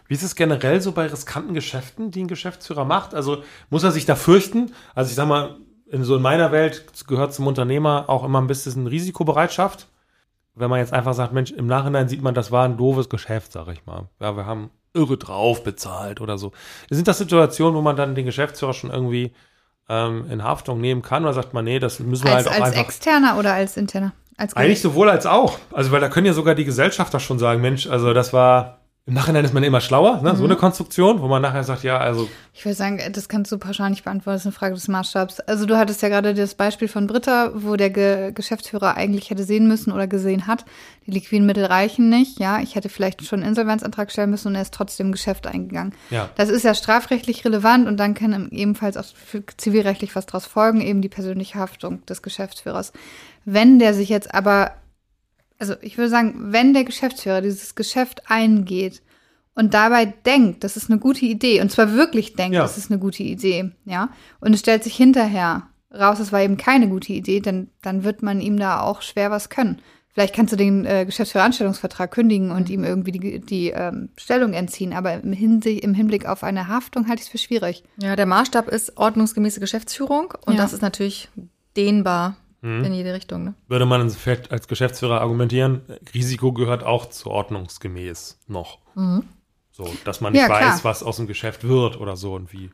Wie 0.07 0.13
ist 0.13 0.23
es 0.23 0.35
generell 0.35 0.81
so 0.81 0.91
bei 0.91 1.07
riskanten 1.07 1.53
Geschäften, 1.53 2.11
die 2.11 2.23
ein 2.23 2.27
Geschäftsführer 2.27 2.85
macht? 2.85 3.13
Also 3.13 3.43
muss 3.69 3.83
er 3.83 3.91
sich 3.91 4.05
da 4.05 4.15
fürchten? 4.15 4.71
Also 4.95 5.09
ich 5.09 5.15
sag 5.15 5.27
mal, 5.27 5.57
in 5.87 6.03
so 6.03 6.15
in 6.15 6.21
meiner 6.21 6.51
Welt 6.51 6.85
gehört 7.07 7.33
zum 7.33 7.47
Unternehmer 7.47 8.05
auch 8.07 8.23
immer 8.23 8.41
ein 8.41 8.47
bisschen 8.47 8.87
Risikobereitschaft. 8.87 9.87
Wenn 10.55 10.69
man 10.69 10.79
jetzt 10.79 10.93
einfach 10.93 11.13
sagt, 11.13 11.33
Mensch, 11.33 11.51
im 11.51 11.67
Nachhinein 11.67 12.07
sieht 12.07 12.21
man, 12.21 12.33
das 12.33 12.51
war 12.51 12.65
ein 12.65 12.77
doofes 12.77 13.09
Geschäft, 13.09 13.51
sag 13.51 13.67
ich 13.69 13.85
mal. 13.85 14.07
Ja, 14.19 14.35
wir 14.35 14.45
haben 14.45 14.69
irre 14.93 15.17
drauf 15.17 15.63
bezahlt 15.63 16.21
oder 16.21 16.37
so. 16.37 16.51
Sind 16.89 17.07
das 17.07 17.17
Situationen, 17.17 17.75
wo 17.75 17.81
man 17.81 17.95
dann 17.95 18.15
den 18.15 18.25
Geschäftsführer 18.25 18.73
schon 18.73 18.91
irgendwie 18.91 19.33
ähm, 19.89 20.29
in 20.29 20.43
Haftung 20.43 20.79
nehmen 20.79 21.01
kann? 21.01 21.23
Oder 21.23 21.33
sagt 21.33 21.53
man, 21.53 21.65
nee, 21.65 21.79
das 21.79 21.99
müssen 21.99 22.25
wir 22.25 22.35
als, 22.35 22.45
halt 22.45 22.47
auch 22.47 22.65
als 22.65 22.73
einfach... 22.73 22.79
Als 22.79 22.87
externer 22.87 23.37
oder 23.39 23.53
als 23.53 23.77
interner? 23.77 24.13
Als 24.37 24.55
Eigentlich 24.55 24.81
sowohl 24.81 25.09
als 25.09 25.25
auch. 25.25 25.57
Also, 25.71 25.91
weil 25.91 26.01
da 26.01 26.09
können 26.09 26.25
ja 26.25 26.33
sogar 26.33 26.55
die 26.55 26.65
Gesellschafter 26.65 27.19
schon 27.19 27.39
sagen, 27.39 27.61
Mensch, 27.61 27.87
also 27.87 28.13
das 28.13 28.33
war 28.33 28.79
im 29.05 29.15
Nachhinein 29.15 29.43
ist 29.43 29.53
man 29.53 29.63
immer 29.63 29.81
schlauer, 29.81 30.21
ne? 30.21 30.31
Mhm. 30.31 30.37
so 30.37 30.45
eine 30.45 30.55
Konstruktion, 30.55 31.21
wo 31.21 31.27
man 31.27 31.41
nachher 31.41 31.65
sagt, 31.65 31.83
ja, 31.83 31.97
also. 31.97 32.29
Ich 32.53 32.63
würde 32.63 32.75
sagen, 32.75 33.01
das 33.11 33.27
kannst 33.27 33.51
du 33.51 33.57
pauschal 33.57 33.89
nicht 33.89 34.05
beantworten, 34.05 34.35
das 34.35 34.43
ist 34.43 34.45
eine 34.45 34.53
Frage 34.53 34.75
des 34.75 34.87
Maßstabs. 34.87 35.41
Also 35.41 35.65
du 35.65 35.77
hattest 35.77 36.01
ja 36.01 36.07
gerade 36.07 36.33
das 36.33 36.55
Beispiel 36.55 36.87
von 36.87 37.05
Britta, 37.05 37.51
wo 37.53 37.75
der 37.75 37.89
Ge 37.89 38.31
Geschäftsführer 38.31 38.95
eigentlich 38.95 39.29
hätte 39.29 39.43
sehen 39.43 39.67
müssen 39.67 39.91
oder 39.91 40.07
gesehen 40.07 40.47
hat, 40.47 40.63
die 41.05 41.11
liquiden 41.11 41.45
Mittel 41.45 41.65
reichen 41.65 42.07
nicht, 42.07 42.39
ja, 42.39 42.61
ich 42.61 42.75
hätte 42.75 42.87
vielleicht 42.87 43.25
schon 43.25 43.41
einen 43.41 43.49
Insolvenzantrag 43.49 44.09
stellen 44.09 44.29
müssen 44.29 44.47
und 44.47 44.55
er 44.55 44.61
ist 44.61 44.73
trotzdem 44.73 45.11
Geschäft 45.11 45.47
eingegangen. 45.47 45.93
Ja. 46.09 46.29
Das 46.35 46.47
ist 46.47 46.63
ja 46.63 46.73
strafrechtlich 46.73 47.43
relevant 47.43 47.89
und 47.89 47.97
dann 47.97 48.13
kann 48.13 48.49
ebenfalls 48.51 48.95
auch 48.95 49.05
zivilrechtlich 49.57 50.15
was 50.15 50.27
daraus 50.27 50.45
folgen, 50.45 50.79
eben 50.79 51.01
die 51.01 51.09
persönliche 51.09 51.59
Haftung 51.59 52.05
des 52.05 52.21
Geschäftsführers. 52.21 52.93
Wenn 53.43 53.79
der 53.79 53.93
sich 53.93 54.07
jetzt 54.07 54.33
aber 54.33 54.71
also 55.63 55.75
ich 55.81 55.97
würde 55.97 56.09
sagen, 56.09 56.35
wenn 56.51 56.73
der 56.73 56.83
Geschäftsführer 56.83 57.39
dieses 57.39 57.73
Geschäft 57.73 58.29
eingeht 58.29 59.01
und 59.55 59.73
dabei 59.73 60.05
denkt, 60.05 60.65
das 60.65 60.75
ist 60.75 60.89
eine 60.89 60.99
gute 60.99 61.25
Idee, 61.25 61.61
und 61.61 61.71
zwar 61.71 61.93
wirklich 61.93 62.35
denkt, 62.35 62.55
ja. 62.55 62.63
das 62.63 62.77
ist 62.77 62.91
eine 62.91 62.99
gute 62.99 63.23
Idee, 63.23 63.71
ja, 63.85 64.09
und 64.41 64.53
es 64.53 64.59
stellt 64.59 64.83
sich 64.83 64.95
hinterher 64.95 65.69
raus, 65.93 66.19
es 66.19 66.33
war 66.33 66.41
eben 66.41 66.57
keine 66.57 66.89
gute 66.89 67.13
Idee, 67.13 67.39
dann, 67.39 67.69
dann 67.81 68.03
wird 68.03 68.23
man 68.23 68.41
ihm 68.41 68.59
da 68.59 68.81
auch 68.81 69.01
schwer 69.01 69.31
was 69.31 69.47
können. 69.47 69.79
Vielleicht 70.09 70.35
kannst 70.35 70.51
du 70.51 70.57
den 70.57 70.85
äh, 70.85 71.05
Geschäftsführeranstellungsvertrag 71.05 72.11
kündigen 72.11 72.51
und 72.51 72.67
mhm. 72.67 72.73
ihm 72.73 72.83
irgendwie 72.83 73.11
die, 73.13 73.39
die 73.39 73.69
ähm, 73.69 74.09
Stellung 74.17 74.51
entziehen, 74.53 74.91
aber 74.91 75.13
im, 75.13 75.31
Hinsicht, 75.31 75.81
im 75.81 75.93
Hinblick 75.93 76.25
auf 76.25 76.43
eine 76.43 76.67
Haftung 76.67 77.07
halte 77.07 77.21
ich 77.21 77.27
es 77.27 77.31
für 77.31 77.37
schwierig. 77.37 77.85
Ja, 77.97 78.17
der 78.17 78.25
Maßstab 78.25 78.67
ist 78.67 78.97
ordnungsgemäße 78.97 79.61
Geschäftsführung 79.61 80.33
und 80.45 80.55
ja. 80.55 80.61
das 80.61 80.73
ist 80.73 80.81
natürlich 80.81 81.29
dehnbar 81.77 82.35
mhm. 82.63 82.83
in 82.83 82.93
jede 82.93 83.13
Richtung. 83.13 83.43
Ne? 83.43 83.53
Würde 83.67 83.85
man 83.85 84.09
vielleicht 84.09 84.51
als 84.51 84.67
Geschäftsführer 84.67 85.21
argumentieren, 85.21 85.81
Risiko 86.13 86.53
gehört 86.53 86.83
auch 86.83 87.07
zu 87.07 87.29
ordnungsgemäß 87.29 88.39
noch. 88.47 88.79
Mhm. 88.95 89.23
So, 89.71 89.91
dass 90.05 90.21
man 90.21 90.33
nicht 90.33 90.41
ja, 90.41 90.49
weiß, 90.49 90.83
was 90.83 91.03
aus 91.03 91.17
dem 91.17 91.27
Geschäft 91.27 91.67
wird 91.67 91.99
oder 91.99 92.15
so 92.15 92.33
und 92.33 92.53
wie, 92.53 92.69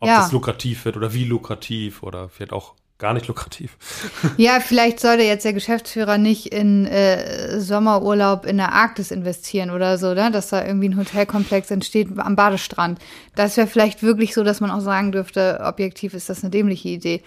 ob 0.00 0.08
ja. 0.08 0.18
das 0.18 0.32
lukrativ 0.32 0.84
wird 0.84 0.96
oder 0.96 1.12
wie 1.12 1.24
lukrativ 1.24 2.02
oder 2.02 2.28
vielleicht 2.28 2.52
auch 2.52 2.74
gar 2.98 3.12
nicht 3.12 3.26
lukrativ. 3.26 3.76
Ja, 4.38 4.60
vielleicht 4.60 5.00
sollte 5.00 5.22
jetzt 5.22 5.44
der 5.44 5.52
Geschäftsführer 5.52 6.18
nicht 6.18 6.46
in 6.46 6.86
äh, 6.86 7.58
Sommerurlaub 7.60 8.44
in 8.44 8.58
der 8.58 8.72
Arktis 8.72 9.10
investieren 9.10 9.70
oder 9.70 9.98
so, 9.98 10.14
ne? 10.14 10.30
dass 10.30 10.48
da 10.48 10.64
irgendwie 10.64 10.88
ein 10.88 10.98
Hotelkomplex 10.98 11.70
entsteht 11.70 12.08
am 12.18 12.36
Badestrand. 12.36 12.98
Das 13.34 13.56
wäre 13.56 13.66
vielleicht 13.66 14.02
wirklich 14.02 14.34
so, 14.34 14.44
dass 14.44 14.60
man 14.60 14.70
auch 14.70 14.80
sagen 14.80 15.12
dürfte, 15.12 15.60
objektiv 15.62 16.12
ist 16.12 16.28
das 16.28 16.42
eine 16.42 16.50
dämliche 16.50 16.88
Idee. 16.88 17.22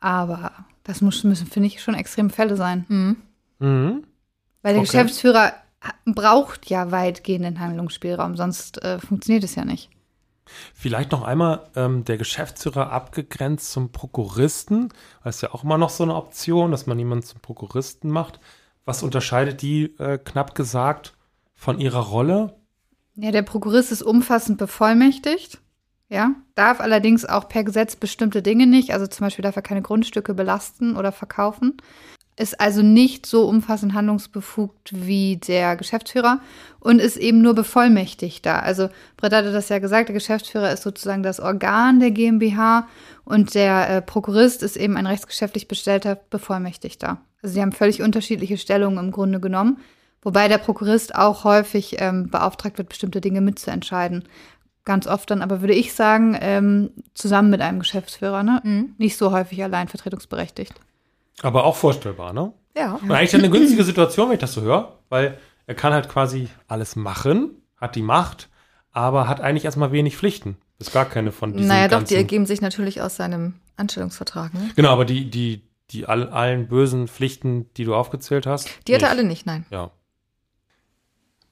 Aber 0.00 0.52
das 0.84 1.00
muss, 1.00 1.24
müssen, 1.24 1.46
finde 1.46 1.68
ich, 1.68 1.82
schon 1.82 1.94
extreme 1.94 2.30
Fälle 2.30 2.56
sein. 2.56 2.84
Mhm. 2.88 3.16
Mhm. 3.58 4.04
Weil 4.62 4.74
der 4.74 4.82
okay. 4.82 4.90
Geschäftsführer 4.90 5.52
braucht 6.04 6.70
ja 6.70 6.90
weitgehenden 6.90 7.60
Handlungsspielraum, 7.60 8.36
sonst 8.36 8.82
äh, 8.82 8.98
funktioniert 8.98 9.44
es 9.44 9.54
ja 9.54 9.64
nicht. 9.64 9.90
Vielleicht 10.74 11.12
noch 11.12 11.22
einmal 11.22 11.70
ähm, 11.76 12.04
der 12.04 12.18
Geschäftsführer 12.18 12.90
abgegrenzt 12.90 13.72
zum 13.72 13.90
Prokuristen. 13.90 14.92
Das 15.24 15.36
ist 15.36 15.42
ja 15.42 15.54
auch 15.54 15.64
immer 15.64 15.78
noch 15.78 15.90
so 15.90 16.02
eine 16.02 16.14
Option, 16.14 16.72
dass 16.72 16.86
man 16.86 16.98
jemanden 16.98 17.24
zum 17.24 17.40
Prokuristen 17.40 18.10
macht. 18.10 18.40
Was 18.84 19.02
unterscheidet 19.02 19.62
die, 19.62 19.84
äh, 19.98 20.18
knapp 20.18 20.54
gesagt, 20.54 21.14
von 21.54 21.78
ihrer 21.78 22.00
Rolle? 22.00 22.56
Ja, 23.14 23.30
der 23.30 23.42
Prokurist 23.42 23.92
ist 23.92 24.02
umfassend 24.02 24.58
bevollmächtigt. 24.58 25.61
Ja, 26.12 26.34
darf 26.56 26.80
allerdings 26.80 27.24
auch 27.24 27.48
per 27.48 27.64
Gesetz 27.64 27.96
bestimmte 27.96 28.42
Dinge 28.42 28.66
nicht. 28.66 28.92
Also 28.92 29.06
zum 29.06 29.24
Beispiel 29.24 29.42
darf 29.42 29.56
er 29.56 29.62
keine 29.62 29.80
Grundstücke 29.80 30.34
belasten 30.34 30.94
oder 30.98 31.10
verkaufen. 31.10 31.78
Ist 32.36 32.60
also 32.60 32.82
nicht 32.82 33.24
so 33.24 33.48
umfassend 33.48 33.94
handlungsbefugt 33.94 34.92
wie 34.92 35.38
der 35.38 35.74
Geschäftsführer 35.74 36.40
und 36.80 36.98
ist 36.98 37.16
eben 37.16 37.40
nur 37.40 37.54
bevollmächtigt 37.54 38.44
da. 38.44 38.58
Also 38.58 38.90
Brett 39.16 39.32
hatte 39.32 39.52
das 39.52 39.70
ja 39.70 39.78
gesagt, 39.78 40.10
der 40.10 40.14
Geschäftsführer 40.14 40.70
ist 40.70 40.82
sozusagen 40.82 41.22
das 41.22 41.40
Organ 41.40 41.98
der 41.98 42.10
GmbH 42.10 42.88
und 43.24 43.54
der 43.54 43.88
äh, 43.88 44.02
Prokurist 44.02 44.62
ist 44.62 44.76
eben 44.76 44.98
ein 44.98 45.06
rechtsgeschäftlich 45.06 45.66
bestellter 45.66 46.16
Bevollmächtigter. 46.28 47.22
Also 47.40 47.54
sie 47.54 47.62
haben 47.62 47.72
völlig 47.72 48.02
unterschiedliche 48.02 48.58
Stellungen 48.58 49.02
im 49.02 49.12
Grunde 49.12 49.40
genommen, 49.40 49.78
wobei 50.20 50.48
der 50.48 50.58
Prokurist 50.58 51.14
auch 51.14 51.44
häufig 51.44 51.96
ähm, 52.00 52.28
beauftragt 52.28 52.76
wird, 52.76 52.90
bestimmte 52.90 53.22
Dinge 53.22 53.40
mitzuentscheiden 53.40 54.24
ganz 54.84 55.06
oft 55.06 55.30
dann, 55.30 55.42
aber 55.42 55.60
würde 55.60 55.74
ich 55.74 55.94
sagen, 55.94 56.36
ähm, 56.40 56.90
zusammen 57.14 57.50
mit 57.50 57.60
einem 57.60 57.78
Geschäftsführer, 57.78 58.42
ne? 58.42 58.60
Mhm. 58.64 58.94
Nicht 58.98 59.16
so 59.16 59.32
häufig 59.32 59.62
allein 59.62 59.88
vertretungsberechtigt. 59.88 60.74
Aber 61.42 61.64
auch 61.64 61.76
vorstellbar, 61.76 62.32
ne? 62.32 62.52
Ja. 62.76 62.94
Und 62.94 63.10
eigentlich 63.10 63.34
eine 63.34 63.50
günstige 63.50 63.84
Situation, 63.84 64.28
wenn 64.28 64.34
ich 64.34 64.40
das 64.40 64.54
so 64.54 64.62
höre, 64.62 64.98
weil 65.08 65.38
er 65.66 65.74
kann 65.74 65.92
halt 65.92 66.08
quasi 66.08 66.48
alles 66.68 66.96
machen, 66.96 67.62
hat 67.76 67.96
die 67.96 68.02
Macht, 68.02 68.48
aber 68.92 69.28
hat 69.28 69.40
eigentlich 69.40 69.64
erstmal 69.64 69.92
wenig 69.92 70.16
Pflichten. 70.16 70.56
Ist 70.78 70.92
gar 70.92 71.04
keine 71.04 71.32
von 71.32 71.52
diesen 71.52 71.68
Naja, 71.68 71.88
doch, 71.88 72.02
die 72.02 72.16
ergeben 72.16 72.46
sich 72.46 72.60
natürlich 72.60 73.00
aus 73.00 73.16
seinem 73.16 73.54
Anstellungsvertrag. 73.76 74.52
Ne? 74.52 74.70
Genau, 74.74 74.90
aber 74.90 75.04
die, 75.04 75.30
die, 75.30 75.62
die 75.90 76.06
all, 76.06 76.28
allen 76.28 76.66
bösen 76.66 77.06
Pflichten, 77.06 77.72
die 77.74 77.84
du 77.84 77.94
aufgezählt 77.94 78.46
hast. 78.46 78.68
Die 78.88 78.94
hat 78.94 79.02
er 79.02 79.10
alle 79.10 79.24
nicht, 79.24 79.46
nein. 79.46 79.64
Ja. 79.70 79.92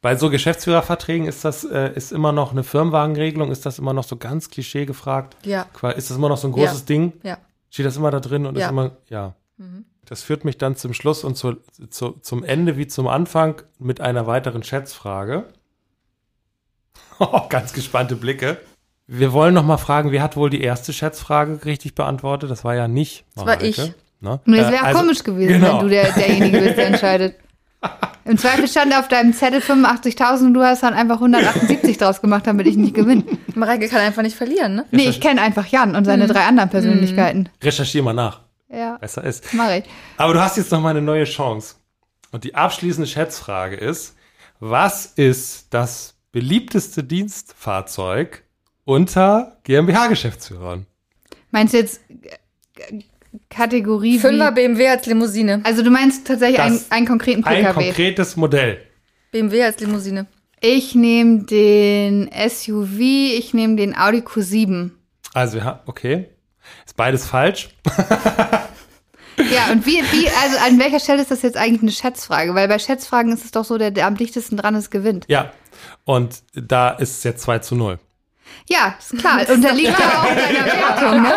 Bei 0.03 0.17
so 0.17 0.31
Geschäftsführerverträgen 0.31 1.27
ist 1.27 1.45
das 1.45 1.65
äh, 1.65 1.93
ist 1.95 2.11
immer 2.13 2.33
noch 2.33 2.53
eine 2.53 2.65
Firmenwagenregelung, 2.65 3.51
ist 3.51 3.67
das 3.67 3.79
immer 3.79 3.93
noch 3.93 4.05
so 4.05 4.17
ganz 4.17 4.49
klischee 4.51 4.87
gefragt. 4.87 5.37
Ja. 5.45 5.67
Ist 5.95 6.09
das 6.11 6.17
immer 6.17 6.29
noch 6.31 6.39
so 6.39 6.49
ein 6.49 6.53
großes 6.53 6.81
Ja. 6.81 6.87
Ding? 6.87 7.13
Ja. 7.23 7.39
Steht 7.71 7.85
das 7.87 7.97
immer 7.99 8.11
da 8.11 8.21
drin 8.21 8.47
und 8.47 8.57
Ja. 8.57 8.67
ist 8.67 8.71
immer, 8.71 8.93
ja. 9.09 9.35
Mhm. 9.59 9.85
Das 10.07 10.23
führt 10.23 10.45
mich 10.45 10.57
dann 10.59 10.75
zum 10.75 10.95
Schluss 10.95 11.23
und 11.23 11.37
zu, 11.37 11.57
zu, 11.91 12.13
zum 12.23 12.43
Ende 12.43 12.77
wie 12.79 12.87
zum 12.89 13.07
Anfang 13.09 13.63
mit 13.79 14.01
einer 14.01 14.27
weiteren 14.27 14.63
Schätzfrage. 14.63 15.45
Oh, 17.19 17.43
ganz 17.49 17.73
gespannte 17.75 18.17
Blicke. 18.17 18.57
Wir 19.07 19.33
wollen 19.35 19.53
noch 19.55 19.65
mal 19.65 19.77
fragen, 19.77 20.11
wer 20.13 20.23
hat 20.23 20.37
wohl 20.37 20.49
die 20.51 20.63
erste 20.63 20.93
Schätzfrage 20.93 21.65
richtig 21.67 21.95
beantwortet? 21.95 22.51
Das 22.51 22.65
war 22.65 22.75
ja 22.75 22.89
nicht 22.89 23.25
Das 23.35 23.45
war 23.45 23.45
Mareike, 23.57 23.67
ich. 23.67 23.79
Ne? 24.21 24.41
Es 24.47 24.53
Äh, 24.53 24.73
wäre 24.73 24.83
also- 24.85 25.01
komisch 25.01 25.23
gewesen, 25.23 25.53
genau. 25.61 25.75
wenn 25.79 25.81
du 25.81 25.89
der, 25.91 26.13
derjenige 26.13 26.61
bist, 26.61 26.79
der 26.79 26.87
entscheidet. 26.93 27.37
Im 28.27 28.37
Zweifel 28.39 28.69
stand 28.69 28.95
auf 28.95 29.09
deinem 29.09 29.33
Zettel 29.33 29.61
85.000 29.61 30.47
und 30.47 30.55
du 30.55 30.63
hast 30.63 30.83
dann 30.83 30.95
einfach 30.95 31.17
178 31.17 31.99
draus 31.99 32.21
gemacht, 32.21 32.47
damit 32.47 32.67
ich 32.67 32.77
nicht 32.77 32.95
gewinne. 32.95 33.25
Mareike 33.55 33.89
kann 33.89 34.01
einfach 34.01 34.23
nicht 34.23 34.37
verlieren, 34.37 34.75
ne? 34.77 34.87
Nee, 34.91 35.09
ich 35.09 35.21
kenne 35.21 35.41
einfach 35.43 35.67
Jan 35.67 35.97
und 35.97 36.03
Mhm. 36.03 36.07
seine 36.07 36.27
drei 36.27 36.45
anderen 36.45 36.69
Persönlichkeiten. 36.71 37.49
Recherchier 37.63 38.03
mal 38.03 38.13
nach. 38.13 38.41
Ja, 38.69 38.99
Besser 38.99 39.25
ist. 39.25 39.53
mach 39.55 39.71
ich. 39.73 39.85
Aber 40.17 40.33
du 40.35 40.41
hast 40.41 40.57
jetzt 40.57 40.71
noch 40.71 40.81
mal 40.81 40.91
eine 40.91 41.03
neue 41.03 41.25
Chance. 41.25 41.75
Und 42.31 42.45
die 42.45 42.55
abschließende 42.55 43.09
Schätzfrage 43.09 43.75
ist, 43.77 44.15
was 44.61 45.07
ist 45.07 45.69
das 45.75 46.15
beliebteste 46.31 47.03
Dienstfahrzeug 47.03 48.45
unter 48.85 49.57
GmbH-Geschäftsführern? 49.65 50.87
Meinst 51.51 51.75
du 51.75 51.79
jetzt 51.79 52.01
äh, 52.09 53.01
Kategorie 53.49 54.19
Fünfer 54.19 54.51
wie, 54.51 54.55
BMW 54.55 54.89
als 54.89 55.07
Limousine. 55.07 55.61
Also 55.65 55.83
du 55.83 55.91
meinst 55.91 56.27
tatsächlich 56.27 56.61
einen, 56.61 56.77
Das- 56.79 56.91
einen 56.91 57.07
konkreten 57.07 57.45
Ein 57.45 57.65
PKW. 57.65 57.85
konkretes 57.87 58.37
Modell. 58.37 58.79
BMW 59.33 59.63
als 59.65 59.79
Limousine. 59.81 60.27
ich 60.61 60.95
nehme 60.95 61.45
den 61.45 62.29
SUV, 62.33 62.99
ich 63.01 63.55
nehme 63.55 63.77
den 63.77 63.97
Audi 63.97 64.19
Q7. 64.19 64.91
Also 65.35 65.55
wir 65.59 65.65
haben, 65.65 65.81
okay. 65.87 66.27
Ist 66.87 66.97
beides 66.97 67.27
falsch. 67.27 67.71
Ja, 69.51 69.73
und 69.73 69.87
wie, 69.87 70.03
wie, 70.13 70.29
also 70.43 70.59
an 70.67 70.79
welcher 70.79 71.01
Stelle 71.01 71.23
ist 71.23 71.31
das 71.31 71.41
jetzt 71.41 71.57
eigentlich 71.57 71.81
eine 71.81 71.93
Schätzfrage? 71.93 72.55
Weil 72.55 72.69
bei 72.69 72.79
Schätzfragen 72.79 73.33
ist 73.33 73.43
es 73.43 73.51
doch 73.53 73.65
so, 73.65 73.79
der, 73.79 73.91
der 73.91 74.07
am 74.07 74.15
dichtesten 74.17 74.59
dran 74.59 74.75
ist, 74.75 74.91
gewinnt. 74.91 75.25
Ja. 75.29 75.51
Und 76.05 76.43
da 76.53 76.91
ist 76.91 77.19
es 77.19 77.25
jetzt 77.25 77.43
2 77.45 77.61
zu 77.61 77.75
0. 77.75 77.99
Ja, 78.69 78.95
ist 78.99 79.19
klar. 79.19 79.41
Unterliegt 79.49 79.89
ja 79.99 80.23
auch 80.23 80.29
deiner 80.29 80.67
Wertung, 80.67 81.23
ne? 81.23 81.35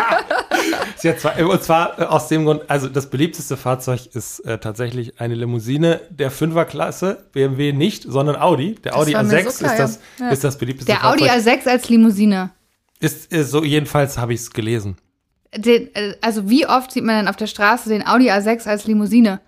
Jetzt 1.02 1.22
zwei, 1.22 1.44
und 1.44 1.62
zwar 1.62 1.98
äh, 1.98 2.04
aus 2.04 2.28
dem 2.28 2.44
Grund, 2.44 2.62
also 2.68 2.88
das 2.88 3.10
beliebteste 3.10 3.56
Fahrzeug 3.56 4.06
ist 4.14 4.40
äh, 4.40 4.58
tatsächlich 4.58 5.20
eine 5.20 5.34
Limousine 5.34 6.00
der 6.10 6.30
Fünferklasse, 6.30 7.24
BMW 7.32 7.72
nicht, 7.72 8.04
sondern 8.04 8.36
Audi. 8.36 8.76
Der 8.76 8.96
Audi 8.96 9.14
war 9.14 9.22
mir 9.22 9.40
A6 9.40 9.50
so 9.50 9.64
klar, 9.64 9.72
ist, 9.72 9.78
das, 9.78 10.00
ja. 10.18 10.28
Ist 10.30 10.44
das 10.44 10.58
beliebteste 10.58 10.92
Der 10.92 11.06
Audi 11.08 11.26
Fahrzeug. 11.26 11.60
A6 11.64 11.68
als 11.68 11.88
Limousine. 11.88 12.50
Ist, 13.00 13.32
ist 13.32 13.50
so, 13.50 13.64
jedenfalls 13.64 14.16
habe 14.18 14.32
ich 14.32 14.40
es 14.40 14.50
gelesen. 14.50 14.96
Den, 15.56 15.94
äh, 15.94 16.14
also 16.20 16.48
wie 16.48 16.66
oft 16.66 16.92
sieht 16.92 17.04
man 17.04 17.16
denn 17.16 17.28
auf 17.28 17.36
der 17.36 17.46
Straße 17.46 17.88
den 17.88 18.06
Audi 18.06 18.30
A6 18.30 18.66
als 18.66 18.86
Limousine? 18.86 19.40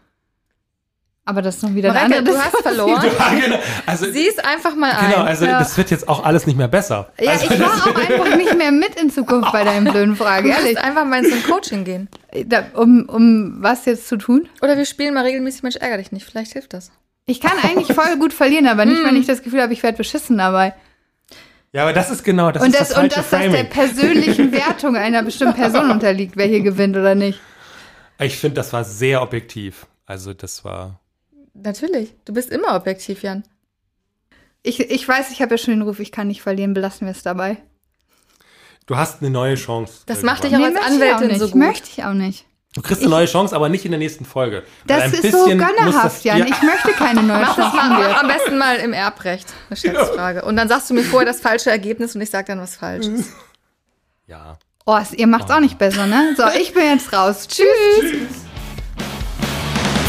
Aber 1.29 1.43
das 1.43 1.57
ist 1.57 1.63
noch 1.65 1.75
wieder 1.75 1.91
eine 1.91 1.99
Mareike, 1.99 2.19
andere 2.19 2.35
du 2.37 2.41
hast 2.41 2.63
verloren. 2.63 3.05
Ja, 3.19 3.47
genau. 3.47 3.59
Also, 3.85 4.11
Sieh's 4.13 4.39
einfach 4.39 4.77
mal 4.77 4.93
ein. 4.93 5.11
genau, 5.11 5.25
also 5.25 5.45
ja. 5.45 5.59
das 5.59 5.77
wird 5.77 5.91
jetzt 5.91 6.09
auch 6.09 6.25
alles 6.25 6.47
nicht 6.47 6.57
mehr 6.57 6.69
besser. 6.69 7.11
Ja, 7.21 7.33
also, 7.33 7.51
ich 7.51 7.59
mache 7.59 7.91
auch 7.91 7.97
einfach 7.97 8.37
nicht 8.37 8.57
mehr 8.57 8.71
mit 8.71 8.95
in 8.95 9.11
Zukunft 9.11 9.51
bei 9.53 9.65
deinen 9.65 9.91
blöden 9.91 10.15
Fragen, 10.15 10.49
ehrlich. 10.49 10.79
einfach 10.79 11.05
mal 11.05 11.25
ins 11.25 11.45
Coaching 11.45 11.83
gehen. 11.85 12.09
Da, 12.47 12.67
um, 12.75 13.09
um 13.09 13.57
was 13.61 13.87
jetzt 13.87 14.07
zu 14.07 14.19
tun? 14.19 14.49
Oder 14.63 14.77
wir 14.77 14.85
spielen 14.87 15.15
mal 15.15 15.25
regelmäßig 15.25 15.65
Mensch, 15.65 15.77
ärger 15.77 15.99
dich 15.99 16.13
nicht. 16.13 16.25
Vielleicht 16.25 16.53
hilft 16.53 16.73
das. 16.75 16.93
Ich 17.27 17.41
kann 17.41 17.59
eigentlich 17.61 17.93
voll 17.93 18.17
gut 18.19 18.33
verlieren, 18.33 18.69
aber 18.69 18.85
nicht, 18.85 19.03
wenn 19.03 19.17
ich 19.17 19.27
das 19.27 19.43
Gefühl 19.43 19.61
habe, 19.61 19.73
ich 19.73 19.83
werde 19.83 19.99
beschissen 19.99 20.39
dabei. 20.39 20.75
ja, 21.73 21.83
aber 21.83 21.93
das 21.93 22.09
ist 22.09 22.23
genau, 22.23 22.53
das 22.53 22.63
und 22.63 22.69
ist 22.69 22.81
das, 22.81 22.89
das 22.91 22.99
und 22.99 23.17
dass 23.17 23.31
das 23.31 23.51
der 23.51 23.65
persönlichen 23.65 24.53
Wertung 24.53 24.97
einer 24.97 25.25
bestimmten 25.25 25.57
Person 25.57 25.91
unterliegt, 25.91 26.37
wer 26.37 26.47
hier 26.47 26.61
gewinnt 26.61 26.97
oder 26.97 27.17
nicht. 27.17 27.41
Ich 28.21 28.39
finde, 28.39 28.55
das 28.55 28.73
war 28.73 28.85
sehr 28.85 29.23
objektiv. 29.23 29.87
Also 30.07 30.33
das 30.33 30.65
war. 30.65 31.01
Natürlich. 31.63 32.15
Du 32.25 32.33
bist 32.33 32.51
immer 32.51 32.75
objektiv, 32.77 33.23
Jan. 33.23 33.45
Ich, 34.63 34.81
ich 34.81 35.07
weiß, 35.07 35.31
ich 35.31 35.43
habe 35.43 35.55
ja 35.55 35.59
schon 35.59 35.75
den 35.75 35.83
Ruf, 35.83 36.01
ich 36.01 36.11
kann 36.13 36.27
nicht 36.29 36.43
verlieren, 36.43 36.75
belassen 36.75 37.07
wir 37.07 37.13
es 37.13 37.23
dabei. 37.23 37.59
Du 38.87 38.97
hast 38.97 39.21
eine 39.21 39.31
neue 39.31 39.55
Chance. 39.57 40.03
Das 40.07 40.23
äh, 40.23 40.27
macht 40.27 40.45
dich 40.45 40.55
auch 40.57 40.61
als 40.61 40.75
möchte 40.75 40.79
ich 40.89 40.93
Anwältin 40.95 41.29
nicht. 41.29 41.39
so 41.41 41.47
gut. 41.49 41.55
Möchte 41.57 41.89
ich 41.91 42.05
auch 42.05 42.13
nicht. 42.13 42.47
Du 42.75 42.83
kriegst 42.83 43.01
eine 43.01 43.11
neue 43.11 43.27
Chance, 43.27 43.57
aber 43.57 43.69
nicht 43.71 43.85
in 43.87 43.91
der 43.93 43.99
nächsten 43.99 44.25
Folge. 44.27 44.63
Das 44.87 45.05
ein 45.05 45.13
ist 45.15 45.33
so 45.33 45.47
gönnerhaft, 45.47 46.23
Jan. 46.25 46.39
Ja, 46.41 46.45
Ich 46.47 46.63
möchte 46.63 46.91
keine 46.93 47.23
neue 47.23 47.41
Mach 47.43 47.57
das 47.57 47.65
Chance. 47.65 47.77
mal 47.77 47.89
Machen 47.89 48.03
wir. 48.05 48.21
am 48.21 48.29
besten 48.29 48.59
mal 48.59 48.77
im 48.77 48.93
Erbrecht, 48.93 49.47
eine 49.71 49.77
Schätzfrage. 49.77 50.45
Und 50.45 50.57
dann 50.57 50.69
sagst 50.69 50.91
du 50.91 50.95
mir 50.95 51.03
vorher 51.03 51.27
das 51.27 51.41
falsche 51.41 51.71
Ergebnis 51.71 52.15
und 52.15 52.21
ich 52.21 52.29
sag 52.31 52.47
dann 52.47 52.61
was 52.61 52.77
Falsches. 52.77 53.33
ja. 54.27 54.59
Oh, 54.85 54.99
ihr 55.17 55.27
macht's 55.27 55.51
auch 55.51 55.59
nicht 55.61 55.79
besser, 55.79 56.07
ne? 56.07 56.35
So, 56.37 56.45
ich 56.61 56.73
bin 56.75 56.85
jetzt 56.85 57.13
raus. 57.13 57.49
Tschüss. 57.49 58.46